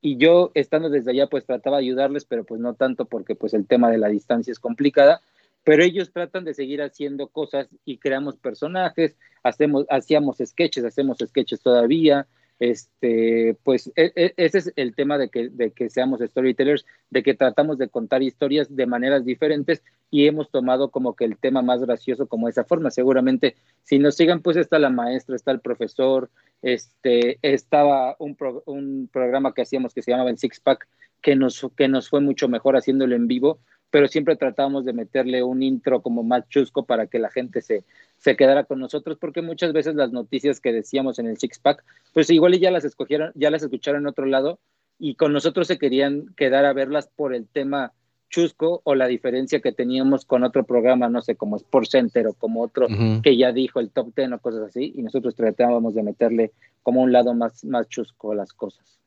y 0.00 0.16
yo 0.18 0.52
estando 0.54 0.88
desde 0.88 1.10
allá 1.10 1.26
pues 1.26 1.44
trataba 1.44 1.78
de 1.78 1.84
ayudarles, 1.84 2.24
pero 2.24 2.44
pues 2.44 2.60
no 2.60 2.74
tanto 2.74 3.06
porque 3.06 3.34
pues 3.34 3.54
el 3.54 3.66
tema 3.66 3.90
de 3.90 3.98
la 3.98 4.08
distancia 4.08 4.52
es 4.52 4.60
complicada, 4.60 5.20
pero 5.68 5.84
ellos 5.84 6.10
tratan 6.10 6.44
de 6.44 6.54
seguir 6.54 6.80
haciendo 6.80 7.28
cosas 7.28 7.68
y 7.84 7.98
creamos 7.98 8.38
personajes, 8.38 9.18
hacemos, 9.42 9.84
hacíamos 9.90 10.38
sketches, 10.42 10.82
hacemos 10.82 11.18
sketches 11.18 11.60
todavía, 11.60 12.26
este, 12.58 13.54
pues 13.64 13.92
e, 13.94 14.10
e, 14.16 14.32
ese 14.38 14.58
es 14.58 14.72
el 14.76 14.94
tema 14.94 15.18
de 15.18 15.28
que, 15.28 15.50
de 15.50 15.72
que 15.72 15.90
seamos 15.90 16.20
storytellers, 16.20 16.86
de 17.10 17.22
que 17.22 17.34
tratamos 17.34 17.76
de 17.76 17.90
contar 17.90 18.22
historias 18.22 18.74
de 18.74 18.86
maneras 18.86 19.26
diferentes 19.26 19.82
y 20.10 20.26
hemos 20.26 20.50
tomado 20.50 20.90
como 20.90 21.14
que 21.14 21.26
el 21.26 21.36
tema 21.36 21.60
más 21.60 21.82
gracioso 21.82 22.28
como 22.28 22.48
esa 22.48 22.64
forma. 22.64 22.90
Seguramente, 22.90 23.54
si 23.82 23.98
nos 23.98 24.16
sigan, 24.16 24.40
pues 24.40 24.56
está 24.56 24.78
la 24.78 24.88
maestra, 24.88 25.36
está 25.36 25.50
el 25.50 25.60
profesor, 25.60 26.30
este, 26.62 27.38
estaba 27.42 28.16
un, 28.18 28.38
un 28.64 29.10
programa 29.12 29.52
que 29.52 29.60
hacíamos 29.60 29.92
que 29.92 30.00
se 30.00 30.12
llamaba 30.12 30.30
el 30.30 30.38
Six 30.38 30.60
Pack, 30.60 30.88
que 31.20 31.36
nos, 31.36 31.66
que 31.76 31.88
nos 31.88 32.08
fue 32.08 32.22
mucho 32.22 32.48
mejor 32.48 32.74
haciéndolo 32.78 33.14
en 33.14 33.28
vivo, 33.28 33.60
pero 33.90 34.08
siempre 34.08 34.36
tratábamos 34.36 34.84
de 34.84 34.92
meterle 34.92 35.42
un 35.42 35.62
intro 35.62 36.02
como 36.02 36.22
más 36.22 36.48
chusco 36.48 36.84
para 36.84 37.06
que 37.06 37.18
la 37.18 37.30
gente 37.30 37.62
se, 37.62 37.84
se 38.18 38.36
quedara 38.36 38.64
con 38.64 38.80
nosotros, 38.80 39.18
porque 39.18 39.42
muchas 39.42 39.72
veces 39.72 39.94
las 39.94 40.12
noticias 40.12 40.60
que 40.60 40.72
decíamos 40.72 41.18
en 41.18 41.26
el 41.26 41.38
Six 41.38 41.58
Pack, 41.58 41.84
pues 42.12 42.30
igual 42.30 42.58
ya 42.58 42.70
las 42.70 42.84
escogieron, 42.84 43.32
ya 43.34 43.50
las 43.50 43.62
escucharon 43.62 44.02
en 44.02 44.08
otro 44.08 44.26
lado, 44.26 44.58
y 44.98 45.14
con 45.14 45.32
nosotros 45.32 45.68
se 45.68 45.78
querían 45.78 46.34
quedar 46.36 46.64
a 46.64 46.72
verlas 46.72 47.08
por 47.14 47.34
el 47.34 47.46
tema 47.46 47.92
chusco 48.30 48.82
o 48.84 48.94
la 48.94 49.06
diferencia 49.06 49.60
que 49.60 49.72
teníamos 49.72 50.26
con 50.26 50.44
otro 50.44 50.64
programa, 50.64 51.08
no 51.08 51.22
sé, 51.22 51.36
como 51.36 51.56
Sport 51.56 51.88
Center 51.88 52.26
o 52.26 52.34
como 52.34 52.62
otro 52.62 52.86
que 53.22 53.36
ya 53.38 53.52
dijo 53.52 53.80
el 53.80 53.90
top 53.90 54.12
ten 54.14 54.34
o 54.34 54.38
cosas 54.38 54.62
así, 54.68 54.92
y 54.94 55.02
nosotros 55.02 55.34
tratábamos 55.34 55.94
de 55.94 56.02
meterle 56.02 56.52
como 56.82 57.02
un 57.02 57.12
lado 57.12 57.32
más, 57.34 57.64
más 57.64 57.88
chusco 57.88 58.32
a 58.32 58.34
las 58.34 58.52
cosas. 58.52 58.98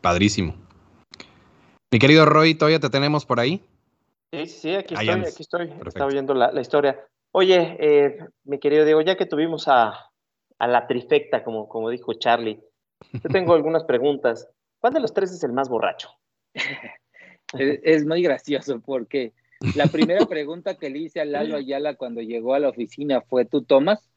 Padrísimo. 0.00 0.54
Mi 1.90 1.98
querido 1.98 2.24
Roy, 2.24 2.54
¿todavía 2.54 2.78
te 2.78 2.88
tenemos 2.88 3.26
por 3.26 3.40
ahí? 3.40 3.60
Sí, 4.32 4.46
sí, 4.46 4.74
aquí 4.74 4.94
estoy, 4.94 5.20
aquí 5.20 5.42
estoy. 5.42 5.72
Estaba 5.84 6.06
oyendo 6.06 6.34
la, 6.34 6.60
historia. 6.60 6.98
Oye, 7.32 7.76
eh, 7.80 8.18
mi 8.44 8.58
querido 8.58 8.84
Diego, 8.84 9.00
ya 9.00 9.16
que 9.16 9.26
tuvimos 9.26 9.66
a, 9.66 10.10
la 10.58 10.86
trifecta, 10.86 11.42
como, 11.42 11.68
como 11.68 11.90
dijo 11.90 12.12
Charlie, 12.14 12.60
yo 13.12 13.28
tengo 13.30 13.54
algunas 13.54 13.84
preguntas. 13.84 14.48
¿Cuál 14.78 14.94
de 14.94 15.00
los 15.00 15.12
tres 15.12 15.32
es 15.32 15.42
el 15.42 15.52
más 15.52 15.68
borracho? 15.68 16.10
es, 17.54 18.04
muy 18.04 18.22
gracioso 18.22 18.80
porque 18.80 19.32
la 19.74 19.86
primera 19.86 20.24
pregunta 20.26 20.76
que 20.76 20.90
le 20.90 20.98
hice 21.00 21.20
a 21.20 21.24
Lalo 21.24 21.56
Ayala 21.56 21.94
cuando 21.94 22.20
llegó 22.20 22.54
a 22.54 22.60
la 22.60 22.68
oficina 22.68 23.20
fue, 23.22 23.44
¿tú 23.44 23.62
tomas? 23.62 24.08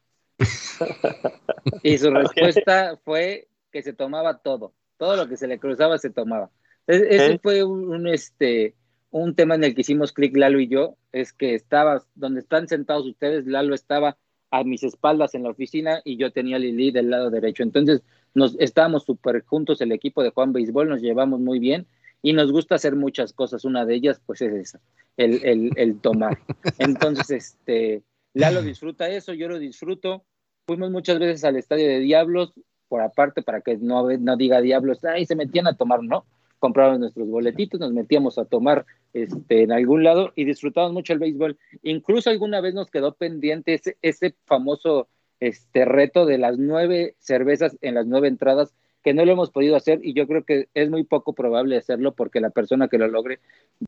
Y 1.82 1.98
su 1.98 2.10
respuesta 2.10 2.98
fue 3.04 3.48
que 3.70 3.82
se 3.82 3.92
tomaba 3.92 4.38
todo, 4.38 4.72
todo 4.96 5.16
lo 5.16 5.28
que 5.28 5.36
se 5.36 5.46
le 5.46 5.58
cruzaba 5.58 5.98
se 5.98 6.10
tomaba. 6.10 6.50
Ese 6.86 7.38
fue 7.38 7.64
un, 7.64 8.06
este, 8.08 8.74
un 9.20 9.36
tema 9.36 9.54
en 9.54 9.62
el 9.62 9.76
que 9.76 9.82
hicimos 9.82 10.12
clic 10.12 10.36
Lalo 10.36 10.58
y 10.58 10.66
yo, 10.66 10.96
es 11.12 11.32
que 11.32 11.54
estaba, 11.54 12.02
donde 12.16 12.40
están 12.40 12.66
sentados 12.66 13.06
ustedes, 13.06 13.46
Lalo 13.46 13.72
estaba 13.72 14.18
a 14.50 14.64
mis 14.64 14.82
espaldas 14.82 15.36
en 15.36 15.44
la 15.44 15.50
oficina 15.50 16.00
y 16.04 16.16
yo 16.16 16.32
tenía 16.32 16.56
a 16.56 16.58
Lili 16.58 16.90
del 16.90 17.10
lado 17.10 17.30
derecho. 17.30 17.62
Entonces, 17.62 18.02
nos 18.34 18.56
estábamos 18.58 19.04
súper 19.04 19.44
juntos, 19.44 19.80
el 19.80 19.92
equipo 19.92 20.24
de 20.24 20.30
Juan 20.30 20.52
Béisbol, 20.52 20.88
nos 20.88 21.00
llevamos 21.00 21.38
muy 21.38 21.60
bien 21.60 21.86
y 22.22 22.32
nos 22.32 22.50
gusta 22.50 22.74
hacer 22.74 22.96
muchas 22.96 23.32
cosas. 23.32 23.64
Una 23.64 23.86
de 23.86 23.94
ellas, 23.94 24.20
pues, 24.26 24.42
es 24.42 24.52
esa, 24.52 24.80
el, 25.16 25.44
el, 25.44 25.70
el 25.76 26.00
tomar. 26.00 26.36
Entonces, 26.78 27.30
este, 27.30 28.02
Lalo 28.32 28.62
disfruta 28.62 29.08
eso, 29.08 29.32
yo 29.32 29.46
lo 29.46 29.60
disfruto. 29.60 30.24
Fuimos 30.66 30.90
muchas 30.90 31.20
veces 31.20 31.44
al 31.44 31.54
estadio 31.54 31.86
de 31.86 32.00
Diablos, 32.00 32.52
por 32.88 33.00
aparte, 33.00 33.42
para 33.42 33.60
que 33.60 33.76
no, 33.76 34.08
no 34.10 34.36
diga 34.36 34.60
Diablos, 34.60 35.04
ay, 35.04 35.24
se 35.24 35.36
metían 35.36 35.68
a 35.68 35.76
tomar, 35.76 36.02
no 36.02 36.26
comprábamos 36.64 36.98
nuestros 36.98 37.28
boletitos, 37.28 37.78
nos 37.78 37.92
metíamos 37.92 38.38
a 38.38 38.46
tomar 38.46 38.86
este, 39.12 39.64
en 39.64 39.70
algún 39.70 40.02
lado 40.02 40.32
y 40.34 40.46
disfrutábamos 40.46 40.94
mucho 40.94 41.12
el 41.12 41.18
béisbol. 41.18 41.58
Incluso 41.82 42.30
alguna 42.30 42.62
vez 42.62 42.72
nos 42.72 42.90
quedó 42.90 43.12
pendiente 43.12 43.74
ese, 43.74 43.98
ese 44.00 44.34
famoso 44.46 45.06
este, 45.40 45.84
reto 45.84 46.24
de 46.24 46.38
las 46.38 46.56
nueve 46.56 47.16
cervezas 47.18 47.76
en 47.82 47.96
las 47.96 48.06
nueve 48.06 48.28
entradas, 48.28 48.72
que 49.02 49.12
no 49.12 49.26
lo 49.26 49.32
hemos 49.32 49.50
podido 49.50 49.76
hacer 49.76 50.00
y 50.02 50.14
yo 50.14 50.26
creo 50.26 50.44
que 50.44 50.68
es 50.72 50.88
muy 50.88 51.04
poco 51.04 51.34
probable 51.34 51.76
hacerlo 51.76 52.14
porque 52.14 52.40
la 52.40 52.48
persona 52.48 52.88
que 52.88 52.96
lo 52.96 53.08
logre 53.08 53.40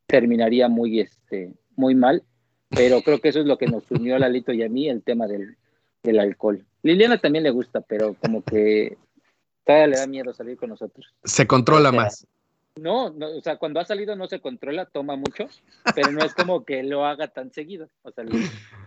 terminaría 0.05 0.69
muy, 0.69 1.01
este, 1.01 1.55
muy 1.77 1.95
mal, 1.95 2.25
pero 2.69 3.01
creo 3.01 3.23
que 3.23 3.31
eso 3.31 3.41
es 3.41 3.47
lo 3.47 3.57
que 3.57 3.69
nos 3.69 3.91
unió 3.91 4.17
a 4.17 4.19
Lalito 4.19 4.53
y 4.53 4.63
a 4.63 4.69
mí, 4.69 4.91
el 4.91 5.03
tema 5.03 5.27
del, 5.27 5.57
del 6.03 6.19
alcohol. 6.19 6.63
Liliana 6.83 7.17
también 7.17 7.45
le 7.45 7.51
gusta, 7.53 7.81
pero 7.81 8.15
como 8.21 8.43
que 8.43 8.99
todavía 9.65 9.87
le 9.87 9.97
da 9.97 10.07
miedo 10.07 10.35
salir 10.35 10.59
con 10.59 10.69
nosotros. 10.69 11.07
Se 11.25 11.47
controla 11.47 11.91
más. 11.91 12.27
No, 12.77 13.09
no, 13.09 13.31
o 13.31 13.41
sea, 13.41 13.57
cuando 13.57 13.81
ha 13.81 13.87
salido 13.87 14.17
no 14.17 14.27
se 14.27 14.41
controla, 14.41 14.85
toma 14.85 15.17
mucho, 15.17 15.49
pero 15.95 16.13
no 16.13 16.23
es 16.23 16.35
como 16.35 16.65
que 16.67 16.83
lo 16.83 17.07
haga 17.07 17.29
tan 17.29 17.51
seguido. 17.51 17.89
O 18.03 18.11
sea, 18.11 18.25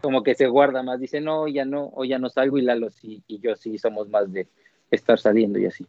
como 0.02 0.22
que 0.22 0.36
se 0.36 0.48
guarda 0.48 0.84
más, 0.84 1.00
dice, 1.00 1.22
no, 1.22 1.48
ya 1.48 1.66
no, 1.66 1.90
o 1.96 2.06
ya 2.06 2.20
no 2.20 2.30
salgo 2.30 2.60
y 2.60 2.62
Lalo 2.62 2.92
sí, 2.92 3.24
y 3.28 3.40
yo 3.40 3.56
sí 3.56 3.80
somos 3.80 4.08
más 4.08 4.32
de 4.32 4.48
estar 4.92 5.20
saliendo 5.20 5.58
y 5.58 5.66
así. 5.66 5.88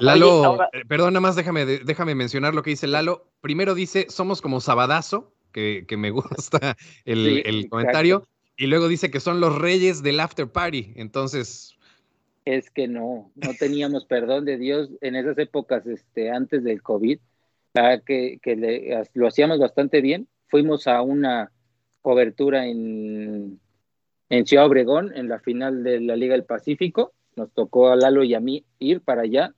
Lalo, 0.00 0.60
eh, 0.72 0.82
perdón, 0.88 1.14
nada 1.14 1.20
más 1.20 1.36
déjame, 1.36 1.64
déjame 1.64 2.16
mencionar 2.16 2.52
lo 2.52 2.64
que 2.64 2.70
dice 2.70 2.88
Lalo. 2.88 3.28
Primero 3.40 3.76
dice, 3.76 4.06
somos 4.10 4.42
como 4.42 4.60
Sabadazo, 4.60 5.32
que, 5.52 5.84
que 5.86 5.96
me 5.96 6.10
gusta 6.10 6.76
el, 7.04 7.42
el 7.46 7.68
comentario, 7.68 8.26
y 8.56 8.66
luego 8.66 8.88
dice 8.88 9.10
que 9.10 9.20
son 9.20 9.40
los 9.40 9.56
reyes 9.56 10.02
del 10.02 10.18
after 10.18 10.50
party. 10.50 10.94
Entonces, 10.96 11.76
es 12.44 12.70
que 12.70 12.88
no, 12.88 13.30
no 13.36 13.54
teníamos 13.54 14.04
perdón 14.04 14.44
de 14.44 14.58
Dios 14.58 14.90
en 15.00 15.14
esas 15.14 15.38
épocas, 15.38 15.86
este, 15.86 16.30
antes 16.30 16.64
del 16.64 16.82
COVID 16.82 17.20
que, 18.04 18.38
que 18.42 19.04
lo 19.14 19.26
hacíamos 19.26 19.58
bastante 19.58 20.00
bien. 20.00 20.28
Fuimos 20.48 20.86
a 20.86 21.02
una 21.02 21.52
cobertura 22.02 22.66
en, 22.66 23.60
en 24.28 24.46
Ciudad 24.46 24.66
Obregón, 24.66 25.12
en 25.16 25.28
la 25.28 25.40
final 25.40 25.82
de 25.82 26.00
la 26.00 26.16
Liga 26.16 26.34
del 26.34 26.44
Pacífico. 26.44 27.12
Nos 27.36 27.52
tocó 27.52 27.88
a 27.88 27.96
Lalo 27.96 28.24
y 28.24 28.34
a 28.34 28.40
mí 28.40 28.64
ir 28.78 29.00
para 29.00 29.22
allá 29.22 29.54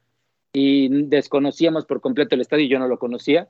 y 0.52 0.88
desconocíamos 1.06 1.84
por 1.84 2.00
completo 2.00 2.34
el 2.34 2.40
estadio, 2.40 2.66
yo 2.66 2.78
no 2.78 2.88
lo 2.88 2.98
conocía, 2.98 3.48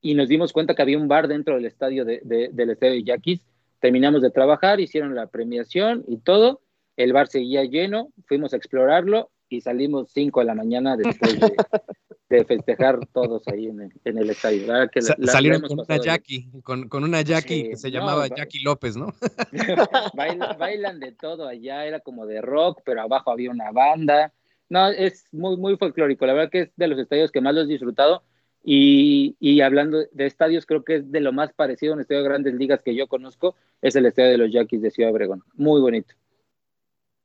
y 0.00 0.14
nos 0.14 0.28
dimos 0.28 0.52
cuenta 0.52 0.74
que 0.74 0.82
había 0.82 0.98
un 0.98 1.08
bar 1.08 1.28
dentro 1.28 1.56
del 1.56 1.66
estadio 1.66 2.04
de, 2.04 2.20
del 2.24 2.70
estadio 2.70 2.94
de 2.94 3.04
Yaquis. 3.04 3.42
Terminamos 3.80 4.22
de 4.22 4.30
trabajar, 4.30 4.80
hicieron 4.80 5.14
la 5.14 5.26
premiación 5.26 6.04
y 6.06 6.18
todo. 6.18 6.60
El 6.96 7.12
bar 7.12 7.28
seguía 7.28 7.64
lleno, 7.64 8.10
fuimos 8.26 8.54
a 8.54 8.56
explorarlo 8.56 9.30
y 9.48 9.60
salimos 9.60 10.10
5 10.12 10.40
de 10.40 10.46
la 10.46 10.54
mañana 10.54 10.96
después 10.96 11.38
de, 11.38 11.54
de 12.28 12.44
festejar 12.44 12.98
todos 13.12 13.46
ahí 13.48 13.66
en 13.66 13.82
el, 13.82 13.92
en 14.04 14.18
el 14.18 14.30
estadio. 14.30 14.66
Que 14.90 15.02
salieron 15.02 15.62
con 15.62 15.80
una 15.80 15.96
Jackie, 15.96 16.50
con, 16.62 16.88
con, 16.88 17.04
una 17.04 17.22
Jackie 17.22 17.70
que 17.70 17.76
se 17.76 17.90
llamaba 17.90 18.26
Jackie 18.28 18.62
López, 18.62 18.96
¿no? 18.96 19.14
bailan, 20.58 20.98
de 20.98 21.12
todo 21.12 21.46
allá, 21.46 21.86
era 21.86 22.00
como 22.00 22.26
de 22.26 22.40
rock, 22.40 22.80
pero 22.84 23.02
abajo 23.02 23.30
había 23.30 23.50
una 23.50 23.70
banda. 23.70 24.32
No, 24.68 24.88
es 24.88 25.26
muy, 25.32 25.56
muy 25.56 25.76
folclórico. 25.76 26.26
La 26.26 26.32
verdad 26.32 26.50
que 26.50 26.62
es 26.62 26.70
de 26.76 26.88
los 26.88 26.98
estadios 26.98 27.30
que 27.30 27.40
más 27.40 27.54
los 27.54 27.66
he 27.66 27.72
disfrutado. 27.72 28.22
Y, 28.68 29.36
y, 29.38 29.60
hablando 29.60 29.98
de 30.10 30.26
estadios, 30.26 30.66
creo 30.66 30.82
que 30.82 30.96
es 30.96 31.12
de 31.12 31.20
lo 31.20 31.32
más 31.32 31.52
parecido 31.52 31.92
a 31.92 31.94
un 31.94 32.00
estadio 32.00 32.22
de 32.22 32.28
grandes 32.28 32.54
ligas 32.54 32.82
que 32.82 32.96
yo 32.96 33.06
conozco, 33.06 33.54
es 33.80 33.94
el 33.94 34.06
estadio 34.06 34.30
de 34.30 34.38
los 34.38 34.50
Yaquis 34.50 34.82
de 34.82 34.90
Ciudad 34.90 35.12
Obregón. 35.12 35.44
Muy 35.54 35.80
bonito. 35.80 36.16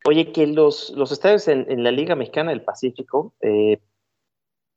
Oye, 0.06 0.32
que 0.32 0.46
los, 0.46 0.92
los 0.92 1.12
estadios 1.12 1.48
en, 1.48 1.66
en, 1.68 1.84
la 1.84 1.92
Liga 1.92 2.16
Mexicana 2.16 2.52
del 2.52 2.62
Pacífico, 2.62 3.34
eh, 3.42 3.80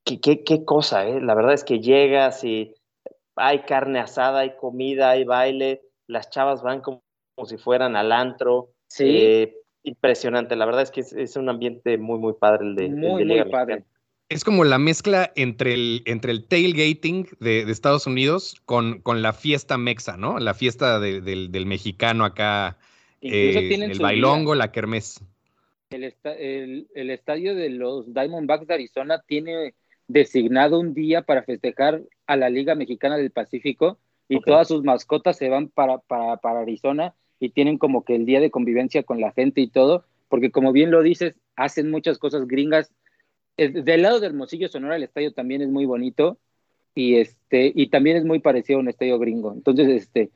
qué, 0.05 0.45
qué, 0.45 0.65
cosa, 0.65 1.07
¿eh? 1.07 1.21
La 1.21 1.35
verdad 1.35 1.55
es 1.55 1.65
que 1.65 1.81
llegas 1.81 2.45
y 2.45 2.75
hay 3.37 3.61
carne 3.61 3.99
asada, 3.99 4.41
hay 4.41 4.57
comida, 4.57 5.11
hay 5.11 5.25
baile, 5.25 5.83
las 6.07 6.31
chavas 6.31 6.63
van 6.63 6.81
como, 6.81 7.03
si 7.47 7.57
fueran 7.57 7.97
al 7.97 8.13
antro. 8.13 8.71
Sí. 8.87 9.05
Eh, 9.09 9.57
impresionante, 9.83 10.57
la 10.57 10.67
verdad 10.67 10.83
es 10.83 10.91
que 10.91 11.01
es, 11.01 11.37
un 11.37 11.49
ambiente 11.49 11.99
muy, 11.99 12.19
muy 12.19 12.33
padre 12.35 12.67
el 12.67 12.75
de, 12.75 12.89
muy, 12.89 13.25
muy 13.25 13.45
padre. 13.51 13.85
Es 14.31 14.43
como 14.43 14.65
la 14.65 14.79
mezcla 14.79 15.31
entre 15.37 15.75
el, 15.75 16.03
entre 16.07 16.33
el 16.33 16.49
tailgating 16.49 17.29
de, 17.41 17.71
Estados 17.71 18.07
Unidos 18.07 18.61
con, 18.65 19.01
con, 19.03 19.21
la 19.21 19.35
fiesta 19.35 19.77
mexa, 19.77 20.17
¿no? 20.17 20.39
La 20.39 20.55
fiesta 20.55 20.99
del, 20.99 21.67
mexicano 21.67 22.25
acá, 22.25 22.79
eh, 23.21 23.75
el 23.75 23.99
bailongo, 23.99 24.55
la 24.55 24.73
kermés. 24.73 25.21
El, 25.91 26.15
el, 26.25 26.89
el, 26.95 27.11
estadio 27.11 27.55
de 27.55 27.69
los 27.69 28.13
Diamondbacks 28.13 28.67
de 28.67 28.75
Arizona 28.75 29.23
tiene 29.27 29.75
designado 30.09 30.81
un 30.81 30.95
día 30.95 31.23
para 31.23 31.43
festejar 31.43 32.03
a 32.27 32.37
la 32.37 32.51
Liga 32.51 32.75
Mexicana 32.75 33.17
del 33.17 33.31
Pacífico 33.31 33.99
y 34.29 34.41
todas 34.41 34.69
sus 34.69 34.83
mascotas 34.83 35.37
se 35.37 35.49
van 35.49 35.69
para, 35.69 35.99
para, 35.99 36.37
para, 36.39 36.61
Arizona 36.61 37.15
y 37.41 37.51
tienen 37.51 37.79
como 37.79 38.05
que 38.05 38.15
el 38.15 38.27
día 38.27 38.41
de 38.41 38.51
convivencia 38.51 39.03
con 39.03 39.21
la 39.21 39.33
gente 39.33 39.61
y 39.61 39.69
todo, 39.69 40.05
porque 40.29 40.51
como 40.51 40.73
bien 40.73 40.91
lo 40.91 41.03
dices, 41.03 41.35
hacen 41.57 41.91
muchas 41.91 42.19
cosas 42.19 42.47
gringas. 42.47 42.93
Del 43.57 44.03
lado 44.03 44.21
del 44.21 44.33
Hermosillo 44.33 44.69
Sonora 44.69 44.97
el 44.97 45.05
estadio 45.05 45.33
también 45.33 45.63
es 45.63 45.69
muy 45.69 45.87
bonito 45.87 46.39
y 46.95 47.17
este 47.17 47.73
y 47.75 47.89
también 47.89 48.17
es 48.17 48.25
muy 48.25 48.41
parecido 48.41 48.79
a 48.79 48.83
un 48.83 48.89
estadio 48.89 49.19
gringo. 49.19 49.53
Entonces, 49.53 49.89
este 49.89 50.31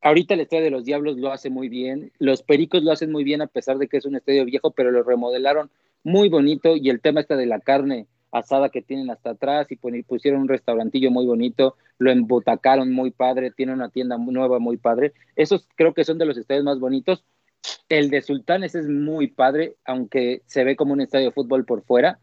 ahorita 0.00 0.34
el 0.34 0.40
estadio 0.40 0.64
de 0.64 0.70
los 0.70 0.84
Diablos 0.84 1.16
lo 1.16 1.32
hace 1.32 1.50
muy 1.50 1.68
bien, 1.68 2.12
los 2.18 2.42
Pericos 2.42 2.82
lo 2.82 2.92
hacen 2.92 3.12
muy 3.12 3.24
bien 3.24 3.42
a 3.42 3.46
pesar 3.46 3.78
de 3.78 3.88
que 3.88 3.96
es 3.96 4.04
un 4.04 4.16
estadio 4.16 4.44
viejo, 4.44 4.72
pero 4.72 4.90
lo 4.90 5.02
remodelaron 5.02 5.70
muy 6.02 6.28
bonito 6.28 6.76
y 6.76 6.90
el 6.90 7.00
tema 7.00 7.20
está 7.20 7.36
de 7.36 7.46
la 7.46 7.60
carne 7.60 8.06
asada 8.34 8.68
que 8.68 8.82
tienen 8.82 9.10
hasta 9.10 9.30
atrás 9.30 9.68
y 9.70 9.76
pusieron 10.02 10.42
un 10.42 10.48
restaurantillo 10.48 11.10
muy 11.12 11.24
bonito, 11.24 11.76
lo 11.98 12.10
embutacaron 12.10 12.92
muy 12.92 13.12
padre, 13.12 13.52
tiene 13.52 13.72
una 13.72 13.90
tienda 13.90 14.18
nueva 14.18 14.58
muy 14.58 14.76
padre. 14.76 15.12
Esos 15.36 15.68
creo 15.76 15.94
que 15.94 16.04
son 16.04 16.18
de 16.18 16.26
los 16.26 16.36
estadios 16.36 16.64
más 16.64 16.80
bonitos. 16.80 17.24
El 17.88 18.10
de 18.10 18.22
Sultanes 18.22 18.74
es 18.74 18.88
muy 18.88 19.28
padre, 19.28 19.76
aunque 19.84 20.42
se 20.46 20.64
ve 20.64 20.74
como 20.74 20.92
un 20.92 21.00
estadio 21.00 21.26
de 21.26 21.32
fútbol 21.32 21.64
por 21.64 21.84
fuera. 21.84 22.18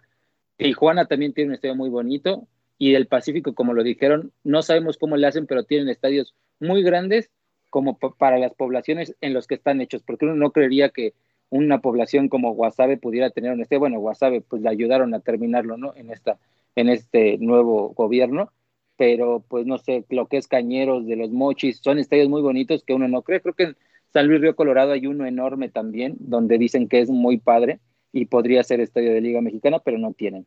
Tijuana 0.58 1.06
también 1.06 1.34
tiene 1.34 1.52
un 1.52 1.56
estadio 1.56 1.76
muy 1.76 1.90
bonito. 1.90 2.46
Y 2.78 2.96
el 2.96 3.08
Pacífico, 3.08 3.56
como 3.56 3.74
lo 3.74 3.82
dijeron, 3.82 4.34
no 4.44 4.64
sabemos 4.64 4.98
cómo 4.98 5.16
le 5.16 5.28
hacen, 5.28 5.48
pero 5.48 5.64
tienen 5.64 5.88
estadios 5.88 6.36
muy 6.60 6.84
grandes 6.84 7.30
como 7.70 7.98
para 7.98 8.38
las 8.38 8.54
poblaciones 8.54 9.16
en 9.22 9.34
los 9.34 9.48
que 9.48 9.56
están 9.56 9.80
hechos, 9.80 10.04
porque 10.04 10.26
uno 10.26 10.36
no 10.36 10.52
creería 10.52 10.90
que 10.90 11.14
una 11.52 11.82
población 11.82 12.30
como 12.30 12.54
Guasave 12.56 12.98
pudiera 12.98 13.30
tener 13.30 13.52
un 13.52 13.62
este, 13.62 13.78
bueno, 13.78 14.00
Guasave 14.00 14.42
pues 14.42 14.64
le 14.64 14.70
ayudaron 14.70 15.14
a 15.14 15.20
terminarlo, 15.20 15.78
¿no? 15.78 15.94
En 15.96 16.10
esta, 16.10 16.40
en 16.76 16.90
este 16.90 17.38
nuevo 17.38 17.90
gobierno, 17.90 18.52
pero 18.98 19.44
pues 19.48 19.68
no 19.68 19.78
sé, 19.78 20.06
lo 20.10 20.28
que 20.28 20.38
es 20.38 20.48
Cañeros 20.48 21.06
de 21.06 21.18
los 21.18 21.30
Mochis, 21.32 21.80
son 21.84 22.00
estadios 22.00 22.30
muy 22.30 22.42
bonitos 22.42 22.84
que 22.84 22.94
uno 22.94 23.08
no 23.08 23.22
cree, 23.22 23.42
creo 23.42 23.54
que 23.54 23.64
en 23.64 23.78
San 24.14 24.28
Luis 24.28 24.42
Río 24.42 24.56
Colorado 24.56 24.94
hay 24.94 25.06
uno 25.08 25.26
enorme 25.26 25.70
también, 25.70 26.16
donde 26.20 26.58
dicen 26.58 26.88
que 26.88 27.02
es 27.02 27.10
muy 27.10 27.38
padre 27.38 27.80
y 28.12 28.26
podría 28.26 28.64
ser 28.64 28.80
estadio 28.80 29.14
de 29.14 29.22
Liga 29.22 29.42
Mexicana, 29.42 29.80
pero 29.80 29.98
no 29.98 30.14
tienen. 30.14 30.46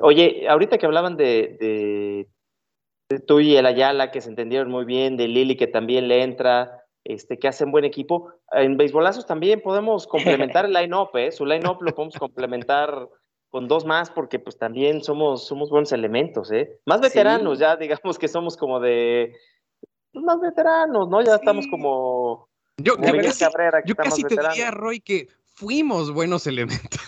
Oye, 0.00 0.46
ahorita 0.48 0.78
que 0.78 0.86
hablaban 0.86 1.16
de, 1.16 2.28
tú 3.26 3.40
y 3.40 3.56
el 3.56 3.66
Ayala 3.66 4.10
que 4.10 4.20
se 4.20 4.28
entendieron 4.28 4.70
muy 4.70 4.84
bien, 4.84 5.16
de 5.16 5.26
Lili 5.26 5.56
que 5.56 5.66
también 5.66 6.06
le 6.06 6.22
entra, 6.22 6.83
este, 7.04 7.38
que 7.38 7.48
hacen 7.48 7.70
buen 7.70 7.84
equipo. 7.84 8.32
En 8.52 8.76
beisbolazos 8.76 9.26
también 9.26 9.60
podemos 9.60 10.06
complementar 10.52 10.64
el 10.64 10.72
line-up, 10.72 11.10
¿eh? 11.14 11.30
Su 11.30 11.46
line-up 11.46 11.82
lo 11.82 11.94
podemos 11.94 12.16
complementar 12.16 13.08
con 13.50 13.68
dos 13.68 13.84
más 13.84 14.10
porque 14.10 14.40
pues 14.40 14.58
también 14.58 15.02
somos, 15.02 15.46
somos 15.46 15.70
buenos 15.70 15.92
elementos, 15.92 16.50
¿eh? 16.50 16.80
Más 16.86 17.00
veteranos, 17.00 17.58
ya 17.58 17.76
digamos 17.76 18.18
que 18.18 18.26
somos 18.26 18.56
como 18.56 18.80
de... 18.80 19.36
Pues, 20.12 20.24
más 20.24 20.40
veteranos, 20.40 21.08
¿no? 21.08 21.22
Ya 21.22 21.36
estamos 21.36 21.66
como... 21.68 22.48
Yo, 22.78 22.94
yo 23.84 23.94
casi 23.94 24.24
te 24.24 24.34
diría, 24.34 24.72
Roy, 24.72 24.98
que 24.98 25.28
fuimos 25.54 26.12
buenos 26.12 26.46
elementos. 26.48 27.00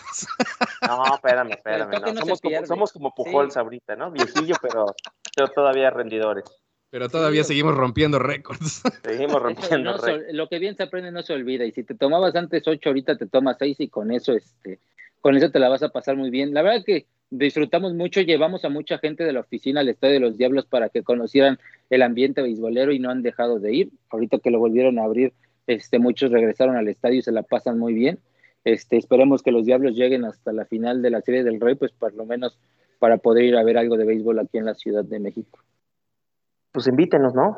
No, 0.87 1.05
espérame, 1.15 1.51
espérame. 1.51 1.91
No. 1.91 2.15
Somos, 2.21 2.41
como, 2.41 2.67
somos, 2.67 2.93
como, 2.93 3.15
Pujols 3.15 3.57
ahorita, 3.57 3.97
¿no? 3.97 4.13
Viejillo, 4.13 4.55
pero, 4.63 4.87
pero 5.35 5.49
todavía 5.49 5.91
rendidores. 5.91 6.45
Pero 6.91 7.09
todavía 7.09 7.45
seguimos 7.45 7.75
rompiendo 7.75 8.19
récords. 8.19 8.83
Seguimos 9.05 9.43
rompiendo 9.43 9.97
récords. 9.97 10.33
Lo 10.33 10.49
que 10.49 10.59
bien 10.59 10.77
se 10.77 10.85
aprende 10.85 11.11
no 11.11 11.23
se 11.23 11.33
olvida. 11.33 11.65
Y 11.65 11.73
si 11.73 11.83
te 11.83 11.95
tomabas 11.95 12.37
antes 12.37 12.67
ocho, 12.67 12.91
ahorita 12.91 13.17
te 13.17 13.27
tomas 13.27 13.57
seis 13.59 13.81
y 13.81 13.89
con 13.89 14.13
eso, 14.13 14.33
este, 14.33 14.79
con 15.21 15.37
eso 15.37 15.51
te 15.51 15.59
la 15.59 15.69
vas 15.69 15.83
a 15.83 15.89
pasar 15.89 16.17
muy 16.17 16.31
bien. 16.31 16.55
La 16.55 16.63
verdad 16.63 16.85
que 16.85 17.07
disfrutamos 17.31 17.95
mucho, 17.95 18.21
llevamos 18.21 18.65
a 18.65 18.69
mucha 18.69 18.99
gente 18.99 19.25
de 19.25 19.33
la 19.33 19.41
oficina 19.41 19.81
al 19.81 19.89
Estadio 19.89 20.15
de 20.15 20.21
los 20.21 20.39
Diablos 20.39 20.67
para 20.67 20.89
que 20.89 21.03
conocieran 21.03 21.59
el 21.91 22.03
ambiente 22.03 22.43
beisbolero 22.43 22.93
y 22.93 22.99
no 22.99 23.11
han 23.11 23.23
dejado 23.23 23.59
de 23.59 23.75
ir. 23.75 23.91
Ahorita 24.11 24.39
que 24.39 24.51
lo 24.51 24.59
volvieron 24.59 24.99
a 24.99 25.05
abrir, 25.05 25.33
este, 25.67 25.99
muchos 25.99 26.31
regresaron 26.31 26.77
al 26.77 26.89
estadio 26.89 27.19
y 27.19 27.23
se 27.23 27.33
la 27.33 27.43
pasan 27.43 27.79
muy 27.79 27.95
bien. 27.95 28.19
Este, 28.65 28.97
esperemos 28.97 29.43
que 29.43 29.53
los 29.53 29.65
Diablos 29.67 29.95
lleguen 29.95 30.25
hasta 30.25 30.53
la 30.53 30.65
final 30.65 31.03
de 31.03 31.11
la 31.11 31.21
Serie 31.21 31.45
del 31.45 31.61
Rey, 31.61 31.75
pues 31.75 31.93
por 31.93 32.15
lo 32.15 32.25
menos 32.25 32.59
para 32.99 33.19
poder 33.19 33.45
ir 33.45 33.57
a 33.57 33.65
ver 33.65 33.79
algo 33.79 33.97
de 33.97 34.05
béisbol 34.05 34.39
aquí 34.39 34.59
en 34.59 34.65
la 34.65 34.75
Ciudad 34.75 35.05
de 35.05 35.19
México. 35.19 35.59
Pues 36.77 36.89
invítenos, 36.89 37.35
¿no? 37.35 37.57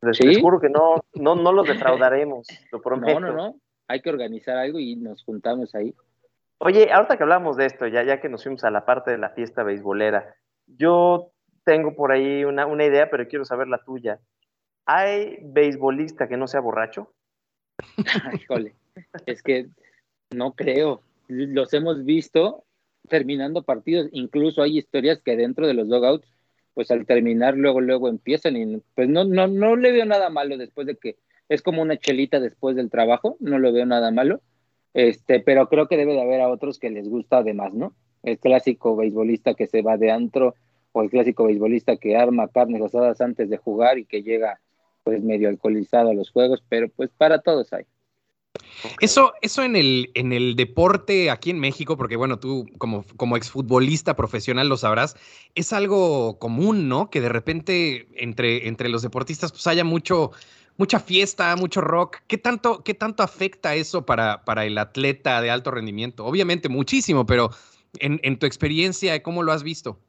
Les, 0.00 0.40
juro 0.40 0.60
que 0.60 0.68
no, 0.68 1.02
no, 1.14 1.34
no 1.34 1.50
los 1.50 1.66
defraudaremos, 1.66 2.46
lo 2.70 2.80
prometo. 2.80 3.18
No, 3.20 3.26
no, 3.26 3.32
no. 3.32 3.54
Hay 3.88 4.00
que 4.00 4.10
organizar 4.10 4.56
algo 4.58 4.78
y 4.78 4.94
nos 4.94 5.24
juntamos 5.24 5.74
ahí. 5.74 5.92
Oye, 6.58 6.92
ahorita 6.92 7.16
que 7.16 7.24
hablamos 7.24 7.56
de 7.56 7.66
esto, 7.66 7.88
ya, 7.88 8.04
ya 8.04 8.20
que 8.20 8.28
nos 8.28 8.44
fuimos 8.44 8.62
a 8.62 8.70
la 8.70 8.84
parte 8.84 9.10
de 9.10 9.18
la 9.18 9.30
fiesta 9.30 9.64
beisbolera, 9.64 10.36
yo 10.68 11.32
tengo 11.64 11.96
por 11.96 12.12
ahí 12.12 12.44
una, 12.44 12.64
una 12.66 12.84
idea, 12.84 13.10
pero 13.10 13.26
quiero 13.26 13.44
saber 13.44 13.66
la 13.66 13.82
tuya. 13.82 14.20
¿Hay 14.86 15.38
beisbolista 15.42 16.28
que 16.28 16.36
no 16.36 16.46
sea 16.46 16.60
borracho? 16.60 17.12
Híjole, 18.40 18.76
es 19.26 19.42
que 19.42 19.66
no 20.30 20.52
creo. 20.52 21.02
Los 21.26 21.74
hemos 21.74 22.04
visto 22.04 22.62
terminando 23.08 23.64
partidos. 23.64 24.06
Incluso 24.12 24.62
hay 24.62 24.78
historias 24.78 25.20
que 25.20 25.36
dentro 25.36 25.66
de 25.66 25.74
los 25.74 25.88
dogouts, 25.88 26.32
pues 26.74 26.90
al 26.90 27.06
terminar 27.06 27.56
luego, 27.56 27.80
luego 27.80 28.08
empiezan 28.08 28.56
y 28.56 28.82
pues 28.94 29.08
no, 29.08 29.24
no, 29.24 29.46
no 29.46 29.76
le 29.76 29.92
veo 29.92 30.04
nada 30.04 30.30
malo 30.30 30.56
después 30.56 30.86
de 30.86 30.96
que 30.96 31.16
es 31.48 31.62
como 31.62 31.82
una 31.82 31.96
chelita 31.96 32.38
después 32.40 32.76
del 32.76 32.90
trabajo, 32.90 33.36
no 33.40 33.58
lo 33.58 33.72
veo 33.72 33.84
nada 33.84 34.10
malo. 34.10 34.40
Este, 34.94 35.40
pero 35.40 35.68
creo 35.68 35.88
que 35.88 35.96
debe 35.96 36.14
de 36.14 36.22
haber 36.22 36.40
a 36.40 36.48
otros 36.48 36.78
que 36.78 36.90
les 36.90 37.08
gusta 37.08 37.38
además, 37.38 37.74
¿no? 37.74 37.94
El 38.22 38.38
clásico 38.38 38.96
beisbolista 38.96 39.54
que 39.54 39.66
se 39.66 39.82
va 39.82 39.96
de 39.96 40.10
antro 40.10 40.54
o 40.92 41.02
el 41.02 41.10
clásico 41.10 41.44
beisbolista 41.44 41.96
que 41.96 42.16
arma 42.16 42.48
carnes 42.48 42.82
asadas 42.82 43.20
antes 43.20 43.48
de 43.50 43.56
jugar 43.56 43.98
y 43.98 44.04
que 44.04 44.22
llega 44.22 44.60
pues 45.04 45.22
medio 45.22 45.48
alcoholizado 45.48 46.10
a 46.10 46.14
los 46.14 46.30
juegos, 46.30 46.62
pero 46.68 46.88
pues 46.88 47.10
para 47.16 47.40
todos 47.40 47.72
hay. 47.72 47.84
Eso, 49.00 49.34
eso 49.42 49.62
en 49.62 49.76
el, 49.76 50.10
en 50.14 50.32
el 50.32 50.56
deporte 50.56 51.30
aquí 51.30 51.50
en 51.50 51.60
México, 51.60 51.96
porque 51.96 52.16
bueno, 52.16 52.38
tú 52.38 52.66
como, 52.78 53.04
como 53.16 53.36
exfutbolista 53.36 54.16
profesional 54.16 54.68
lo 54.68 54.76
sabrás, 54.76 55.16
es 55.54 55.72
algo 55.72 56.38
común, 56.38 56.88
¿no? 56.88 57.10
Que 57.10 57.20
de 57.20 57.28
repente 57.28 58.08
entre, 58.14 58.68
entre 58.68 58.88
los 58.88 59.02
deportistas 59.02 59.52
pues 59.52 59.66
haya 59.66 59.84
mucho, 59.84 60.32
mucha 60.76 60.98
fiesta, 60.98 61.54
mucho 61.56 61.80
rock. 61.80 62.18
¿Qué 62.26 62.38
tanto, 62.38 62.82
qué 62.82 62.94
tanto 62.94 63.22
afecta 63.22 63.74
eso 63.74 64.06
para, 64.06 64.44
para 64.44 64.64
el 64.64 64.78
atleta 64.78 65.40
de 65.40 65.50
alto 65.50 65.70
rendimiento? 65.70 66.24
Obviamente 66.24 66.68
muchísimo, 66.68 67.26
pero 67.26 67.50
en, 67.98 68.20
en 68.22 68.38
tu 68.38 68.46
experiencia, 68.46 69.22
¿cómo 69.22 69.42
lo 69.42 69.52
has 69.52 69.62
visto? 69.62 70.00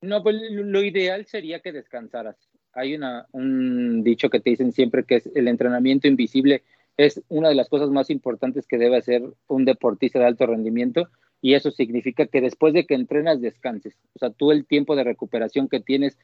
No, 0.00 0.22
pues 0.22 0.36
lo 0.50 0.82
ideal 0.82 1.26
sería 1.26 1.60
que 1.60 1.72
descansaras. 1.72 2.36
Hay 2.74 2.94
una, 2.94 3.26
un 3.32 4.02
dicho 4.02 4.30
que 4.30 4.40
te 4.40 4.50
dicen 4.50 4.72
siempre 4.72 5.04
que 5.04 5.16
es 5.16 5.30
el 5.34 5.46
entrenamiento 5.46 6.08
invisible 6.08 6.62
es 6.96 7.22
una 7.28 7.48
de 7.48 7.54
las 7.54 7.68
cosas 7.68 7.90
más 7.90 8.10
importantes 8.10 8.66
que 8.66 8.78
debe 8.78 8.98
hacer 8.98 9.22
un 9.48 9.64
deportista 9.64 10.18
de 10.18 10.26
alto 10.26 10.46
rendimiento 10.46 11.08
y 11.40 11.54
eso 11.54 11.70
significa 11.70 12.26
que 12.26 12.40
después 12.40 12.72
de 12.72 12.86
que 12.86 12.94
entrenas 12.94 13.40
descanses. 13.40 13.96
O 14.14 14.18
sea, 14.18 14.30
tú 14.30 14.52
el 14.52 14.66
tiempo 14.66 14.94
de 14.94 15.04
recuperación 15.04 15.68
que 15.68 15.80
tienes 15.80 16.18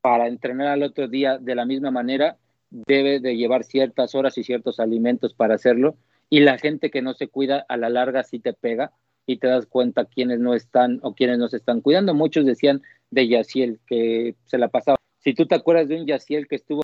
para 0.00 0.26
entrenar 0.26 0.68
al 0.68 0.82
otro 0.82 1.08
día 1.08 1.38
de 1.38 1.54
la 1.54 1.64
misma 1.64 1.90
manera 1.90 2.36
debe 2.70 3.20
de 3.20 3.36
llevar 3.36 3.64
ciertas 3.64 4.14
horas 4.14 4.38
y 4.38 4.44
ciertos 4.44 4.80
alimentos 4.80 5.34
para 5.34 5.54
hacerlo 5.54 5.96
y 6.28 6.40
la 6.40 6.58
gente 6.58 6.90
que 6.90 7.02
no 7.02 7.14
se 7.14 7.28
cuida 7.28 7.64
a 7.68 7.76
la 7.76 7.88
larga 7.88 8.22
sí 8.22 8.38
te 8.38 8.52
pega 8.52 8.92
y 9.26 9.38
te 9.38 9.48
das 9.48 9.66
cuenta 9.66 10.04
quiénes 10.04 10.40
no 10.40 10.54
están 10.54 11.00
o 11.02 11.14
quiénes 11.14 11.38
no 11.38 11.48
se 11.48 11.56
están 11.56 11.80
cuidando. 11.80 12.14
Muchos 12.14 12.46
decían 12.46 12.82
de 13.10 13.28
Yaciel 13.28 13.80
que 13.86 14.36
se 14.46 14.58
la 14.58 14.68
pasaba. 14.68 14.96
Si 15.18 15.34
tú 15.34 15.46
te 15.46 15.54
acuerdas 15.54 15.88
de 15.88 16.00
un 16.00 16.06
Yaciel 16.06 16.48
que 16.48 16.56
estuvo 16.56 16.82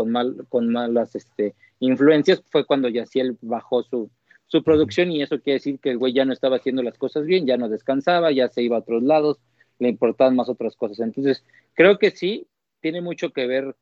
con, 0.00 0.10
mal, 0.10 0.46
con 0.48 0.72
malas 0.72 1.14
este, 1.14 1.54
influencias, 1.78 2.42
fue 2.48 2.64
cuando 2.64 2.88
Yaciel 2.88 3.36
bajó 3.42 3.82
su, 3.82 4.10
su 4.46 4.62
producción 4.62 5.12
y 5.12 5.20
eso 5.20 5.38
quiere 5.42 5.58
decir 5.58 5.78
que 5.78 5.90
el 5.90 5.98
güey 5.98 6.14
ya 6.14 6.24
no 6.24 6.32
estaba 6.32 6.56
haciendo 6.56 6.82
las 6.82 6.96
cosas 6.96 7.26
bien, 7.26 7.46
ya 7.46 7.58
no 7.58 7.68
descansaba, 7.68 8.32
ya 8.32 8.48
se 8.48 8.62
iba 8.62 8.76
a 8.76 8.80
otros 8.80 9.02
lados, 9.02 9.40
le 9.78 9.90
importaban 9.90 10.36
más 10.36 10.48
otras 10.48 10.74
cosas. 10.74 11.00
Entonces, 11.00 11.44
creo 11.74 11.98
que 11.98 12.12
sí, 12.12 12.46
tiene 12.80 13.02
mucho 13.02 13.30
que 13.34 13.46
ver 13.46 13.76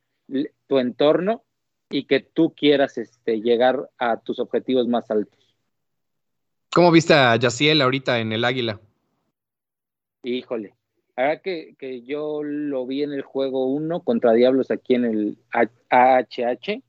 tu 0.67 0.81
entorno 0.81 1.45
y 1.89 2.05
que 2.07 2.19
tú 2.19 2.53
quieras 2.53 2.99
este, 2.99 3.41
llegar 3.41 3.89
a 3.97 4.17
tus 4.17 4.41
objetivos 4.41 4.89
más 4.89 5.09
altos. 5.13 5.39
¿Cómo 6.75 6.91
viste 6.91 7.15
a 7.15 7.37
Yaciel 7.37 7.81
ahorita 7.81 8.19
en 8.19 8.33
el 8.33 8.45
Águila? 8.45 8.81
Híjole, 10.25 10.75
Ahora 11.19 11.41
que, 11.41 11.75
que, 11.81 12.03
yo 12.03 12.45
lo 12.45 12.87
vi 12.87 13.03
en 13.03 13.13
el 13.13 13.23
juego 13.23 13.67
1 13.67 14.05
contra 14.05 14.35
Diablos 14.35 14.71
aquí 14.71 14.95
en 14.95 15.05
el 15.05 15.39
AHH, 15.51 16.81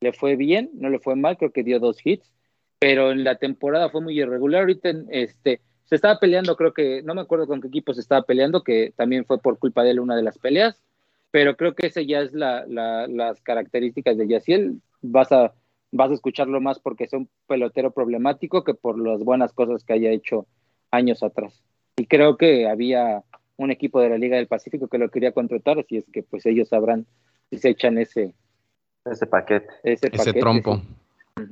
le 0.00 0.12
fue 0.14 0.36
bien, 0.36 0.70
no 0.72 0.88
le 0.88 0.98
fue 0.98 1.14
mal, 1.14 1.36
creo 1.36 1.52
que 1.52 1.62
dio 1.62 1.78
dos 1.78 1.98
hits, 2.02 2.32
pero 2.78 3.12
en 3.12 3.22
la 3.22 3.34
temporada 3.34 3.90
fue 3.90 4.00
muy 4.00 4.18
irregular. 4.18 4.62
Ahorita 4.62 4.94
este, 5.10 5.60
se 5.84 5.94
estaba 5.94 6.18
peleando, 6.18 6.56
creo 6.56 6.72
que, 6.72 7.02
no 7.02 7.14
me 7.14 7.20
acuerdo 7.20 7.46
con 7.46 7.60
qué 7.60 7.68
equipo 7.68 7.92
se 7.92 8.00
estaba 8.00 8.22
peleando, 8.22 8.64
que 8.64 8.94
también 8.96 9.26
fue 9.26 9.42
por 9.42 9.58
culpa 9.58 9.84
de 9.84 9.90
él 9.90 10.00
una 10.00 10.16
de 10.16 10.22
las 10.22 10.38
peleas, 10.38 10.82
pero 11.30 11.58
creo 11.58 11.74
que 11.74 11.88
ese 11.88 12.06
ya 12.06 12.22
es 12.22 12.32
la, 12.32 12.64
la, 12.66 13.06
las 13.08 13.42
características 13.42 14.16
de 14.16 14.26
Yaciel. 14.26 14.80
Vas 15.02 15.32
a, 15.32 15.52
vas 15.92 16.10
a 16.10 16.14
escucharlo 16.14 16.62
más 16.62 16.78
porque 16.78 17.04
es 17.04 17.12
un 17.12 17.28
pelotero 17.46 17.90
problemático 17.90 18.64
que 18.64 18.72
por 18.72 18.98
las 18.98 19.22
buenas 19.22 19.52
cosas 19.52 19.84
que 19.84 19.92
haya 19.92 20.12
hecho 20.12 20.46
años 20.90 21.22
atrás. 21.22 21.62
Y 21.98 22.06
creo 22.06 22.38
que 22.38 22.68
había 22.68 23.22
un 23.56 23.70
equipo 23.70 24.00
de 24.00 24.10
la 24.10 24.18
Liga 24.18 24.36
del 24.36 24.48
Pacífico 24.48 24.88
que 24.88 24.98
lo 24.98 25.10
quería 25.10 25.32
contratar, 25.32 25.78
así 25.78 25.96
es 25.96 26.04
que 26.12 26.22
pues 26.22 26.44
ellos 26.46 26.68
sabrán 26.68 27.06
si 27.50 27.58
se 27.58 27.70
echan 27.70 27.98
ese 27.98 28.34
ese 29.04 29.26
paquete. 29.26 29.68
Ese, 29.82 30.10
trompo. 30.34 30.82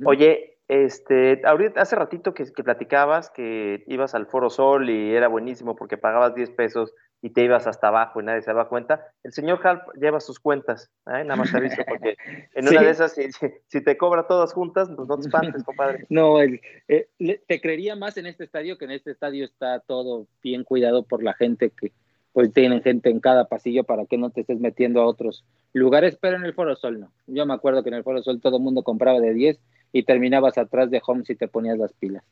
Oye, 0.03 0.57
este, 0.67 1.41
ahorita 1.45 1.81
hace 1.81 1.95
ratito 1.95 2.33
que, 2.33 2.45
que, 2.51 2.63
platicabas 2.63 3.29
que 3.29 3.83
ibas 3.87 4.13
al 4.15 4.25
Foro 4.25 4.49
Sol 4.49 4.89
y 4.89 5.15
era 5.15 5.27
buenísimo 5.27 5.75
porque 5.75 5.97
pagabas 5.97 6.35
10 6.35 6.49
pesos 6.51 6.93
y 7.21 7.31
te 7.31 7.43
ibas 7.43 7.65
hasta 7.67 7.87
abajo 7.87 8.21
y 8.21 8.23
nadie 8.23 8.41
se 8.41 8.51
daba 8.51 8.69
cuenta. 8.69 9.07
El 9.23 9.33
señor 9.33 9.59
Halp 9.63 9.81
lleva 9.95 10.19
sus 10.19 10.39
cuentas, 10.39 10.91
¿eh? 11.07 11.23
nada 11.23 11.35
más 11.35 11.51
te 11.51 11.57
aviso, 11.57 11.81
porque 11.87 12.17
en 12.53 12.67
una 12.67 12.81
de 12.81 12.89
esas, 12.89 13.13
si, 13.13 13.81
te 13.81 13.97
cobra 13.97 14.27
todas 14.27 14.53
juntas, 14.53 14.89
pues 14.95 15.07
no 15.07 15.17
te 15.17 15.27
espantes, 15.27 15.63
compadre. 15.63 16.05
No, 16.09 16.39
el, 16.39 16.61
eh, 16.87 17.07
te 17.47 17.61
creería 17.61 17.95
más 17.95 18.17
en 18.17 18.27
este 18.27 18.43
estadio, 18.43 18.77
que 18.77 18.85
en 18.85 18.91
este 18.91 19.11
estadio 19.11 19.45
está 19.45 19.79
todo 19.79 20.27
bien 20.43 20.63
cuidado 20.63 21.03
por 21.03 21.23
la 21.23 21.33
gente 21.33 21.71
que 21.71 21.91
pues 22.35 22.51
tienen 22.51 22.83
gente 22.83 23.09
en 23.09 23.21
cada 23.21 23.47
pasillo 23.47 23.85
para 23.85 24.05
que 24.05 24.17
no 24.17 24.29
te 24.29 24.41
estés 24.41 24.59
metiendo 24.59 25.01
a 25.01 25.05
otros 25.05 25.45
lugares, 25.71 26.17
pero 26.19 26.35
en 26.35 26.43
el 26.43 26.53
Foro 26.53 26.75
Sol 26.75 26.99
no. 26.99 27.11
Yo 27.27 27.45
me 27.45 27.53
acuerdo 27.53 27.81
que 27.81 27.87
en 27.87 27.95
el 27.95 28.03
Foro 28.03 28.21
Sol 28.21 28.41
todo 28.41 28.57
el 28.57 28.63
mundo 28.63 28.83
compraba 28.83 29.21
de 29.21 29.33
10 29.33 29.57
y 29.93 30.03
terminabas 30.03 30.57
atrás 30.57 30.91
de 30.91 31.01
home 31.05 31.23
si 31.23 31.35
te 31.35 31.47
ponías 31.47 31.77
las 31.77 31.93
pilas. 31.93 32.25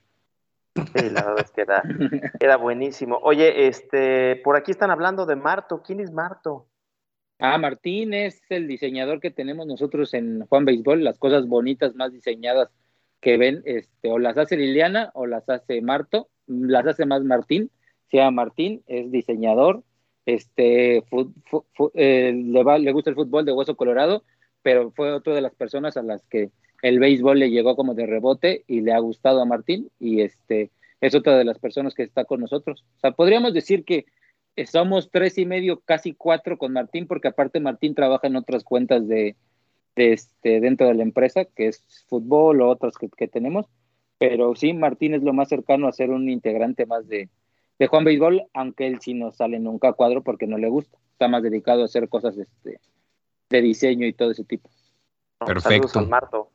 Sí, 0.76 1.10
la 1.10 1.24
verdad 1.24 1.46
es 1.46 1.52
que 1.52 1.66
era, 2.40 2.58
buenísimo. 2.58 3.20
Oye, 3.22 3.68
este, 3.68 4.38
por 4.38 4.56
aquí 4.56 4.72
están 4.72 4.92
hablando 4.92 5.26
de 5.26 5.36
Marto. 5.36 5.84
¿Quién 5.84 6.00
es 6.00 6.12
Marto? 6.12 6.68
Ah, 7.40 7.58
Martín 7.58 8.14
es 8.14 8.42
el 8.50 8.68
diseñador 8.68 9.20
que 9.20 9.30
tenemos 9.30 9.68
nosotros 9.68 10.14
en 10.14 10.46
Juan 10.48 10.66
Béisbol, 10.66 11.04
las 11.04 11.20
cosas 11.20 11.48
bonitas 11.48 11.96
más 11.96 12.12
diseñadas 12.12 12.70
que 13.20 13.38
ven, 13.38 13.62
este, 13.66 14.12
o 14.12 14.20
las 14.20 14.38
hace 14.38 14.58
Liliana 14.58 15.12
o 15.14 15.26
las 15.26 15.48
hace 15.50 15.82
Marto, 15.82 16.30
las 16.48 16.86
hace 16.86 17.06
más 17.06 17.24
Martín, 17.24 17.70
se 18.10 18.18
llama 18.18 18.44
Martín, 18.44 18.84
es 18.88 19.12
diseñador, 19.12 19.84
este, 20.26 21.04
eh, 21.96 22.34
le, 22.34 22.80
le 22.80 22.92
gusta 22.92 23.10
el 23.10 23.16
fútbol 23.16 23.46
de 23.46 23.52
hueso 23.52 23.76
colorado, 23.76 24.24
pero 24.62 24.92
fue 24.92 25.12
otra 25.12 25.34
de 25.34 25.42
las 25.42 25.56
personas 25.56 25.98
a 25.98 26.04
las 26.04 26.24
que 26.26 26.52
el 26.84 27.00
béisbol 27.00 27.40
le 27.40 27.50
llegó 27.50 27.76
como 27.78 27.96
de 27.96 28.06
rebote 28.06 28.66
y 28.68 28.82
le 28.82 28.92
ha 28.92 29.00
gustado 29.00 29.42
a 29.42 29.46
Martín 29.46 29.90
y 30.00 30.20
este 30.20 30.70
es 31.00 31.16
otra 31.16 31.38
de 31.38 31.46
las 31.46 31.58
personas 31.58 31.96
que 31.96 32.04
está 32.04 32.26
con 32.26 32.42
nosotros. 32.42 32.84
O 32.98 33.00
sea, 33.00 33.12
podríamos 33.12 33.54
decir 33.54 33.86
que 33.86 34.06
somos 34.68 35.10
tres 35.10 35.38
y 35.38 35.46
medio, 35.46 35.80
casi 35.80 36.14
cuatro 36.14 36.58
con 36.58 36.74
Martín, 36.74 37.08
porque 37.08 37.30
aparte 37.30 37.62
Martín 37.62 37.96
trabaja 37.96 38.28
en 38.28 38.36
otras 38.36 38.66
cuentas 38.66 39.08
de, 39.08 39.38
este, 39.96 40.60
dentro 40.60 40.88
de 40.88 40.96
la 40.96 41.04
empresa, 41.04 41.46
que 41.46 41.68
es 41.68 41.84
fútbol 42.08 42.62
o 42.62 42.70
otras 42.70 42.96
que, 42.98 43.28
tenemos. 43.30 43.66
Pero 44.18 44.54
sí, 44.54 44.74
Martín 44.74 45.14
es 45.14 45.24
lo 45.24 45.32
más 45.32 45.48
cercano 45.48 45.88
a 45.88 45.94
ser 45.94 46.10
un 46.10 46.30
integrante 46.30 46.86
más 46.86 47.08
de, 47.08 47.30
de 47.80 47.88
Juan 47.88 48.04
Béisbol, 48.04 48.44
aunque 48.54 48.88
él 48.88 49.00
sí 49.00 49.14
no 49.14 49.32
sale 49.32 49.58
nunca 49.58 49.90
a 49.90 49.94
cuadro 49.94 50.22
porque 50.22 50.48
no 50.48 50.58
le 50.58 50.68
gusta. 50.68 50.98
Está 51.14 51.30
más 51.30 51.44
dedicado 51.44 51.82
a 51.82 51.86
hacer 51.86 52.10
cosas 52.10 52.38
este, 52.38 52.82
de 53.50 53.62
diseño 53.62 54.06
y 54.06 54.14
todo 54.14 54.32
ese 54.32 54.44
tipo. 54.44 54.70
Perfecto. 55.46 56.06
Marto. 56.06 56.53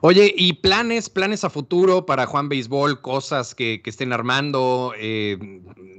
Oye, 0.00 0.32
¿y 0.36 0.54
planes, 0.54 1.08
planes 1.10 1.44
a 1.44 1.50
futuro 1.50 2.06
para 2.06 2.26
Juan 2.26 2.48
Béisbol, 2.48 3.00
cosas 3.00 3.54
que, 3.54 3.80
estén 3.84 4.12
armando 4.12 4.92
eh, 4.98 5.38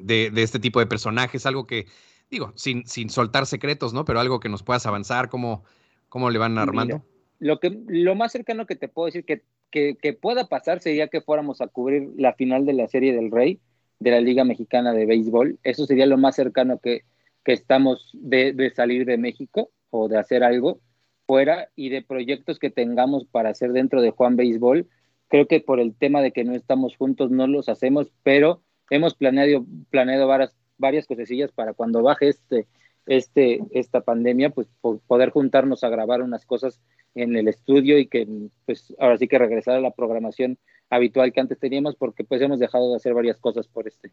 de, 0.02 0.32
este 0.36 0.60
tipo 0.60 0.80
de 0.80 0.88
personajes? 0.88 1.46
Algo 1.46 1.68
que, 1.68 1.86
digo, 2.30 2.52
sin, 2.56 2.86
sin 2.86 3.10
soltar 3.10 3.46
secretos, 3.46 3.94
¿no? 3.94 4.06
Pero 4.06 4.20
algo 4.20 4.40
que 4.40 4.50
nos 4.50 4.64
puedas 4.64 4.86
avanzar, 4.86 5.30
¿cómo, 5.30 5.64
cómo 6.10 6.30
le 6.30 6.40
van 6.40 6.58
armando? 6.58 7.04
lo, 7.40 7.60
que, 7.60 7.78
lo 7.88 8.16
más 8.16 8.32
cercano 8.32 8.66
que 8.66 8.76
te 8.76 8.88
puedo 8.88 9.08
decir 9.08 9.26
que, 9.26 9.44
que, 9.70 10.14
pueda 10.14 10.48
pasar 10.48 10.80
sería 10.80 11.08
que 11.08 11.22
fuéramos 11.22 11.62
a 11.62 11.68
cubrir 11.68 12.10
la 12.16 12.34
final 12.34 12.66
de 12.66 12.74
la 12.74 12.88
Serie 12.88 13.14
del 13.14 13.32
Rey 13.32 13.60
de 14.00 14.12
la 14.12 14.22
Liga 14.22 14.44
Mexicana 14.44 14.94
de 14.94 15.06
Béisbol. 15.06 15.60
Eso 15.64 15.86
sería 15.86 16.06
lo 16.06 16.18
más 16.18 16.36
cercano 16.36 16.80
que, 16.80 17.04
que 17.44 17.54
estamos 17.54 18.12
de, 18.14 18.54
de 18.54 18.70
salir 18.72 19.06
de 19.06 19.18
México 19.18 19.72
o 19.90 20.08
de 20.08 20.18
hacer 20.18 20.44
algo 20.44 20.80
fuera 21.26 21.70
y 21.76 21.90
de 21.90 22.02
proyectos 22.02 22.60
que 22.60 22.70
tengamos 22.70 23.26
para 23.26 23.50
hacer 23.50 23.72
dentro 23.72 24.02
de 24.02 24.12
Juan 24.12 24.36
Béisbol. 24.36 24.88
Creo 25.28 25.48
que 25.48 25.60
por 25.62 25.80
el 25.80 25.96
tema 25.96 26.22
de 26.22 26.32
que 26.32 26.44
no 26.44 26.54
estamos 26.54 26.96
juntos 26.96 27.32
no 27.32 27.48
los 27.48 27.70
hacemos, 27.70 28.12
pero 28.24 28.62
hemos 28.90 29.16
planeado, 29.16 29.66
planeado 29.90 30.28
varias, 30.28 30.56
varias 30.78 31.08
cosesillas 31.08 31.52
para 31.52 31.74
cuando 31.74 32.04
baje 32.04 32.30
este, 32.30 32.68
este, 33.06 33.62
esta 33.72 34.02
pandemia, 34.02 34.52
pues 34.52 34.68
poder 35.08 35.32
juntarnos 35.32 35.84
a 35.84 35.90
grabar 35.90 36.22
unas 36.22 36.46
cosas 36.46 36.80
en 37.16 37.36
el 37.36 37.48
estudio 37.48 37.98
y 37.98 38.08
que 38.08 38.28
pues 38.66 38.94
ahora 39.00 39.18
sí 39.18 39.28
que 39.28 39.38
regresar 39.38 39.76
a 39.76 39.82
la 39.82 39.92
programación 39.92 40.58
habitual 40.90 41.32
que 41.32 41.40
antes 41.40 41.60
teníamos 41.60 41.96
porque 41.96 42.24
pues 42.24 42.42
hemos 42.42 42.60
dejado 42.60 42.90
de 42.90 42.98
hacer 42.98 43.14
varias 43.14 43.38
cosas 43.38 43.68
por 43.68 43.88
este, 43.88 44.12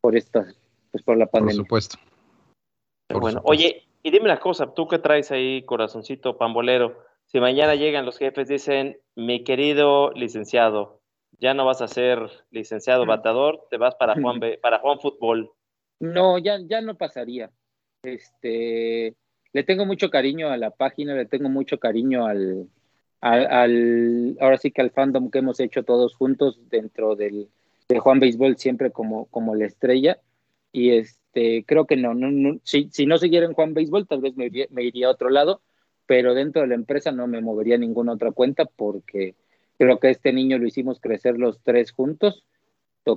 por 0.00 0.16
esta, 0.16 0.46
pues 0.90 1.02
por 1.02 1.16
la 1.16 1.26
pandemia. 1.26 1.56
Por 1.56 1.64
supuesto. 1.64 1.98
bueno, 3.10 3.40
oye, 3.44 3.84
y 4.02 4.10
dime 4.10 4.28
la 4.28 4.40
cosa, 4.40 4.72
tú 4.74 4.88
que 4.88 4.98
traes 4.98 5.30
ahí, 5.30 5.62
corazoncito 5.62 6.36
pambolero, 6.36 7.04
si 7.26 7.38
mañana 7.38 7.74
llegan 7.74 8.06
los 8.06 8.18
jefes, 8.18 8.48
dicen, 8.48 8.98
mi 9.14 9.44
querido 9.44 10.10
licenciado, 10.12 11.00
ya 11.38 11.54
no 11.54 11.64
vas 11.64 11.80
a 11.80 11.88
ser 11.88 12.18
licenciado 12.50 13.06
batador, 13.06 13.66
te 13.70 13.76
vas 13.76 13.94
para 13.94 14.14
Juan, 14.20 14.40
para 14.62 14.78
Juan 14.80 14.98
Fútbol. 14.98 15.50
No, 16.00 16.38
ya, 16.38 16.58
ya 16.60 16.80
no 16.80 16.96
pasaría. 16.96 17.50
Este, 18.02 19.14
le 19.52 19.62
tengo 19.64 19.86
mucho 19.86 20.10
cariño 20.10 20.48
a 20.48 20.56
la 20.56 20.70
página, 20.70 21.14
le 21.14 21.26
tengo 21.26 21.48
mucho 21.48 21.78
cariño 21.78 22.26
al, 22.26 22.68
al, 23.20 24.36
ahora 24.40 24.56
sí 24.56 24.70
que 24.70 24.80
al 24.80 24.90
fandom 24.90 25.30
que 25.30 25.38
hemos 25.38 25.60
hecho 25.60 25.84
todos 25.84 26.14
juntos 26.14 26.58
dentro 26.68 27.16
del, 27.16 27.48
de 27.88 27.98
Juan 27.98 28.20
Béisbol, 28.20 28.56
siempre 28.56 28.90
como, 28.90 29.26
como 29.26 29.54
la 29.54 29.66
estrella. 29.66 30.18
Y 30.72 30.90
es, 30.90 31.20
este, 31.32 31.64
creo 31.64 31.86
que 31.86 31.96
no, 31.96 32.14
no, 32.14 32.58
si, 32.64 32.88
si, 32.90 33.06
no 33.06 33.16
siguiera 33.18 33.46
en 33.46 33.52
Juan 33.52 33.72
Béisbol, 33.72 34.08
tal 34.08 34.20
vez 34.20 34.34
me 34.36 34.46
iría, 34.46 35.06
a 35.06 35.10
otro 35.10 35.30
lado, 35.30 35.62
pero 36.06 36.34
dentro 36.34 36.62
de 36.62 36.68
la 36.68 36.74
empresa 36.74 37.12
no 37.12 37.28
me 37.28 37.40
movería 37.40 37.76
a 37.76 37.78
ninguna 37.78 38.12
otra 38.12 38.32
cuenta 38.32 38.64
porque 38.64 39.36
creo 39.78 40.00
que 40.00 40.10
este 40.10 40.32
niño 40.32 40.58
lo 40.58 40.66
hicimos 40.66 40.98
crecer 41.00 41.38
los 41.38 41.60
tres 41.62 41.92
juntos, 41.92 42.44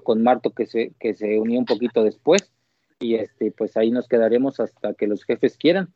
con 0.04 0.24
Marto 0.24 0.52
que 0.52 0.66
se, 0.66 0.94
que 1.00 1.14
se 1.14 1.40
unió 1.40 1.60
un 1.60 1.66
poquito 1.66 2.04
después, 2.04 2.52
y 3.00 3.16
este, 3.16 3.52
pues 3.52 3.78
ahí 3.78 3.92
nos 3.92 4.08
quedaremos 4.08 4.60
hasta 4.60 4.94
que 4.94 5.08
los 5.08 5.24
jefes 5.24 5.58
quieran, 5.58 5.94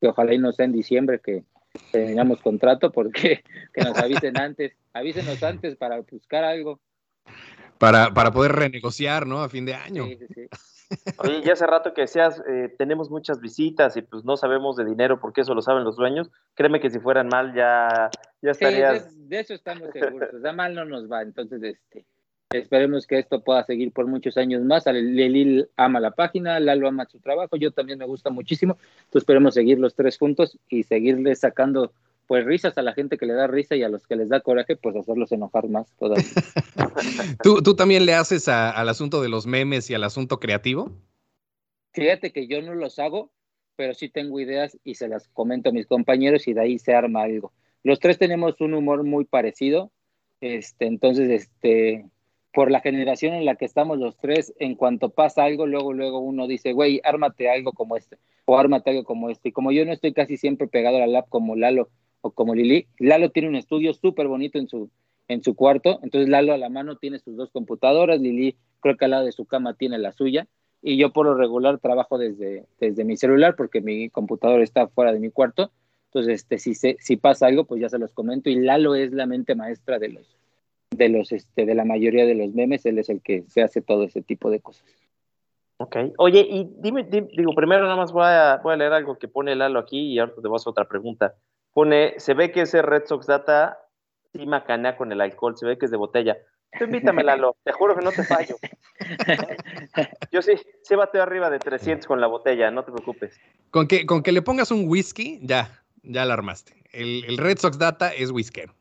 que 0.00 0.08
ojalá 0.08 0.34
y 0.34 0.38
no 0.38 0.52
sea 0.52 0.66
en 0.66 0.72
diciembre 0.72 1.20
que 1.20 1.44
tengamos 1.92 2.40
contrato, 2.40 2.90
porque 2.92 3.42
que 3.74 3.82
nos 3.82 3.96
avisen 3.96 4.38
antes, 4.38 4.76
avísenos 4.92 5.42
antes 5.42 5.76
para 5.76 6.00
buscar 6.00 6.44
algo. 6.44 6.80
Para, 7.78 8.12
para 8.12 8.30
poder 8.32 8.52
renegociar, 8.52 9.26
¿no? 9.26 9.42
A 9.42 9.48
fin 9.48 9.64
de 9.64 9.74
año. 9.74 10.06
Sí, 10.06 10.16
sí, 10.16 10.26
sí. 10.34 10.48
Oye, 11.18 11.42
ya 11.42 11.52
hace 11.52 11.66
rato 11.66 11.94
que 11.94 12.02
decías, 12.02 12.42
eh, 12.48 12.74
tenemos 12.76 13.10
muchas 13.10 13.40
visitas 13.40 13.96
y 13.96 14.02
pues 14.02 14.24
no 14.24 14.36
sabemos 14.36 14.76
de 14.76 14.84
dinero 14.84 15.20
porque 15.20 15.42
eso 15.42 15.54
lo 15.54 15.62
saben 15.62 15.84
los 15.84 15.96
dueños. 15.96 16.30
Créeme 16.54 16.80
que 16.80 16.90
si 16.90 16.98
fueran 16.98 17.28
mal 17.28 17.54
ya, 17.54 18.10
ya 18.42 18.50
estarías... 18.50 19.28
de, 19.28 19.40
eso 19.40 19.54
estamos 19.54 19.90
seguros, 19.92 20.42
da 20.42 20.52
mal 20.52 20.74
no 20.74 20.84
nos 20.84 21.10
va. 21.10 21.22
Entonces, 21.22 21.62
este, 21.62 22.04
esperemos 22.50 23.06
que 23.06 23.18
esto 23.18 23.42
pueda 23.42 23.62
seguir 23.64 23.92
por 23.92 24.06
muchos 24.06 24.36
años 24.36 24.62
más. 24.62 24.86
Lelil 24.86 25.68
ama 25.76 26.00
la 26.00 26.10
página, 26.10 26.58
Lalo 26.58 26.88
ama 26.88 27.06
su 27.06 27.20
trabajo, 27.20 27.56
yo 27.56 27.70
también 27.70 27.98
me 27.98 28.06
gusta 28.06 28.30
muchísimo. 28.30 28.76
Entonces 28.98 29.22
esperemos 29.22 29.54
seguir 29.54 29.78
los 29.78 29.94
tres 29.94 30.18
juntos 30.18 30.58
y 30.68 30.82
seguirle 30.82 31.34
sacando 31.36 31.92
pues 32.30 32.44
risas 32.44 32.78
a 32.78 32.82
la 32.82 32.92
gente 32.92 33.18
que 33.18 33.26
le 33.26 33.32
da 33.32 33.48
risa 33.48 33.74
y 33.74 33.82
a 33.82 33.88
los 33.88 34.06
que 34.06 34.14
les 34.14 34.28
da 34.28 34.38
coraje, 34.38 34.76
pues 34.76 34.94
hacerlos 34.94 35.32
enojar 35.32 35.68
más 35.68 35.92
todavía. 35.96 36.28
¿Tú, 37.42 37.60
¿Tú, 37.60 37.74
también 37.74 38.06
le 38.06 38.14
haces 38.14 38.46
al 38.46 38.88
asunto 38.88 39.20
de 39.20 39.28
los 39.28 39.48
memes 39.48 39.90
y 39.90 39.94
al 39.94 40.04
asunto 40.04 40.38
creativo? 40.38 40.92
Fíjate 41.92 42.32
que 42.32 42.46
yo 42.46 42.62
no 42.62 42.76
los 42.76 43.00
hago, 43.00 43.32
pero 43.74 43.94
sí 43.94 44.08
tengo 44.08 44.38
ideas 44.38 44.78
y 44.84 44.94
se 44.94 45.08
las 45.08 45.26
comento 45.26 45.70
a 45.70 45.72
mis 45.72 45.88
compañeros 45.88 46.46
y 46.46 46.52
de 46.52 46.60
ahí 46.60 46.78
se 46.78 46.94
arma 46.94 47.24
algo. 47.24 47.52
Los 47.82 47.98
tres 47.98 48.16
tenemos 48.16 48.60
un 48.60 48.74
humor 48.74 49.02
muy 49.02 49.24
parecido, 49.24 49.90
este, 50.40 50.86
entonces, 50.86 51.28
este, 51.30 52.06
por 52.52 52.70
la 52.70 52.78
generación 52.78 53.34
en 53.34 53.44
la 53.44 53.56
que 53.56 53.64
estamos 53.64 53.98
los 53.98 54.16
tres, 54.16 54.54
en 54.60 54.76
cuanto 54.76 55.10
pasa 55.10 55.42
algo, 55.42 55.66
luego, 55.66 55.92
luego 55.92 56.20
uno 56.20 56.46
dice, 56.46 56.74
güey, 56.74 57.00
ármate 57.02 57.50
algo 57.50 57.72
como 57.72 57.96
este, 57.96 58.18
o 58.44 58.56
ármate 58.56 58.90
algo 58.90 59.02
como 59.02 59.30
este. 59.30 59.48
Y 59.48 59.52
como 59.52 59.72
yo 59.72 59.84
no 59.84 59.92
estoy 59.92 60.12
casi 60.12 60.36
siempre 60.36 60.68
pegado 60.68 60.98
a 60.98 61.00
la 61.00 61.06
lab 61.08 61.28
como 61.28 61.56
Lalo, 61.56 61.88
o 62.20 62.30
como 62.30 62.54
Lili. 62.54 62.86
Lalo 62.98 63.30
tiene 63.30 63.48
un 63.48 63.56
estudio 63.56 63.94
súper 63.94 64.28
bonito 64.28 64.58
en 64.58 64.68
su, 64.68 64.90
en 65.28 65.42
su 65.42 65.54
cuarto, 65.54 66.00
entonces 66.02 66.28
Lalo 66.28 66.52
a 66.52 66.58
la 66.58 66.68
mano 66.68 66.96
tiene 66.96 67.18
sus 67.18 67.36
dos 67.36 67.50
computadoras, 67.50 68.20
Lili 68.20 68.56
creo 68.80 68.96
que 68.96 69.04
al 69.04 69.12
lado 69.12 69.26
de 69.26 69.32
su 69.32 69.44
cama 69.44 69.74
tiene 69.74 69.98
la 69.98 70.12
suya, 70.12 70.46
y 70.82 70.96
yo 70.96 71.12
por 71.12 71.26
lo 71.26 71.34
regular 71.34 71.78
trabajo 71.78 72.18
desde, 72.18 72.66
desde 72.78 73.04
mi 73.04 73.16
celular 73.16 73.54
porque 73.56 73.80
mi 73.80 74.08
computador 74.08 74.62
está 74.62 74.88
fuera 74.88 75.12
de 75.12 75.20
mi 75.20 75.30
cuarto, 75.30 75.70
entonces 76.06 76.40
este, 76.40 76.58
si, 76.58 76.74
se, 76.74 76.96
si 77.00 77.16
pasa 77.16 77.46
algo, 77.46 77.64
pues 77.64 77.80
ya 77.80 77.88
se 77.88 77.98
los 77.98 78.12
comento, 78.12 78.50
y 78.50 78.56
Lalo 78.56 78.94
es 78.94 79.12
la 79.12 79.26
mente 79.26 79.54
maestra 79.54 79.98
de 79.98 80.08
los, 80.08 80.36
de 80.90 81.08
los, 81.08 81.32
este, 81.32 81.66
de 81.66 81.74
la 81.74 81.84
mayoría 81.84 82.26
de 82.26 82.34
los 82.34 82.52
memes, 82.54 82.84
él 82.86 82.98
es 82.98 83.08
el 83.08 83.20
que 83.20 83.44
se 83.48 83.62
hace 83.62 83.80
todo 83.82 84.04
ese 84.04 84.22
tipo 84.22 84.50
de 84.50 84.60
cosas. 84.60 84.84
Ok. 85.76 85.96
Oye, 86.18 86.40
y 86.40 86.68
dime, 86.78 87.04
digo, 87.04 87.54
primero 87.54 87.84
nada 87.84 87.96
más 87.96 88.12
voy 88.12 88.24
a, 88.26 88.60
voy 88.62 88.74
a 88.74 88.76
leer 88.76 88.92
algo 88.92 89.18
que 89.18 89.28
pone 89.28 89.56
Lalo 89.56 89.78
aquí 89.78 90.12
y 90.12 90.18
ahora 90.18 90.34
te 90.34 90.46
voy 90.46 90.58
a 90.62 90.68
otra 90.68 90.86
pregunta 90.86 91.34
pone, 91.72 92.14
se 92.18 92.34
ve 92.34 92.52
que 92.52 92.62
ese 92.62 92.82
Red 92.82 93.04
Sox 93.06 93.26
Data 93.26 93.78
sí 94.32 94.46
macanea 94.46 94.96
con 94.96 95.12
el 95.12 95.20
alcohol, 95.20 95.56
se 95.56 95.66
ve 95.66 95.78
que 95.78 95.86
es 95.86 95.90
de 95.90 95.96
botella. 95.96 96.36
Tú 96.78 96.84
invítame, 96.84 97.24
Lalo, 97.24 97.56
te 97.64 97.72
juro 97.72 97.96
que 97.96 98.04
no 98.04 98.12
te 98.12 98.22
fallo. 98.22 98.56
Yo 100.30 100.40
sí, 100.40 100.52
sí 100.82 100.94
bateo 100.94 101.22
arriba 101.22 101.50
de 101.50 101.58
300 101.58 102.06
con 102.06 102.20
la 102.20 102.28
botella, 102.28 102.70
no 102.70 102.84
te 102.84 102.92
preocupes. 102.92 103.38
Con 103.70 103.88
que, 103.88 104.06
con 104.06 104.22
que 104.22 104.30
le 104.30 104.42
pongas 104.42 104.70
un 104.70 104.88
whisky, 104.88 105.40
ya, 105.42 105.82
ya 106.02 106.24
la 106.24 106.34
armaste. 106.34 106.74
El, 106.92 107.38
Red 107.38 107.58
Sox 107.58 107.78
Data 107.78 108.14
es 108.14 108.30
whiskero. 108.30 108.74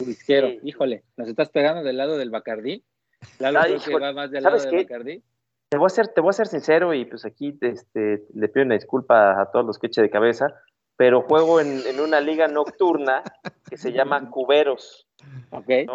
Whiskero, 0.00 0.48
híjole, 0.62 1.04
¿nos 1.16 1.28
estás 1.28 1.48
pegando 1.50 1.82
del 1.82 1.96
lado 1.96 2.18
del 2.18 2.30
Bacardí? 2.30 2.84
Lalo 3.38 3.60
que 3.84 3.98
va 3.98 4.12
más 4.12 4.30
del 4.30 4.42
lado 4.42 4.58
del 4.58 4.76
Bacardí. 4.76 5.22
Te 5.68 5.76
voy, 5.76 5.86
a 5.86 5.90
ser, 5.90 6.08
te 6.08 6.20
voy 6.20 6.30
a 6.30 6.32
ser 6.32 6.46
sincero 6.46 6.94
y 6.94 7.04
pues 7.04 7.26
aquí 7.26 7.56
este, 7.60 8.24
le 8.34 8.48
pido 8.48 8.64
una 8.64 8.74
disculpa 8.74 9.40
a 9.40 9.50
todos 9.50 9.66
los 9.66 9.78
que 9.78 9.88
eche 9.88 10.00
de 10.00 10.08
cabeza 10.08 10.54
pero 10.98 11.22
juego 11.22 11.60
en, 11.60 12.00
una 12.00 12.20
liga 12.20 12.48
nocturna 12.48 13.22
que 13.70 13.78
se 13.78 13.92
llama 13.92 14.28
Cuberos. 14.30 15.06
Okay. 15.50 15.86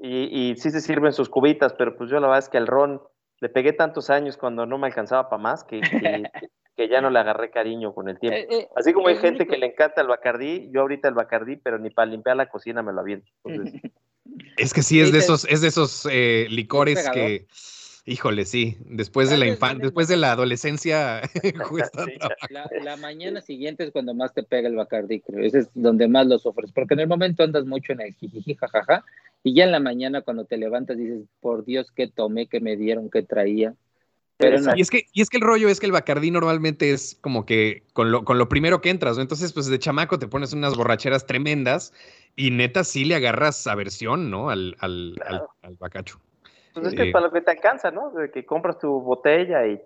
Y, 0.00 0.54
sí 0.56 0.70
se 0.70 0.80
sirven 0.80 1.12
sus 1.12 1.28
cubitas, 1.28 1.74
pero 1.74 1.96
pues 1.96 2.10
yo 2.10 2.18
la 2.18 2.28
verdad 2.28 2.38
es 2.38 2.48
que 2.48 2.56
el 2.56 2.66
ron 2.66 3.02
le 3.40 3.50
pegué 3.50 3.74
tantos 3.74 4.08
años 4.08 4.38
cuando 4.38 4.64
no 4.64 4.78
me 4.78 4.86
alcanzaba 4.86 5.28
para 5.28 5.42
más 5.42 5.64
que, 5.64 5.80
que, 6.76 6.88
ya 6.88 7.02
no 7.02 7.10
le 7.10 7.18
agarré 7.18 7.50
cariño 7.50 7.92
con 7.92 8.08
el 8.08 8.18
tiempo. 8.18 8.38
Eh, 8.38 8.62
eh, 8.62 8.68
Así 8.74 8.94
como 8.94 9.08
hay 9.08 9.18
gente 9.18 9.46
que 9.46 9.58
le 9.58 9.66
encanta 9.66 10.00
el 10.00 10.08
bacardí, 10.08 10.70
yo 10.72 10.80
ahorita 10.80 11.08
el 11.08 11.14
bacardí, 11.14 11.56
pero 11.56 11.78
ni 11.78 11.90
para 11.90 12.10
limpiar 12.10 12.36
la 12.36 12.48
cocina 12.48 12.82
me 12.82 12.92
lo 12.92 13.00
aviento. 13.00 13.30
Es 14.58 14.74
que 14.74 14.82
sí, 14.82 15.00
es 15.00 15.10
de 15.10 15.18
esos, 15.18 15.46
es 15.46 15.62
de 15.62 15.68
esos 15.68 16.06
eh, 16.10 16.46
licores 16.50 17.08
que 17.10 17.46
Híjole, 18.10 18.46
sí, 18.46 18.78
después 18.86 19.28
de 19.28 19.36
la 19.36 19.46
infancia, 19.46 19.82
después 19.82 20.08
de 20.08 20.16
la 20.16 20.32
adolescencia, 20.32 21.20
la, 22.82 22.96
mañana 22.96 23.42
siguiente 23.42 23.84
es 23.84 23.90
cuando 23.90 24.14
más 24.14 24.32
te 24.32 24.42
pega 24.42 24.66
el 24.66 24.76
Bacardi, 24.76 25.20
creo. 25.20 25.44
Ese 25.44 25.58
es 25.58 25.70
donde 25.74 26.08
más 26.08 26.26
lo 26.26 26.38
sufres, 26.38 26.72
porque 26.72 26.94
en 26.94 27.00
el 27.00 27.08
momento 27.08 27.42
andas 27.42 27.66
mucho 27.66 27.92
en 27.92 28.00
el 28.00 28.14
jijiji, 28.14 28.54
jajaja, 28.54 29.04
y 29.44 29.54
ya 29.54 29.64
en 29.64 29.72
la 29.72 29.80
mañana 29.80 30.22
cuando 30.22 30.46
te 30.46 30.56
levantas 30.56 30.96
dices, 30.96 31.20
por 31.40 31.66
Dios, 31.66 31.92
qué 31.94 32.08
tomé, 32.08 32.46
qué 32.46 32.60
me 32.60 32.78
dieron, 32.78 33.10
qué 33.10 33.22
traía. 33.22 33.74
y, 34.40 34.80
es 34.80 34.88
que, 34.88 35.04
y 35.12 35.20
es 35.20 35.28
que 35.28 35.36
el 35.36 35.42
rollo 35.42 35.68
es 35.68 35.78
que 35.78 35.84
el 35.84 35.92
Bacardí 35.92 36.30
normalmente 36.30 36.92
es 36.92 37.18
como 37.20 37.44
que 37.44 37.82
con 37.92 38.10
lo, 38.10 38.24
con 38.24 38.38
lo 38.38 38.48
primero 38.48 38.80
que 38.80 38.88
entras, 38.88 39.16
¿no? 39.16 39.22
Entonces, 39.22 39.52
pues 39.52 39.66
de 39.66 39.78
chamaco 39.78 40.18
te 40.18 40.28
pones 40.28 40.54
unas 40.54 40.74
borracheras 40.76 41.26
tremendas 41.26 41.92
y 42.36 42.52
neta 42.52 42.84
sí 42.84 43.04
le 43.04 43.16
agarras 43.16 43.66
aversión, 43.66 44.30
¿no? 44.30 44.48
Al, 44.48 44.78
al, 44.80 45.14
al, 45.60 45.76
bacacho. 45.78 46.18
Pues 46.80 46.94
es 46.94 47.00
que 47.00 47.10
para 47.10 47.26
lo 47.26 47.32
que 47.32 47.40
te 47.40 47.50
alcanza, 47.50 47.90
¿no? 47.90 48.10
De 48.10 48.30
que 48.30 48.44
compras 48.44 48.78
tu 48.78 49.00
botella 49.00 49.66
y 49.66 49.80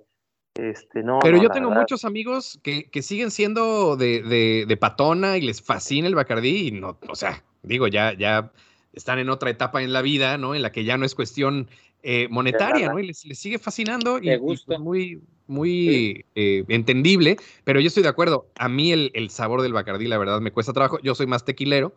este, 0.54 1.02
no. 1.02 1.18
Pero 1.22 1.42
yo 1.42 1.48
tengo 1.50 1.70
muchos 1.70 2.04
amigos 2.04 2.60
que, 2.62 2.90
que 2.90 3.02
siguen 3.02 3.30
siendo 3.30 3.96
de, 3.96 4.22
de, 4.22 4.64
de, 4.66 4.76
patona 4.76 5.38
y 5.38 5.42
les 5.42 5.62
fascina 5.62 6.08
el 6.08 6.14
Bacardí 6.14 6.68
y 6.68 6.72
no, 6.72 6.98
o 7.08 7.14
sea, 7.14 7.42
digo, 7.62 7.88
ya, 7.88 8.12
ya 8.12 8.52
están 8.92 9.18
en 9.18 9.30
otra 9.30 9.50
etapa 9.50 9.82
en 9.82 9.92
la 9.92 10.02
vida, 10.02 10.36
¿no? 10.36 10.54
En 10.54 10.62
la 10.62 10.70
que 10.70 10.84
ya 10.84 10.98
no 10.98 11.06
es 11.06 11.14
cuestión 11.14 11.68
eh, 12.02 12.28
monetaria, 12.30 12.90
¿no? 12.90 12.98
Y 12.98 13.06
les, 13.06 13.18
sigue 13.18 13.58
fascinando 13.58 14.18
y, 14.20 14.36
pues 14.38 14.66
muy, 14.78 15.22
muy 15.46 16.24
eh, 16.34 16.64
entendible, 16.68 17.36
pero 17.64 17.80
yo 17.80 17.86
estoy 17.86 18.02
de 18.02 18.08
acuerdo. 18.08 18.48
A 18.56 18.68
mí 18.68 18.92
el, 18.92 19.30
sabor 19.30 19.62
del 19.62 19.72
Bacardí, 19.72 20.06
la 20.06 20.18
verdad, 20.18 20.40
me 20.40 20.52
cuesta 20.52 20.72
trabajo. 20.72 20.98
Yo 21.02 21.14
soy 21.14 21.26
más 21.26 21.44
tequilero 21.44 21.94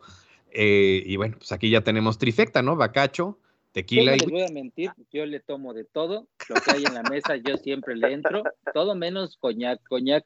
eh, 0.52 1.02
y 1.04 1.16
bueno, 1.16 1.36
pues 1.38 1.52
aquí 1.52 1.70
ya 1.70 1.82
tenemos 1.82 2.18
trifecta, 2.18 2.62
¿no? 2.62 2.76
Bacacho, 2.76 3.38
tequila 3.76 4.16
y... 4.16 4.20
les 4.20 4.30
voy 4.30 4.42
a 4.42 4.48
mentir, 4.48 4.90
yo 5.12 5.26
le 5.26 5.38
tomo 5.40 5.74
de 5.74 5.84
todo, 5.84 6.26
lo 6.48 6.54
que 6.56 6.70
hay 6.70 6.84
en 6.84 6.94
la 6.94 7.02
mesa, 7.02 7.36
yo 7.36 7.58
siempre 7.58 7.94
le 7.94 8.10
entro, 8.10 8.42
todo 8.72 8.94
menos 8.94 9.36
coñac, 9.36 9.82
coñac. 9.86 10.24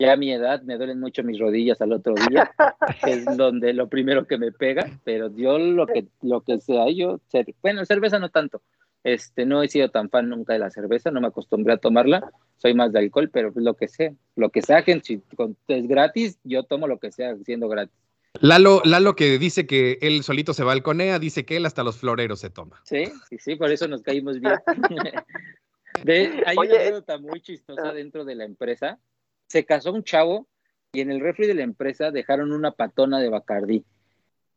Ya 0.00 0.12
a 0.12 0.16
mi 0.16 0.32
edad 0.32 0.62
me 0.62 0.76
duelen 0.76 1.00
mucho 1.00 1.24
mis 1.24 1.40
rodillas 1.40 1.80
al 1.80 1.92
otro 1.92 2.14
día, 2.28 2.52
es 3.06 3.24
donde 3.36 3.72
lo 3.72 3.88
primero 3.88 4.26
que 4.26 4.38
me 4.38 4.52
pega, 4.52 4.88
pero 5.04 5.34
yo 5.34 5.58
lo 5.58 5.86
que, 5.86 6.06
lo 6.22 6.42
que 6.42 6.60
sea, 6.60 6.88
yo, 6.90 7.20
bueno, 7.62 7.84
cerveza 7.84 8.20
no 8.20 8.30
tanto, 8.30 8.62
este, 9.02 9.44
no 9.44 9.62
he 9.62 9.68
sido 9.68 9.90
tan 9.90 10.08
fan 10.08 10.28
nunca 10.28 10.52
de 10.52 10.60
la 10.60 10.70
cerveza, 10.70 11.10
no 11.10 11.20
me 11.20 11.28
acostumbré 11.28 11.74
a 11.74 11.78
tomarla, 11.78 12.30
soy 12.56 12.74
más 12.74 12.92
de 12.92 13.00
alcohol, 13.00 13.30
pero 13.32 13.52
lo 13.54 13.74
que 13.74 13.88
sea, 13.88 14.12
lo 14.36 14.50
que 14.50 14.62
saquen, 14.62 15.02
si 15.02 15.20
es 15.68 15.88
gratis, 15.88 16.38
yo 16.44 16.62
tomo 16.64 16.86
lo 16.86 16.98
que 16.98 17.10
sea 17.10 17.36
siendo 17.44 17.68
gratis. 17.68 17.94
Lalo, 18.40 18.82
Lalo 18.84 19.16
que 19.16 19.38
dice 19.38 19.66
que 19.66 19.98
él 20.00 20.22
solito 20.22 20.54
se 20.54 20.64
balconea, 20.64 21.18
dice 21.18 21.44
que 21.44 21.56
él 21.56 21.66
hasta 21.66 21.82
los 21.82 21.98
floreros 21.98 22.40
se 22.40 22.50
toma. 22.50 22.80
Sí, 22.84 23.06
sí, 23.28 23.38
sí, 23.38 23.56
por 23.56 23.70
eso 23.70 23.88
nos 23.88 24.02
caímos 24.02 24.40
bien. 24.40 24.54
hay 26.46 26.56
una 26.56 26.74
anécdota 26.76 27.18
muy 27.18 27.40
chistosa 27.40 27.92
dentro 27.92 28.24
de 28.24 28.34
la 28.34 28.44
empresa. 28.44 28.98
Se 29.48 29.64
casó 29.64 29.92
un 29.92 30.04
chavo 30.04 30.46
y 30.92 31.00
en 31.00 31.10
el 31.10 31.20
refri 31.20 31.46
de 31.46 31.54
la 31.54 31.62
empresa 31.62 32.10
dejaron 32.10 32.52
una 32.52 32.70
patona 32.72 33.18
de 33.18 33.28
Bacardí. 33.28 33.84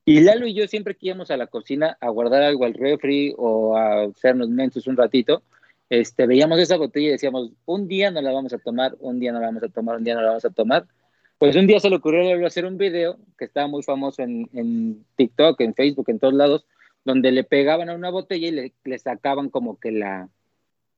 Y 0.05 0.21
Lalo 0.21 0.47
y 0.47 0.53
yo 0.53 0.67
siempre 0.67 0.95
que 0.95 1.07
íbamos 1.07 1.31
a 1.31 1.37
la 1.37 1.47
cocina 1.47 1.97
a 2.01 2.09
guardar 2.09 2.43
algo 2.43 2.65
al 2.65 2.73
refri 2.73 3.33
o 3.37 3.77
a 3.77 4.03
hacernos 4.03 4.49
mensos 4.49 4.87
un 4.87 4.97
ratito, 4.97 5.43
este, 5.89 6.25
veíamos 6.25 6.57
esa 6.59 6.77
botella 6.77 7.09
y 7.09 7.11
decíamos, 7.11 7.51
un 7.65 7.87
día 7.87 8.11
no 8.11 8.21
la 8.21 8.31
vamos 8.31 8.53
a 8.53 8.57
tomar, 8.57 8.95
un 8.99 9.19
día 9.19 9.31
no 9.31 9.39
la 9.39 9.47
vamos 9.47 9.63
a 9.63 9.67
tomar, 9.67 9.97
un 9.97 10.03
día 10.03 10.15
no 10.15 10.21
la 10.21 10.29
vamos 10.29 10.45
a 10.45 10.49
tomar. 10.49 10.87
Pues 11.41 11.55
un 11.55 11.65
día 11.65 11.79
se 11.79 11.89
le 11.89 11.95
ocurrió 11.95 12.45
hacer 12.45 12.67
un 12.67 12.77
video 12.77 13.17
que 13.35 13.45
estaba 13.45 13.65
muy 13.65 13.81
famoso 13.81 14.21
en, 14.21 14.47
en, 14.53 15.03
TikTok, 15.15 15.59
en 15.61 15.73
Facebook, 15.73 16.07
en 16.09 16.19
todos 16.19 16.35
lados, 16.35 16.67
donde 17.03 17.31
le 17.31 17.43
pegaban 17.43 17.89
a 17.89 17.95
una 17.95 18.11
botella 18.11 18.47
y 18.47 18.51
le, 18.51 18.73
le 18.83 18.99
sacaban 18.99 19.49
como 19.49 19.79
que 19.79 19.91
la, 19.91 20.29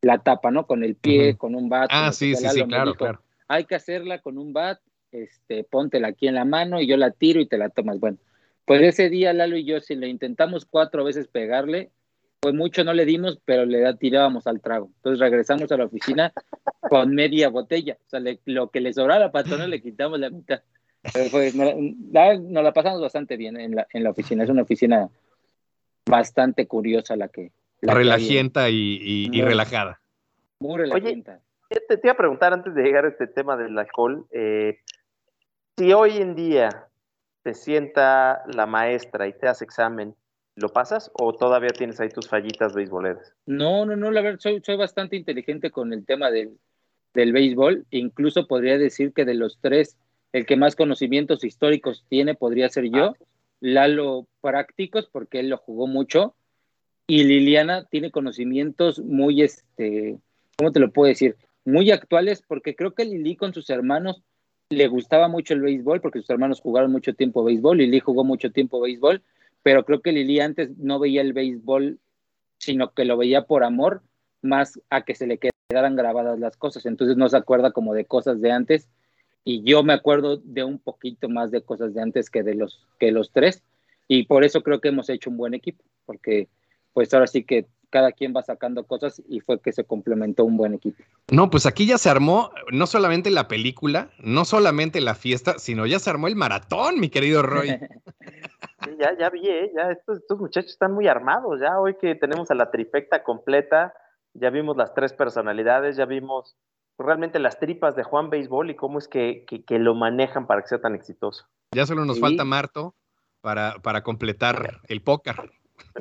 la 0.01 0.17
tapa, 0.17 0.51
¿no? 0.51 0.67
Con 0.67 0.83
el 0.83 0.95
pie, 0.95 1.37
con 1.37 1.55
un 1.55 1.69
bat. 1.69 1.87
Ah, 1.93 2.11
sí, 2.11 2.35
sí, 2.35 2.45
sí, 2.49 2.61
claro, 2.65 2.93
claro. 2.95 3.21
Hay 3.47 3.63
que 3.63 3.75
hacerla 3.75 4.19
con 4.19 4.37
un 4.37 4.51
bat, 4.51 4.81
este, 5.13 5.63
póntela 5.63 6.09
aquí 6.09 6.27
en 6.27 6.35
la 6.35 6.43
mano 6.43 6.81
y 6.81 6.87
yo 6.87 6.97
la 6.97 7.11
tiro 7.11 7.39
y 7.39 7.45
te 7.45 7.57
la 7.57 7.69
tomas. 7.69 8.01
Bueno, 8.01 8.17
pues 8.65 8.81
ese 8.81 9.09
día 9.09 9.31
Lalo 9.31 9.55
y 9.55 9.63
yo, 9.63 9.79
si 9.79 9.95
le 9.95 10.09
intentamos 10.09 10.65
cuatro 10.65 11.05
veces 11.05 11.29
pegarle, 11.29 11.89
pues 12.43 12.53
mucho 12.53 12.83
no 12.83 12.93
le 12.93 13.05
dimos, 13.05 13.39
pero 13.45 13.65
le 13.65 13.93
tirábamos 13.93 14.47
al 14.47 14.59
trago. 14.59 14.89
Entonces 14.97 15.21
regresamos 15.21 15.71
a 15.71 15.77
la 15.77 15.85
oficina 15.85 16.33
con 16.89 17.15
media 17.15 17.47
botella. 17.47 17.97
O 18.05 18.09
sea, 18.09 18.19
lo 18.43 18.69
que 18.69 18.81
le 18.81 18.91
sobraba 18.91 19.15
a 19.15 19.27
la 19.27 19.31
patrona 19.31 19.65
le 19.65 19.81
quitamos 19.81 20.19
la 20.19 20.29
mitad. 20.29 20.61
Pero 21.13 21.29
nos, 21.53 22.63
la, 22.63 22.73
pasamos 22.73 23.01
bastante 23.01 23.37
bien 23.37 23.57
en 23.57 23.75
la, 23.75 23.87
en 23.93 24.03
la 24.03 24.09
oficina. 24.09 24.43
Es 24.43 24.49
una 24.49 24.63
oficina 24.63 25.07
bastante 26.05 26.67
curiosa 26.67 27.15
la 27.15 27.29
que... 27.29 27.53
La 27.79 27.93
relajienta 27.93 28.69
y, 28.69 29.29
relajada. 29.41 30.01
Muy 30.59 30.79
relajienta. 30.79 31.39
Oye, 31.71 31.81
te, 31.87 31.97
iba 32.03 32.11
a 32.11 32.17
preguntar 32.17 32.51
antes 32.51 32.75
de 32.75 32.83
llegar 32.83 33.05
a 33.05 33.07
este 33.07 33.27
tema 33.27 33.55
del 33.55 33.79
alcohol, 33.79 34.25
eh, 34.31 34.79
si 35.77 35.93
hoy 35.93 36.17
en 36.17 36.35
día 36.35 36.89
te 37.41 37.53
sienta 37.53 38.43
la 38.47 38.65
maestra 38.65 39.27
y 39.27 39.33
te 39.33 39.47
hace 39.47 39.63
examen, 39.63 40.13
¿lo 40.55 40.69
pasas 40.69 41.11
o 41.13 41.33
todavía 41.33 41.69
tienes 41.69 41.99
ahí 41.99 42.09
tus 42.09 42.27
fallitas 42.27 42.73
beisboleras? 42.73 43.33
No, 43.45 43.85
no, 43.85 43.95
no, 43.95 44.11
la 44.11 44.21
verdad, 44.21 44.39
soy, 44.39 44.61
soy 44.63 44.75
bastante 44.75 45.15
inteligente 45.15 45.71
con 45.71 45.93
el 45.93 46.05
tema 46.05 46.31
del, 46.31 46.57
del 47.13 47.33
béisbol. 47.33 47.85
Incluso 47.91 48.47
podría 48.47 48.77
decir 48.77 49.13
que 49.13 49.25
de 49.25 49.33
los 49.33 49.59
tres, 49.59 49.97
el 50.31 50.45
que 50.45 50.57
más 50.57 50.75
conocimientos 50.75 51.43
históricos 51.43 52.05
tiene 52.09 52.35
podría 52.35 52.69
ser 52.69 52.89
yo. 52.89 53.05
Ah. 53.05 53.25
Lalo 53.61 54.27
prácticos, 54.41 55.07
porque 55.11 55.39
él 55.39 55.49
lo 55.49 55.57
jugó 55.57 55.87
mucho. 55.87 56.35
Y 57.07 57.23
Liliana 57.23 57.85
tiene 57.85 58.11
conocimientos 58.11 58.99
muy, 58.99 59.41
este, 59.41 60.17
¿cómo 60.57 60.71
te 60.71 60.79
lo 60.79 60.91
puedo 60.91 61.07
decir? 61.07 61.35
Muy 61.65 61.91
actuales, 61.91 62.43
porque 62.45 62.75
creo 62.75 62.93
que 62.93 63.05
Lili 63.05 63.35
con 63.35 63.53
sus 63.53 63.69
hermanos 63.69 64.21
le 64.69 64.87
gustaba 64.87 65.27
mucho 65.27 65.53
el 65.53 65.61
béisbol 65.61 66.01
porque 66.01 66.19
sus 66.19 66.29
hermanos 66.29 66.61
jugaron 66.61 66.91
mucho 66.91 67.13
tiempo 67.13 67.43
béisbol, 67.43 67.77
Lili 67.77 67.99
jugó 67.99 68.23
mucho 68.23 68.51
tiempo 68.51 68.81
béisbol, 68.81 69.21
pero 69.63 69.85
creo 69.85 70.01
que 70.01 70.11
Lili 70.11 70.39
antes 70.39 70.77
no 70.77 70.99
veía 70.99 71.21
el 71.21 71.33
béisbol, 71.33 71.99
sino 72.59 72.93
que 72.93 73.05
lo 73.05 73.17
veía 73.17 73.45
por 73.45 73.63
amor, 73.63 74.03
más 74.41 74.79
a 74.89 75.03
que 75.03 75.15
se 75.15 75.25
le 75.25 75.39
quedaran 75.39 75.95
grabadas 75.95 76.39
las 76.39 76.57
cosas, 76.57 76.85
entonces 76.85 77.17
no 77.17 77.29
se 77.29 77.37
acuerda 77.37 77.71
como 77.71 77.93
de 77.93 78.05
cosas 78.05 78.41
de 78.41 78.51
antes, 78.51 78.89
y 79.45 79.63
yo 79.63 79.83
me 79.83 79.93
acuerdo 79.93 80.37
de 80.37 80.63
un 80.63 80.79
poquito 80.79 81.27
más 81.29 81.51
de 81.51 81.61
cosas 81.61 81.93
de 81.93 82.01
antes 82.01 82.29
que 82.29 82.43
de 82.43 82.55
los, 82.55 82.85
que 82.99 83.11
los 83.11 83.31
tres, 83.31 83.63
y 84.07 84.23
por 84.23 84.43
eso 84.43 84.61
creo 84.61 84.81
que 84.81 84.89
hemos 84.89 85.09
hecho 85.09 85.29
un 85.29 85.37
buen 85.37 85.53
equipo, 85.53 85.83
porque 86.05 86.47
pues 86.93 87.13
ahora 87.13 87.27
sí 87.27 87.43
que 87.43 87.65
cada 87.89 88.11
quien 88.11 88.33
va 88.35 88.41
sacando 88.41 88.85
cosas 88.85 89.21
y 89.29 89.39
fue 89.39 89.59
que 89.59 89.71
se 89.71 89.83
complementó 89.83 90.45
un 90.45 90.57
buen 90.57 90.73
equipo. 90.73 91.03
No, 91.31 91.51
pues 91.51 91.67
aquí 91.67 91.85
ya 91.85 91.99
se 91.99 92.09
armó 92.09 92.51
no 92.71 92.87
solamente 92.87 93.29
la 93.29 93.47
película, 93.47 94.09
no 94.17 94.45
solamente 94.45 94.99
la 94.99 95.13
fiesta, 95.13 95.59
sino 95.59 95.85
ya 95.85 95.99
se 95.99 96.09
armó 96.09 96.27
el 96.27 96.35
maratón, 96.35 96.99
mi 96.99 97.09
querido 97.09 97.43
Roy. 97.43 97.69
ya, 98.99 99.17
ya 99.17 99.29
vi, 99.29 99.47
¿eh? 99.47 99.71
ya 99.75 99.91
estos, 99.91 100.19
estos, 100.19 100.39
muchachos 100.39 100.71
están 100.71 100.93
muy 100.93 101.07
armados, 101.07 101.59
ya 101.59 101.79
hoy 101.79 101.95
que 101.95 102.15
tenemos 102.15 102.51
a 102.51 102.55
la 102.55 102.71
trifecta 102.71 103.23
completa, 103.23 103.93
ya 104.33 104.49
vimos 104.49 104.77
las 104.77 104.93
tres 104.93 105.13
personalidades, 105.13 105.95
ya 105.95 106.05
vimos 106.05 106.55
realmente 106.97 107.39
las 107.39 107.59
tripas 107.59 107.95
de 107.95 108.03
Juan 108.03 108.29
Béisbol 108.29 108.69
y 108.69 108.75
cómo 108.75 108.99
es 108.99 109.07
que, 109.07 109.45
que, 109.45 109.79
lo 109.79 109.95
manejan 109.95 110.47
para 110.47 110.61
que 110.61 110.67
sea 110.67 110.81
tan 110.81 110.95
exitoso. 110.95 111.45
Ya 111.71 111.85
solo 111.85 112.05
nos 112.05 112.19
falta 112.19 112.45
Marto 112.45 112.95
para, 113.41 113.75
para 113.81 114.03
completar 114.03 114.81
el 114.87 115.01
póker. 115.01 115.35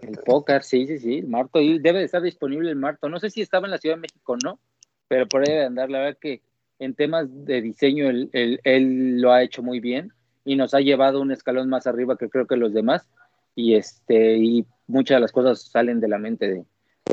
El 0.01 0.19
póker, 0.25 0.63
sí, 0.63 0.87
sí, 0.87 0.99
sí. 0.99 1.23
Marto, 1.23 1.61
y 1.61 1.79
debe 1.79 2.01
de 2.01 2.05
estar 2.05 2.23
disponible 2.23 2.71
el 2.71 2.77
Marto. 2.77 3.09
No 3.09 3.19
sé 3.19 3.31
si 3.31 3.43
estaba 3.43 3.67
en 3.67 3.73
la 3.73 3.79
Ciudad 3.79 3.97
de 3.97 4.03
México 4.03 4.37
no, 4.43 4.59
pero 5.09 5.27
por 5.27 5.43
ahí 5.43 5.49
debe 5.49 5.67
andar. 5.67 5.91
La 5.91 5.99
verdad 5.99 6.19
que 6.21 6.43
en 6.79 6.95
temas 6.95 7.27
de 7.45 7.61
diseño 7.63 8.09
él, 8.09 8.31
él, 8.33 9.21
lo 9.21 9.33
ha 9.33 9.43
hecho 9.43 9.63
muy 9.63 9.81
bien 9.81 10.13
y 10.45 10.57
nos 10.57 10.75
ha 10.75 10.81
llevado 10.81 11.21
un 11.21 11.33
escalón 11.33 11.69
más 11.69 11.87
arriba 11.87 12.17
que 12.17 12.29
creo 12.29 12.47
que 12.47 12.57
los 12.57 12.73
demás. 12.73 13.09
Y 13.55 13.75
este, 13.75 14.37
y 14.37 14.67
muchas 14.87 15.17
de 15.17 15.21
las 15.21 15.33
cosas 15.33 15.63
salen 15.63 16.01
de 16.01 16.09
la 16.09 16.19
mente 16.19 16.49
de, 16.49 16.65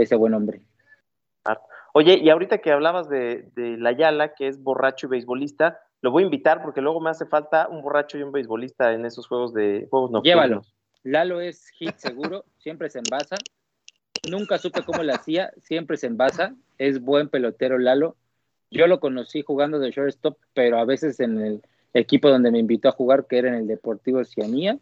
ese 0.02 0.16
buen 0.16 0.34
hombre. 0.34 0.62
Oye, 1.94 2.20
y 2.22 2.30
ahorita 2.30 2.60
que 2.60 2.72
hablabas 2.72 3.10
de, 3.10 3.50
de 3.56 3.76
la 3.78 3.92
Yala, 3.92 4.36
que 4.36 4.48
es 4.48 4.62
borracho 4.62 5.08
y 5.08 5.10
beisbolista, 5.10 5.80
lo 6.02 6.12
voy 6.12 6.24
a 6.24 6.26
invitar 6.26 6.62
porque 6.62 6.82
luego 6.82 7.02
me 7.02 7.10
hace 7.10 7.26
falta 7.26 7.68
un 7.68 7.82
borracho 7.82 8.18
y 8.18 8.24
un 8.24 8.32
beisbolista 8.32 8.94
en 8.94 9.06
esos 9.06 9.28
juegos 9.28 9.54
de 9.54 9.88
juegos 9.90 10.12
nocturnos. 10.12 10.24
Llévalo. 10.24 10.62
Lalo 11.04 11.42
es 11.42 11.70
hit 11.70 11.98
seguro, 11.98 12.46
siempre 12.58 12.90
se 12.90 13.00
envasa. 13.00 13.36
Nunca 14.30 14.58
supe 14.58 14.84
cómo 14.84 15.04
lo 15.04 15.14
hacía, 15.14 15.52
siempre 15.62 15.98
se 15.98 16.08
envasa. 16.08 16.56
Es 16.78 17.02
buen 17.02 17.30
pelotero 17.30 17.78
Lalo. 17.78 18.16
Yo 18.72 18.88
lo 18.88 19.00
conocí 19.00 19.42
jugando 19.42 19.80
de 19.80 19.92
shortstop, 19.92 20.38
pero 20.54 20.78
a 20.78 20.86
veces 20.86 21.20
en 21.20 21.42
el 21.42 21.62
equipo 21.94 22.30
donde 22.30 22.52
me 22.52 22.60
invitó 22.60 22.90
a 22.90 22.94
jugar, 22.94 23.26
que 23.28 23.38
era 23.38 23.50
en 23.50 23.56
el 23.56 23.68
Deportivo 23.68 24.24
Cianía, 24.24 24.78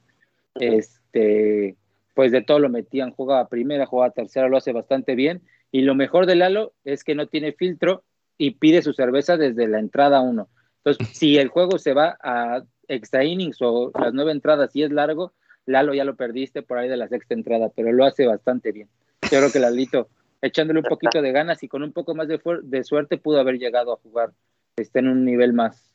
este, 0.56 1.76
pues 2.14 2.32
de 2.32 2.42
todo 2.42 2.60
lo 2.60 2.70
metían, 2.70 3.12
jugaba 3.12 3.48
primera, 3.48 3.86
jugaba 3.86 4.12
tercera, 4.12 4.50
lo 4.50 4.58
hace 4.58 4.72
bastante 4.72 5.16
bien. 5.16 5.42
Y 5.72 5.82
lo 5.82 5.96
mejor 5.96 6.26
de 6.26 6.36
Lalo 6.36 6.74
es 6.84 7.04
que 7.04 7.16
no 7.16 7.28
tiene 7.28 7.52
filtro 7.52 8.04
y 8.38 8.52
pide 8.52 8.82
su 8.82 8.94
cerveza 8.94 9.38
desde 9.38 9.68
la 9.68 9.80
entrada 9.80 10.22
uno. 10.22 10.50
Entonces, 10.84 11.08
si 11.18 11.38
el 11.38 11.50
juego 11.50 11.78
se 11.78 11.94
va 11.94 12.18
a 12.22 12.64
extra 12.88 13.24
innings 13.24 13.58
o 13.62 13.92
las 14.00 14.14
nueve 14.14 14.32
entradas 14.32 14.76
y 14.76 14.84
es 14.84 14.92
largo, 14.92 15.34
Lalo 15.66 15.94
ya 15.94 16.06
lo 16.06 16.16
perdiste 16.16 16.64
por 16.64 16.78
ahí 16.78 16.88
de 16.88 16.98
la 16.98 17.10
sexta 17.10 17.34
entrada, 17.34 17.70
pero 17.76 17.92
lo 17.92 18.06
hace 18.06 18.26
bastante 18.26 18.72
bien. 18.72 18.88
Yo 19.24 19.40
creo 19.40 19.52
que 19.52 19.60
Lalito, 19.60 20.08
echándole 20.42 20.80
un 20.80 20.86
poquito 20.86 21.22
de 21.22 21.32
ganas 21.34 21.62
y 21.64 21.68
con 21.68 21.84
un 21.84 21.92
poco 21.92 22.16
más 22.16 22.30
de, 22.30 22.40
de 22.64 22.84
suerte, 22.84 23.18
pudo 23.18 23.40
haber 23.40 23.60
llegado 23.60 23.92
a 23.92 23.98
jugar 23.98 24.32
este, 24.78 25.00
en 25.00 25.10
un 25.10 25.26
nivel 25.26 25.52
más, 25.54 25.92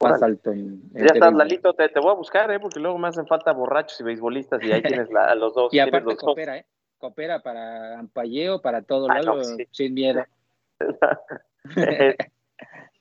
más 0.00 0.22
alto. 0.22 0.52
En, 0.52 0.82
ya 0.92 1.06
estás, 1.06 1.34
Lalito, 1.34 1.74
te, 1.74 1.88
voy 2.00 2.10
a 2.10 2.14
buscar, 2.14 2.50
¿eh? 2.50 2.60
porque 2.60 2.80
luego 2.80 2.98
me 2.98 3.08
hacen 3.08 3.26
falta 3.26 3.52
borrachos 3.52 4.00
y 4.00 4.04
beisbolistas 4.04 4.62
y 4.62 4.72
ahí 4.72 4.82
tienes 4.82 5.08
a 5.14 5.34
los 5.34 5.54
dos. 5.54 5.72
Y 5.74 5.78
aparte 5.78 6.16
coopera, 6.16 6.58
¿eh? 6.58 6.66
Coopera 6.98 7.40
para 7.42 7.98
ampalleo, 7.98 8.60
para 8.60 8.82
todo, 8.82 9.08
ah, 9.10 9.20
Lalo, 9.20 9.42
sin 9.70 9.94
miedo. 9.94 10.24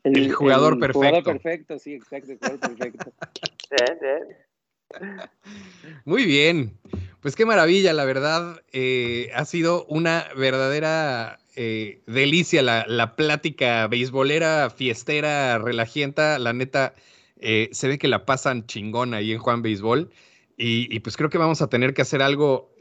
el, 0.03 0.33
jugador 0.33 0.79
perfecto. 0.79 0.99
Jugador 0.99 1.23
perfecto, 1.23 1.79
sí, 1.79 1.93
exacto, 1.95 2.31
el 2.31 2.37
jugador 2.37 2.59
perfecto. 2.59 3.11
Muy 6.05 6.25
bien, 6.25 6.77
pues 7.21 7.35
qué 7.35 7.45
maravilla, 7.45 7.93
la 7.93 8.05
verdad, 8.05 8.61
eh, 8.71 9.29
ha 9.35 9.45
sido 9.45 9.85
una 9.85 10.25
verdadera 10.35 11.39
eh, 11.57 12.01
delicia 12.07 12.61
la, 12.61 12.85
la, 12.87 13.15
plática 13.15 13.87
beisbolera, 13.87 14.69
fiestera, 14.69 15.57
relajienta, 15.57 16.39
la 16.39 16.53
neta, 16.53 16.93
eh, 17.39 17.69
se 17.71 17.87
ve 17.87 17.97
que 17.97 18.07
la 18.07 18.25
pasan 18.25 18.65
chingón 18.65 19.13
ahí 19.13 19.33
en 19.33 19.39
Juan 19.39 19.61
Béisbol 19.61 20.09
y, 20.55 20.99
pues 21.01 21.17
creo 21.17 21.29
que 21.29 21.37
vamos 21.37 21.61
a 21.61 21.67
tener 21.67 21.93
que 21.93 22.01
hacer 22.01 22.21
algo, 22.21 22.73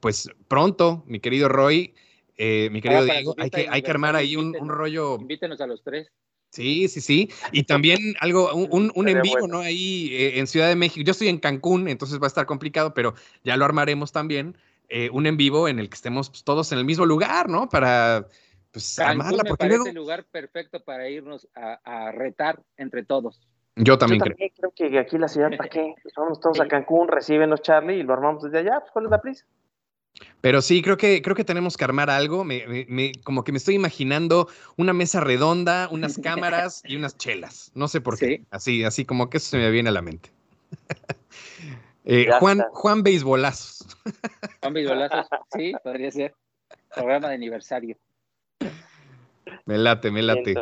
pues 0.00 0.28
pronto, 0.48 1.04
mi 1.06 1.20
querido 1.20 1.48
Roy, 1.48 1.94
mi 2.38 2.80
querido 2.80 3.04
Diego, 3.04 3.34
hay 3.38 3.50
que, 3.50 3.66
hay 3.68 3.82
que 3.82 3.90
armar 3.90 4.16
ahí 4.16 4.34
un, 4.34 4.56
un 4.58 4.68
rollo. 4.68 5.18
Invítenos 5.20 5.60
a 5.60 5.66
los 5.68 5.84
tres. 5.84 6.10
Sí, 6.52 6.86
sí, 6.88 7.00
sí. 7.00 7.30
Y 7.50 7.64
también 7.64 8.14
algo, 8.20 8.52
un, 8.54 8.92
un 8.94 9.08
en 9.08 9.22
vivo, 9.22 9.48
¿no? 9.48 9.60
Ahí 9.60 10.10
eh, 10.12 10.38
en 10.38 10.46
Ciudad 10.46 10.68
de 10.68 10.76
México. 10.76 11.02
Yo 11.02 11.12
estoy 11.12 11.28
en 11.28 11.38
Cancún, 11.38 11.88
entonces 11.88 12.20
va 12.20 12.26
a 12.26 12.28
estar 12.28 12.44
complicado, 12.44 12.92
pero 12.92 13.14
ya 13.42 13.56
lo 13.56 13.64
armaremos 13.64 14.12
también. 14.12 14.58
Eh, 14.94 15.08
un 15.10 15.26
en 15.26 15.38
vivo 15.38 15.68
en 15.68 15.78
el 15.78 15.88
que 15.88 15.94
estemos 15.94 16.28
pues, 16.28 16.44
todos 16.44 16.70
en 16.70 16.78
el 16.78 16.84
mismo 16.84 17.06
lugar, 17.06 17.48
¿no? 17.48 17.66
Para 17.66 18.26
pues 18.70 18.98
armarla. 18.98 19.42
Porque 19.42 19.64
me 19.64 19.70
parece 19.70 19.88
el 19.88 19.96
lugar 19.96 20.24
perfecto 20.24 20.84
para 20.84 21.08
irnos 21.08 21.48
a, 21.54 22.12
retar 22.12 22.60
entre 22.76 23.02
todos. 23.02 23.40
Yo 23.76 23.96
también, 23.96 24.20
Yo 24.20 24.26
también 24.26 24.50
creo. 24.54 24.72
que 24.76 24.98
aquí 24.98 25.16
la 25.16 25.28
ciudad, 25.28 25.48
¿para 25.56 25.70
qué? 25.70 25.94
Pues 26.02 26.12
vamos 26.16 26.40
todos 26.40 26.60
a 26.60 26.68
Cancún, 26.68 27.08
los 27.08 27.62
Charlie 27.62 28.00
y 28.00 28.02
lo 28.02 28.12
armamos 28.12 28.42
desde 28.42 28.58
allá. 28.58 28.80
Pues, 28.80 28.92
¿Cuál 28.92 29.06
es 29.06 29.10
la 29.10 29.22
prisa? 29.22 29.46
Pero 30.42 30.60
sí, 30.60 30.82
creo 30.82 30.98
que, 30.98 31.22
creo 31.22 31.34
que 31.34 31.44
tenemos 31.44 31.78
que 31.78 31.84
armar 31.84 32.10
algo. 32.10 32.44
Me, 32.44 33.12
como 33.24 33.44
que 33.44 33.52
me 33.52 33.56
estoy 33.56 33.76
imaginando 33.76 34.46
una 34.76 34.92
mesa 34.92 35.20
redonda, 35.20 35.88
unas 35.90 36.18
cámaras 36.22 36.82
y 36.84 36.96
unas 36.96 37.16
chelas. 37.16 37.72
No 37.74 37.88
sé 37.88 38.02
por 38.02 38.18
qué. 38.18 38.44
Así, 38.50 38.84
así 38.84 39.06
como 39.06 39.30
que 39.30 39.38
eso 39.38 39.48
se 39.48 39.56
me 39.56 39.70
viene 39.70 39.88
a 39.88 39.92
la 39.92 40.02
mente. 40.02 40.30
Eh, 42.04 42.28
Juan, 42.40 42.62
Juan 42.72 43.02
Beisbolazos. 43.02 43.86
Juan 44.60 44.72
Beisbolazos, 44.72 45.26
sí, 45.56 45.72
podría 45.82 46.10
ser. 46.10 46.34
Programa 46.94 47.28
de 47.28 47.34
aniversario. 47.34 47.96
Me 49.66 49.78
late, 49.78 50.10
me 50.10 50.22
late. 50.22 50.54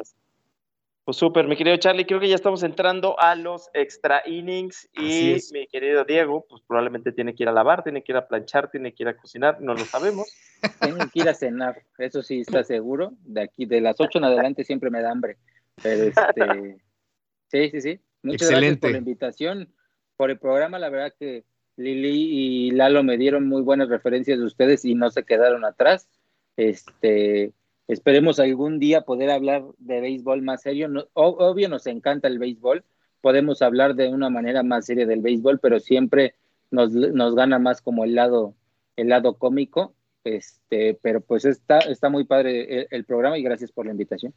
Pues 1.04 1.16
súper, 1.16 1.48
mi 1.48 1.56
querido 1.56 1.76
Charlie, 1.78 2.04
creo 2.04 2.20
que 2.20 2.28
ya 2.28 2.34
estamos 2.34 2.62
entrando 2.62 3.18
a 3.18 3.34
los 3.34 3.68
extra 3.72 4.22
innings 4.26 4.88
y 4.92 5.38
mi 5.52 5.66
querido 5.66 6.04
Diego, 6.04 6.46
pues 6.48 6.62
probablemente 6.66 7.10
tiene 7.10 7.34
que 7.34 7.42
ir 7.42 7.48
a 7.48 7.52
lavar, 7.52 7.82
tiene 7.82 8.04
que 8.04 8.12
ir 8.12 8.16
a 8.16 8.28
planchar, 8.28 8.70
tiene 8.70 8.94
que 8.94 9.02
ir 9.02 9.08
a 9.08 9.16
cocinar, 9.16 9.60
no 9.60 9.74
lo 9.74 9.84
sabemos. 9.84 10.28
Tiene 10.80 11.08
que 11.10 11.20
ir 11.20 11.28
a 11.28 11.34
cenar, 11.34 11.82
eso 11.96 12.22
sí 12.22 12.42
está 12.42 12.62
seguro. 12.62 13.14
De 13.24 13.40
aquí, 13.40 13.64
de 13.64 13.80
las 13.80 13.98
8 13.98 14.18
en 14.18 14.24
adelante 14.24 14.62
siempre 14.62 14.90
me 14.90 15.00
da 15.00 15.10
hambre. 15.10 15.38
Pero 15.82 16.02
este, 16.04 16.76
sí, 17.48 17.70
sí, 17.70 17.80
sí. 17.80 18.00
Muchas 18.22 18.50
gracias 18.50 18.76
por 18.76 18.90
la 18.90 18.98
invitación, 18.98 19.74
por 20.20 20.30
el 20.30 20.38
programa. 20.38 20.78
La 20.78 20.90
verdad 20.90 21.14
que 21.18 21.44
Lili 21.76 22.10
y 22.10 22.70
Lalo 22.72 23.02
me 23.02 23.16
dieron 23.16 23.48
muy 23.48 23.62
buenas 23.62 23.88
referencias 23.88 24.38
de 24.38 24.44
ustedes 24.44 24.84
y 24.84 24.94
no 24.94 25.08
se 25.08 25.24
quedaron 25.24 25.64
atrás. 25.64 26.10
Este, 26.58 27.54
Esperemos 27.88 28.38
algún 28.38 28.78
día 28.78 29.00
poder 29.00 29.30
hablar 29.30 29.64
de 29.78 30.02
béisbol 30.02 30.42
más 30.42 30.60
serio. 30.60 31.08
obvio 31.14 31.70
nos 31.70 31.86
encanta 31.86 32.28
el 32.28 32.38
béisbol, 32.38 32.84
podemos 33.22 33.62
hablar 33.62 33.94
de 33.94 34.08
una 34.08 34.28
manera 34.28 34.62
más 34.62 34.84
seria 34.84 35.06
del 35.06 35.22
béisbol, 35.22 35.58
pero 35.58 35.80
siempre 35.80 36.34
nos, 36.70 36.92
nos 36.92 37.34
gana 37.34 37.58
más 37.58 37.80
como 37.80 38.04
el 38.04 38.14
lado, 38.14 38.54
el 38.96 39.08
lado 39.08 39.38
cómico. 39.38 39.94
Este, 40.24 40.98
pero 41.00 41.22
pues 41.22 41.46
está, 41.46 41.78
está 41.78 42.10
muy 42.10 42.24
padre 42.24 42.86
el, 42.90 43.04
programa 43.04 43.38
y 43.38 43.42
gracias 43.42 43.72
por 43.72 43.86
la 43.86 43.92
invitación. 43.92 44.34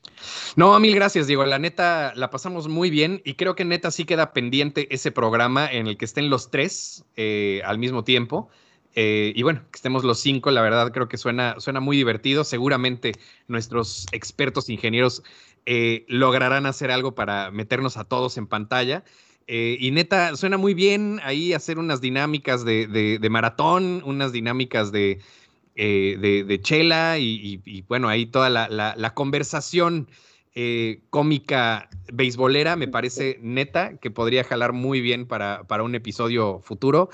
No, 0.56 0.80
mil 0.80 0.96
gracias, 0.96 1.28
Diego. 1.28 1.46
La 1.46 1.60
neta, 1.60 2.14
la 2.16 2.30
pasamos 2.30 2.70
muy 2.70 2.90
bien 2.90 3.22
y 3.26 3.34
creo 3.34 3.56
que 3.56 3.66
neta 3.66 3.92
sí 3.92 4.06
queda 4.06 4.32
pendiente 4.32 4.94
ese 4.94 5.12
programa 5.12 5.70
en 5.70 5.88
el 5.88 5.98
que 5.98 6.06
estén 6.06 6.30
los 6.30 6.50
tres 6.52 7.04
eh, 7.18 7.62
al 7.66 7.80
mismo 7.80 8.06
tiempo. 8.06 8.50
Eh, 8.96 9.34
y 9.36 9.44
bueno, 9.44 9.62
que 9.72 9.78
estemos 9.78 10.04
los 10.06 10.20
cinco, 10.20 10.52
la 10.52 10.62
verdad 10.62 10.92
creo 10.94 11.10
que 11.10 11.18
suena, 11.18 11.60
suena 11.60 11.82
muy 11.82 11.98
divertido. 11.98 12.46
Seguramente 12.46 13.12
nuestros 13.50 14.06
expertos 14.14 14.70
ingenieros 14.70 15.22
eh, 15.66 16.06
lograrán 16.08 16.66
hacer 16.66 16.92
algo 16.92 17.14
para 17.14 17.52
meternos 17.52 17.98
a 17.98 18.06
todos 18.06 18.38
en 18.38 18.48
pantalla. 18.48 19.04
Y 19.46 19.92
neta, 19.92 20.38
suena 20.38 20.56
muy 20.58 20.74
bien 20.74 21.20
ahí 21.22 21.52
hacer 21.52 21.78
unas 21.78 22.00
dinámicas 22.00 22.64
de, 22.64 23.28
maratón, 23.30 24.02
unas 24.06 24.32
dinámicas 24.32 24.94
de, 24.94 25.20
de 25.76 26.60
chela 26.62 27.18
y, 27.18 27.84
bueno, 27.88 28.10
ahí 28.10 28.26
toda 28.26 28.50
la, 28.50 29.14
conversación 29.14 30.08
cómica 31.10 31.90
beisbolera 32.12 32.76
me 32.76 32.88
parece 32.88 33.40
neta 33.42 33.98
que 33.98 34.12
podría 34.12 34.44
jalar 34.44 34.74
muy 34.74 35.02
bien 35.02 35.28
para, 35.28 35.64
para 35.64 35.84
un 35.84 35.96
episodio 35.96 36.60
futuro. 36.60 37.10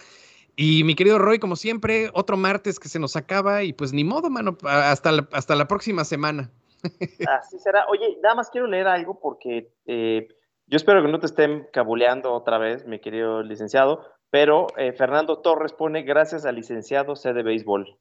Y 0.62 0.84
mi 0.84 0.94
querido 0.94 1.20
Roy, 1.20 1.40
como 1.40 1.56
siempre, 1.56 2.10
otro 2.14 2.36
martes 2.36 2.82
que 2.82 2.90
se 2.90 3.00
nos 3.00 3.16
acaba 3.16 3.64
y 3.64 3.72
pues 3.72 3.94
ni 3.94 4.04
modo, 4.04 4.30
mano, 4.30 4.58
hasta 4.64 5.14
la, 5.14 5.30
hasta 5.32 5.56
la 5.56 5.70
próxima 5.70 6.04
semana. 6.04 6.52
Así 7.40 7.58
será. 7.60 7.86
Oye, 7.88 8.18
nada 8.22 8.36
más 8.36 8.50
quiero 8.50 8.68
leer 8.68 8.88
algo 8.88 9.22
porque 9.22 9.72
eh, 9.86 10.28
yo 10.68 10.76
espero 10.76 11.02
que 11.02 11.08
no 11.08 11.22
te 11.22 11.28
estén 11.28 11.66
cabuleando 11.72 12.34
otra 12.34 12.58
vez, 12.58 12.86
mi 12.86 13.00
querido 13.00 13.42
licenciado, 13.42 14.06
pero 14.32 14.68
eh, 14.76 14.92
Fernando 14.92 15.40
Torres 15.40 15.72
pone 15.72 16.04
gracias 16.04 16.46
al 16.46 16.56
licenciado 16.56 17.16
C 17.16 17.32
de 17.32 17.42
béisbol. 17.42 17.98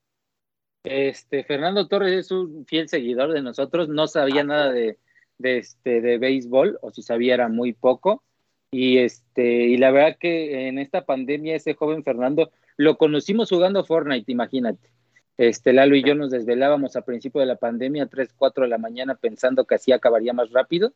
Este, 0.90 1.44
Fernando 1.44 1.86
Torres 1.86 2.12
es 2.12 2.30
un 2.30 2.64
fiel 2.66 2.88
seguidor 2.88 3.32
de 3.32 3.42
nosotros, 3.42 3.88
no 3.88 4.08
sabía 4.08 4.40
ah, 4.40 4.44
nada 4.44 4.72
de, 4.72 4.98
de, 5.38 5.58
este, 5.58 6.00
de 6.00 6.18
béisbol, 6.18 6.78
o 6.80 6.90
si 6.90 7.02
sabía 7.02 7.34
era 7.34 7.48
muy 7.48 7.72
poco 7.74 8.22
y 8.70 8.98
este, 8.98 9.66
y 9.66 9.76
la 9.78 9.90
verdad 9.90 10.16
que 10.18 10.68
en 10.68 10.78
esta 10.78 11.04
pandemia, 11.04 11.56
ese 11.56 11.74
joven 11.74 12.04
Fernando, 12.04 12.50
lo 12.76 12.98
conocimos 12.98 13.48
jugando 13.48 13.84
Fortnite, 13.84 14.30
imagínate. 14.30 14.90
Este, 15.38 15.72
Lalo 15.72 15.94
y 15.96 16.02
yo 16.02 16.14
nos 16.14 16.30
desvelábamos 16.30 16.96
a 16.96 17.02
principio 17.02 17.40
de 17.40 17.46
la 17.46 17.56
pandemia, 17.56 18.06
3, 18.06 18.34
4 18.36 18.64
de 18.64 18.70
la 18.70 18.78
mañana, 18.78 19.14
pensando 19.14 19.64
que 19.64 19.76
así 19.76 19.92
acabaría 19.92 20.32
más 20.32 20.50
rápido. 20.50 20.92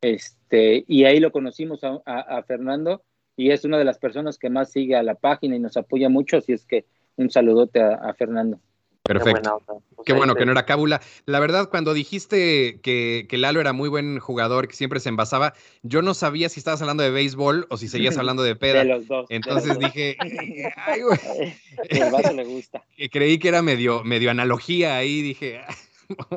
Este, 0.00 0.84
y 0.86 1.04
ahí 1.04 1.20
lo 1.20 1.32
conocimos 1.32 1.80
a, 1.82 2.42
Fernando, 2.44 3.02
y 3.36 3.50
es 3.50 3.64
una 3.64 3.78
de 3.78 3.84
las 3.84 3.98
personas 3.98 4.38
que 4.38 4.50
más 4.50 4.70
sigue 4.70 4.94
a 4.96 5.02
la 5.02 5.14
página 5.14 5.56
y 5.56 5.60
nos 5.60 5.76
apoya 5.76 6.08
mucho, 6.08 6.36
así 6.36 6.52
es 6.52 6.66
que 6.66 6.84
un 7.16 7.30
saludote 7.30 7.80
a 7.80 8.14
Fernando. 8.14 8.60
Perfecto. 9.08 9.62
Qué, 10.04 10.12
bueno 10.12 10.34
que 10.34 10.44
no 10.44 10.52
era 10.52 10.66
cábula. 10.66 11.00
La 11.24 11.40
verdad, 11.40 11.70
cuando 11.70 11.94
dijiste 11.94 12.78
que, 12.82 13.26
que, 13.26 13.38
Lalo 13.38 13.58
era 13.58 13.72
muy 13.72 13.88
buen 13.88 14.18
jugador, 14.18 14.68
que 14.68 14.76
siempre 14.76 15.00
se 15.00 15.08
envasaba, 15.08 15.54
yo 15.82 16.02
no 16.02 16.12
sabía 16.12 16.50
si 16.50 16.60
estabas 16.60 16.82
hablando 16.82 17.02
de 17.02 17.10
béisbol 17.10 17.66
o 17.70 17.78
si 17.78 17.88
seguías 17.88 18.18
hablando 18.18 18.42
de 18.42 18.54
peda. 18.54 18.80
De 18.80 18.84
los 18.84 19.08
dos. 19.08 19.26
Entonces 19.30 19.78
dije, 19.78 20.18
ay, 20.76 21.00
güey. 21.00 21.54
El 21.88 22.12
vaso 22.12 22.34
le 22.34 22.44
gusta. 22.44 22.84
Creí 23.10 23.38
que 23.38 23.48
era 23.48 23.62
medio, 23.62 24.04
medio 24.04 24.30
analogía 24.30 24.98
ahí, 24.98 25.22
dije, 25.22 25.62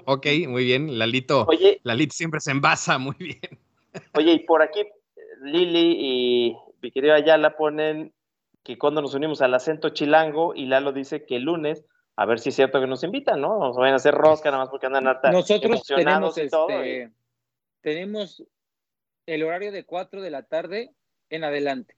ok, 0.06 0.28
muy 0.48 0.64
bien, 0.64 0.98
Lalito, 0.98 1.46
Oye, 1.50 1.82
Lalito 1.84 2.16
siempre 2.16 2.40
se 2.40 2.52
envasa 2.52 2.98
muy 2.98 3.16
bien. 3.20 3.60
Oye, 4.14 4.32
y 4.32 4.40
por 4.40 4.62
aquí 4.62 4.86
Lili 5.44 5.98
y 6.00 6.58
mi 6.82 6.92
querida 6.92 7.16
Ayala 7.16 7.58
ponen 7.58 8.14
que 8.64 8.78
cuando 8.78 9.02
nos 9.02 9.14
unimos 9.14 9.42
al 9.42 9.54
acento 9.54 9.90
chilango 9.90 10.56
y 10.56 10.68
Lalo 10.68 10.94
dice 10.94 11.26
que 11.26 11.36
el 11.36 11.44
lunes 11.44 11.84
a 12.22 12.26
ver 12.26 12.40
si 12.40 12.50
es 12.50 12.56
cierto 12.56 12.80
que 12.80 12.86
nos 12.86 13.04
invitan, 13.04 13.42
¿no? 13.42 13.58
Nos 13.58 13.76
vayan 13.78 13.94
a 13.94 13.98
hacer 13.98 14.14
rosca 14.14 14.52
nada 14.52 14.64
más 14.64 14.70
porque 14.70 14.86
andan 14.86 15.08
harta 15.08 15.32
Nosotros 15.32 15.84
tenemos, 15.84 16.38
este, 16.38 17.12
tenemos 17.82 18.44
el 19.26 19.44
horario 19.44 19.72
de 19.72 19.86
4 19.86 20.22
de 20.22 20.30
la 20.30 20.44
tarde 20.44 20.92
en 21.32 21.44
adelante. 21.44 21.96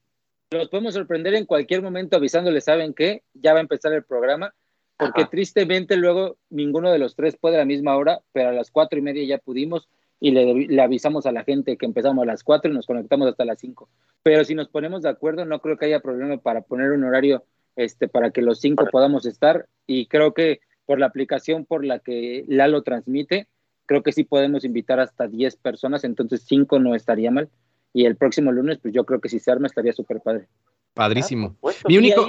Los 0.51 0.69
podemos 0.69 0.93
sorprender 0.93 1.33
en 1.33 1.45
cualquier 1.45 1.81
momento 1.81 2.15
avisándoles, 2.15 2.63
¿saben 2.63 2.93
qué? 2.93 3.23
Ya 3.33 3.51
va 3.51 3.59
a 3.59 3.63
empezar 3.63 3.91
el 3.91 4.03
programa, 4.03 4.53
porque 4.95 5.25
tristemente 5.25 5.97
luego 5.97 6.37
ninguno 6.49 6.89
de 6.89 6.99
los 6.99 7.15
tres 7.15 7.35
puede 7.35 7.55
a 7.55 7.59
la 7.59 7.65
misma 7.65 7.97
hora, 7.97 8.21
pero 8.31 8.49
a 8.49 8.53
las 8.53 8.71
cuatro 8.71 8.97
y 8.97 9.01
media 9.01 9.25
ya 9.25 9.39
pudimos 9.39 9.89
y 10.21 10.31
le, 10.31 10.53
le, 10.53 10.81
avisamos 10.81 11.25
a 11.25 11.33
la 11.33 11.43
gente 11.43 11.75
que 11.75 11.85
empezamos 11.85 12.23
a 12.23 12.25
las 12.25 12.45
cuatro 12.45 12.71
y 12.71 12.73
nos 12.73 12.85
conectamos 12.87 13.27
hasta 13.27 13.43
las 13.43 13.59
cinco. 13.59 13.89
Pero 14.21 14.45
si 14.45 14.55
nos 14.55 14.69
ponemos 14.69 15.01
de 15.01 15.09
acuerdo, 15.09 15.43
no 15.43 15.59
creo 15.59 15.77
que 15.77 15.87
haya 15.87 15.99
problema 15.99 16.37
para 16.37 16.61
poner 16.61 16.91
un 16.91 17.03
horario 17.03 17.43
este, 17.75 18.07
para 18.07 18.31
que 18.31 18.41
los 18.41 18.59
cinco 18.59 18.87
podamos 18.91 19.25
estar. 19.25 19.67
Y 19.87 20.07
creo 20.07 20.33
que 20.33 20.61
por 20.85 20.99
la 20.99 21.05
aplicación 21.07 21.65
por 21.65 21.85
la 21.85 21.99
que 21.99 22.45
Lalo 22.47 22.81
transmite, 22.83 23.47
creo 23.85 24.03
que 24.03 24.11
sí 24.11 24.23
podemos 24.23 24.63
invitar 24.65 24.99
hasta 24.99 25.27
10 25.27 25.55
personas, 25.57 26.03
entonces 26.03 26.43
cinco 26.45 26.79
no 26.79 26.95
estaría 26.95 27.31
mal. 27.31 27.49
Y 27.93 28.05
el 28.05 28.15
próximo 28.15 28.51
lunes, 28.51 28.79
pues 28.81 28.93
yo 28.93 29.05
creo 29.05 29.21
que 29.21 29.29
si 29.29 29.39
se 29.39 29.51
arma 29.51 29.67
estaría 29.67 29.93
súper 29.93 30.19
padre. 30.19 30.47
Padrísimo. 30.93 31.55
Ah, 31.63 31.71
Mi 31.87 31.97
único... 31.97 32.27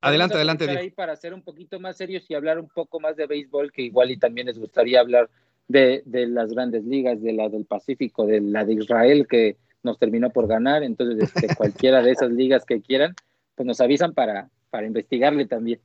adelante, 0.00 0.34
adelante. 0.34 0.68
Ahí 0.68 0.90
para 0.90 1.16
ser 1.16 1.32
un 1.32 1.42
poquito 1.42 1.80
más 1.80 1.96
serios 1.96 2.28
y 2.28 2.34
hablar 2.34 2.58
un 2.58 2.68
poco 2.68 3.00
más 3.00 3.16
de 3.16 3.26
béisbol, 3.26 3.72
que 3.72 3.82
igual 3.82 4.10
y 4.10 4.18
también 4.18 4.46
les 4.46 4.58
gustaría 4.58 5.00
hablar 5.00 5.30
de, 5.68 6.02
de 6.04 6.26
las 6.26 6.52
grandes 6.52 6.84
ligas, 6.84 7.22
de 7.22 7.32
la 7.32 7.48
del 7.48 7.64
Pacífico, 7.64 8.26
de 8.26 8.40
la 8.40 8.64
de 8.64 8.74
Israel, 8.74 9.26
que 9.26 9.56
nos 9.82 9.98
terminó 9.98 10.30
por 10.30 10.46
ganar. 10.46 10.82
Entonces, 10.82 11.30
este, 11.34 11.54
cualquiera 11.56 12.02
de 12.02 12.10
esas 12.12 12.30
ligas 12.30 12.64
que 12.66 12.82
quieran, 12.82 13.14
pues 13.54 13.66
nos 13.66 13.80
avisan 13.80 14.12
para, 14.14 14.50
para 14.70 14.86
investigarle 14.86 15.46
también. 15.46 15.80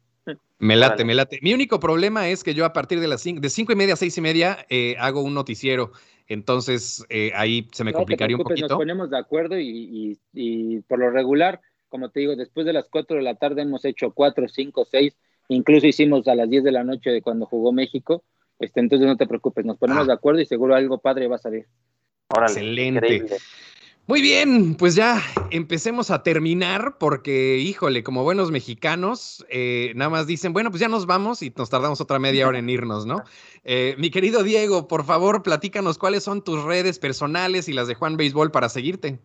Me 0.59 0.75
late, 0.75 1.05
me 1.05 1.15
late. 1.15 1.39
Mi 1.41 1.53
único 1.53 1.79
problema 1.79 2.27
es 2.27 2.43
que 2.43 2.53
yo 2.53 2.65
a 2.65 2.73
partir 2.73 2.99
de 2.99 3.07
las 3.07 3.21
cinco, 3.21 3.41
de 3.41 3.49
cinco 3.49 3.71
y 3.71 3.75
media 3.75 3.93
a 3.93 3.97
seis 3.97 4.17
y 4.17 4.21
media 4.21 4.65
eh, 4.69 4.95
hago 4.99 5.21
un 5.21 5.33
noticiero. 5.33 5.91
Entonces 6.27 7.05
eh, 7.09 7.31
ahí 7.33 7.67
se 7.71 7.83
me 7.83 7.93
complicaría 7.93 8.35
un 8.35 8.43
poquito. 8.43 8.67
Nos 8.67 8.77
ponemos 8.77 9.09
de 9.09 9.17
acuerdo 9.17 9.57
y, 9.57 10.19
y, 10.33 10.81
por 10.81 10.99
lo 10.99 11.09
regular, 11.09 11.61
como 11.87 12.09
te 12.09 12.19
digo, 12.19 12.35
después 12.35 12.65
de 12.65 12.73
las 12.73 12.87
cuatro 12.89 13.17
de 13.17 13.23
la 13.23 13.35
tarde 13.35 13.61
hemos 13.61 13.85
hecho 13.85 14.11
cuatro, 14.11 14.47
cinco, 14.47 14.85
seis, 14.89 15.17
incluso 15.47 15.87
hicimos 15.87 16.27
a 16.27 16.35
las 16.35 16.49
diez 16.49 16.63
de 16.63 16.71
la 16.71 16.83
noche 16.83 17.09
de 17.09 17.21
cuando 17.21 17.45
jugó 17.45 17.71
México. 17.71 18.23
Este, 18.59 18.81
entonces 18.81 19.07
no 19.07 19.15
te 19.15 19.25
preocupes, 19.25 19.65
nos 19.65 19.77
ponemos 19.77 20.03
ah. 20.03 20.07
de 20.07 20.13
acuerdo 20.13 20.41
y 20.41 20.45
seguro 20.45 20.75
algo 20.75 20.99
padre 20.99 21.27
va 21.27 21.37
a 21.37 21.39
salir. 21.39 21.65
Excelente. 22.29 23.25
Muy 24.09 24.23
bien, 24.23 24.73
pues 24.73 24.95
ya 24.95 25.21
empecemos 25.51 26.09
a 26.09 26.23
terminar 26.23 26.95
porque, 26.97 27.59
híjole, 27.59 28.01
como 28.01 28.23
buenos 28.23 28.49
mexicanos, 28.49 29.45
eh, 29.51 29.93
nada 29.95 30.09
más 30.09 30.25
dicen, 30.25 30.51
bueno, 30.51 30.71
pues 30.71 30.81
ya 30.81 30.87
nos 30.87 31.05
vamos 31.05 31.43
y 31.43 31.53
nos 31.55 31.69
tardamos 31.69 32.01
otra 32.01 32.17
media 32.17 32.47
hora 32.47 32.57
en 32.57 32.71
irnos, 32.71 33.05
¿no? 33.05 33.21
Eh, 33.63 33.93
mi 33.99 34.09
querido 34.09 34.41
Diego, 34.41 34.87
por 34.87 35.05
favor, 35.05 35.43
platícanos 35.43 35.99
cuáles 35.99 36.23
son 36.23 36.43
tus 36.43 36.63
redes 36.63 36.97
personales 36.97 37.69
y 37.69 37.73
las 37.73 37.87
de 37.87 37.93
Juan 37.93 38.17
Béisbol 38.17 38.49
para 38.49 38.67
seguirte. 38.69 39.19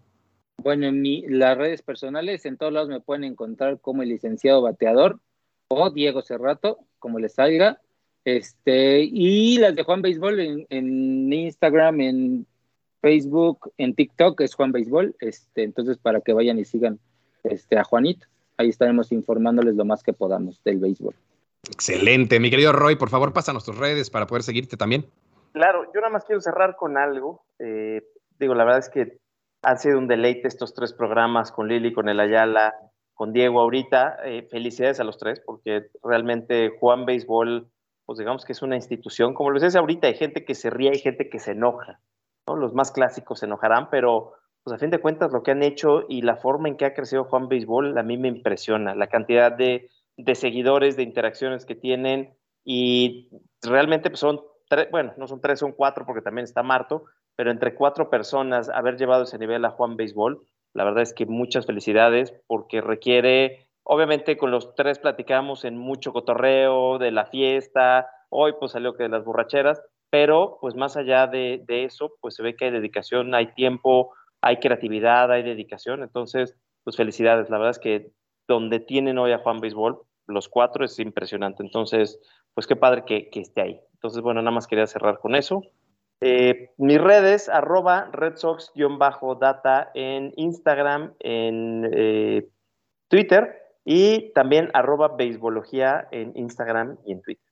Bueno, 0.59 0.89
en 0.89 1.01
mi, 1.01 1.25
las 1.29 1.57
redes 1.57 1.81
personales, 1.81 2.45
en 2.45 2.59
todos 2.59 2.75
lados 2.75 2.91
me 2.91 3.01
pueden 3.01 3.25
encontrar 3.25 3.81
como 3.81 4.03
el 4.03 4.11
licenciado 4.11 4.61
bateador 4.61 5.19
o 5.69 5.89
Diego 5.89 6.21
Cerrato, 6.21 6.81
como 6.99 7.19
les 7.19 7.33
salga. 7.33 7.81
Este, 8.27 9.01
y 9.01 9.57
las 9.57 9.75
de 9.77 9.83
Juan 9.83 10.03
Béisbol 10.03 10.41
en, 10.41 10.67
en 10.69 11.33
Instagram, 11.33 12.03
en 12.03 12.47
Facebook, 13.05 13.71
en 13.77 13.95
TikTok 13.95 14.41
es 14.41 14.55
Juan 14.55 14.73
Béisbol, 14.73 15.15
este, 15.21 15.63
entonces 15.63 15.99
para 15.99 16.23
que 16.23 16.33
vayan 16.33 16.59
y 16.59 16.65
sigan 16.65 16.99
este, 17.43 17.79
a 17.79 17.85
Juanito, 17.85 18.27
ahí 18.57 18.71
estaremos 18.71 19.13
informándoles 19.13 19.75
lo 19.75 19.85
más 19.85 20.03
que 20.03 20.15
podamos 20.15 20.65
del 20.65 20.79
béisbol. 20.79 21.15
Excelente, 21.71 22.41
mi 22.41 22.49
querido 22.49 22.73
Roy, 22.73 22.97
por 22.97 23.11
favor 23.11 23.35
pasa 23.35 23.51
a 23.51 23.53
nuestras 23.53 23.77
redes 23.77 24.09
para 24.09 24.27
poder 24.27 24.43
seguirte 24.43 24.79
también. 24.79 25.05
Claro, 25.53 25.85
yo 25.95 26.01
nada 26.01 26.15
más 26.15 26.25
quiero 26.25 26.41
cerrar 26.41 26.77
con 26.77 26.97
algo. 26.97 27.45
Eh, 27.59 28.01
digo, 28.41 28.55
la 28.55 28.65
verdad 28.65 28.79
es 28.79 28.89
que 28.89 29.19
han 29.61 29.79
sido 29.79 29.99
un 29.99 30.09
deleite 30.09 30.49
estos 30.49 30.73
tres 30.73 30.95
programas 30.95 31.53
con 31.53 31.69
Lili, 31.69 31.93
con 31.93 32.09
el 32.09 32.19
Ayala, 32.19 32.73
con 33.13 33.35
Diego 33.35 33.61
ahorita. 33.61 34.17
Eh, 34.25 34.49
felicidades 34.51 34.99
a 34.99 35.05
los 35.05 35.19
tres, 35.19 35.43
porque 35.45 35.89
realmente 36.03 36.71
Juan 36.81 37.05
Béisbol, 37.05 37.69
pues 38.07 38.19
digamos 38.19 38.47
que 38.47 38.53
es 38.53 38.63
una 38.63 38.77
institución, 38.77 39.35
como 39.35 39.51
lo 39.51 39.61
dices 39.61 39.77
ahorita, 39.77 40.07
hay 40.07 40.15
gente 40.15 40.47
que 40.47 40.55
se 40.55 40.71
ríe, 40.71 40.89
hay 40.89 41.01
gente 41.01 41.29
que 41.29 41.39
se 41.39 41.51
enoja. 41.51 42.01
Los 42.47 42.75
más 42.75 42.93
clásicos 42.93 43.39
se 43.39 43.47
enojarán, 43.47 43.89
pero 43.91 44.35
pues 44.65 44.75
a 44.75 44.79
fin 44.79 44.91
de 44.91 44.99
cuentas 44.99 45.33
lo 45.33 45.43
que 45.43 45.51
han 45.51 45.63
hecho 45.63 46.05
y 46.09 46.23
la 46.23 46.37
forma 46.37 46.69
en 46.69 46.77
que 46.77 46.87
ha 46.87 46.95
crecido 46.95 47.25
Juan 47.25 47.49
Béisbol 47.49 47.97
a 47.97 48.03
mí 48.03 48.17
me 48.17 48.29
impresiona, 48.29 48.95
la 48.95 49.09
cantidad 49.09 49.53
de, 49.53 49.91
seguidores, 50.35 50.97
de 50.97 51.03
interacciones 51.03 51.67
que 51.67 51.75
tienen 51.75 52.35
y 52.65 53.29
realmente 53.63 54.09
pues, 54.09 54.21
son 54.21 54.41
tres, 54.69 54.89
bueno, 54.91 55.13
no 55.19 55.27
son 55.27 55.43
tres, 55.43 55.59
son 55.59 55.73
cuatro 55.73 56.07
porque 56.07 56.23
también 56.23 56.45
está 56.45 56.63
Marto, 56.63 57.05
pero 57.37 57.51
entre 57.51 57.75
cuatro 57.75 58.09
personas 58.09 58.71
haber 58.71 58.97
llevado 58.97 59.25
ese 59.25 59.39
nivel 59.39 59.65
a 59.67 59.71
Juan 59.71 59.97
Béisbol, 59.97 60.47
la 60.73 60.85
verdad 60.85 61.03
es 61.03 61.13
que 61.13 61.27
muchas 61.27 61.67
felicidades 61.67 62.35
porque 62.47 62.81
requiere, 62.81 63.69
obviamente 63.83 64.39
con 64.39 64.51
los 64.51 64.75
tres 64.75 64.99
platicamos 64.99 65.67
en 65.67 65.77
mucho 65.77 66.15
cotorreo 66.15 66.99
de 66.99 67.11
la 67.11 67.27
fiesta, 67.27 68.09
hoy 68.31 68.55
pues 68.59 68.73
salió 68.73 68.95
que 68.95 69.03
de 69.03 69.09
las 69.11 69.25
borracheras, 69.25 69.83
pero 70.15 70.59
pues 70.61 70.77
más 70.77 70.97
allá 70.97 71.27
de, 71.27 71.65
eso, 71.67 72.13
pues 72.21 72.37
se 72.37 72.45
ve 72.45 72.55
que 72.55 72.67
hay 72.67 72.71
dedicación, 72.71 73.35
hay 73.35 73.53
tiempo, 73.55 74.15
hay 74.41 74.59
creatividad, 74.59 75.33
hay 75.33 75.43
dedicación, 75.43 76.05
entonces, 76.05 76.57
pues 76.85 76.97
felicidades, 76.97 77.51
la 77.51 77.59
verdad 77.59 77.73
es 77.73 77.81
que 77.81 78.13
donde 78.47 78.79
tienen 78.79 79.19
hoy 79.19 79.33
a 79.33 79.39
Juan 79.39 79.59
Béisbol, 79.59 80.01
los 80.29 80.49
cuatro 80.49 80.85
es 80.85 81.01
impresionante, 81.01 81.65
entonces, 81.65 82.21
pues 82.55 82.69
qué 82.69 82.77
padre 82.77 83.03
que, 83.05 83.29
esté 83.33 83.61
ahí. 83.61 83.81
Entonces, 83.95 84.23
bueno, 84.23 84.41
nada 84.41 84.55
más 84.55 84.69
quería 84.69 84.87
cerrar 84.87 85.19
con 85.19 85.35
eso. 85.35 85.63
Eh, 86.21 86.71
mis 86.77 87.01
redes, 87.01 87.49
arroba 87.49 88.09
redsox-data 88.13 89.91
en 89.95 90.33
Instagram, 90.37 91.15
en 91.19 91.91
eh, 91.93 92.49
Twitter 93.09 93.53
y 93.85 94.33
también 94.33 94.71
arroba 94.75 95.09
beisbología 95.09 96.07
en 96.13 96.31
Instagram 96.37 96.99
y 97.05 97.15
en 97.15 97.23
Twitter. 97.23 97.44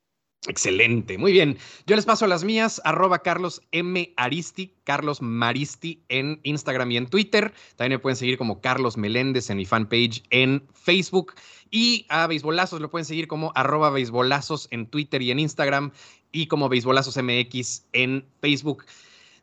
Excelente, 0.48 1.18
muy 1.18 1.30
bien. 1.30 1.56
Yo 1.86 1.94
les 1.94 2.04
paso 2.04 2.26
las 2.26 2.42
mías, 2.42 2.80
arroba 2.84 3.20
Carlos 3.20 3.62
M. 3.70 4.12
Aristi, 4.16 4.74
Carlos 4.82 5.22
Maristi 5.22 6.02
en 6.08 6.40
Instagram 6.42 6.90
y 6.90 6.96
en 6.96 7.06
Twitter. 7.06 7.54
También 7.76 7.98
me 7.98 7.98
pueden 8.00 8.16
seguir 8.16 8.38
como 8.38 8.60
Carlos 8.60 8.96
Meléndez 8.96 9.50
en 9.50 9.58
mi 9.58 9.66
fanpage 9.66 10.24
en 10.30 10.66
Facebook. 10.72 11.34
Y 11.70 12.06
a 12.08 12.26
Beisbolazos 12.26 12.80
lo 12.80 12.90
pueden 12.90 13.04
seguir 13.04 13.28
como 13.28 13.52
arroba 13.54 13.90
Beisbolazos 13.90 14.66
en 14.72 14.86
Twitter 14.86 15.22
y 15.22 15.30
en 15.30 15.38
Instagram 15.38 15.92
y 16.32 16.48
como 16.48 16.68
Beisbolazos 16.68 17.16
MX 17.16 17.86
en 17.92 18.26
Facebook. 18.40 18.84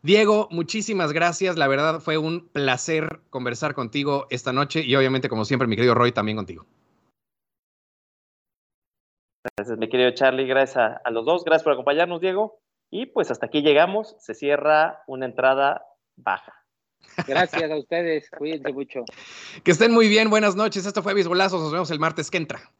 Diego, 0.01 0.49
muchísimas 0.51 1.13
gracias. 1.13 1.57
La 1.57 1.69
verdad 1.69 2.01
fue 2.01 2.17
un 2.17 2.49
placer 2.49 3.21
conversar 3.29 3.73
contigo 3.73 4.27
esta 4.31 4.51
noche 4.51 4.83
y 4.85 4.95
obviamente, 4.97 5.29
como 5.29 5.45
siempre, 5.45 5.67
mi 5.67 5.77
querido 5.77 5.95
Roy, 5.95 6.11
también 6.11 6.35
contigo. 6.35 6.65
Gracias, 9.43 9.77
mi 9.77 9.89
querido 9.89 10.11
Charlie. 10.11 10.47
Gracias 10.47 10.99
a, 11.03 11.11
los 11.11 11.25
dos. 11.25 11.43
Gracias 11.43 11.63
por 11.63 11.73
acompañarnos, 11.73 12.21
Diego. 12.21 12.59
Y 12.91 13.05
pues 13.07 13.31
hasta 13.31 13.45
aquí 13.45 13.61
llegamos. 13.61 14.15
Se 14.19 14.33
cierra 14.33 15.03
una 15.07 15.25
entrada 15.25 15.85
baja. 16.15 16.53
Gracias 17.27 17.71
a 17.71 17.77
ustedes. 17.77 18.29
Cuídense 18.37 18.73
mucho. 18.73 19.03
Que 19.63 19.71
estén 19.71 19.91
muy 19.91 20.07
bien. 20.07 20.29
Buenas 20.29 20.55
noches. 20.55 20.85
Esto 20.85 21.03
fue 21.03 21.13
Bisbolazos. 21.13 21.61
Nos 21.61 21.71
vemos 21.71 21.91
el 21.91 21.99
martes 21.99 22.29
que 22.29 22.37
entra. 22.37 22.71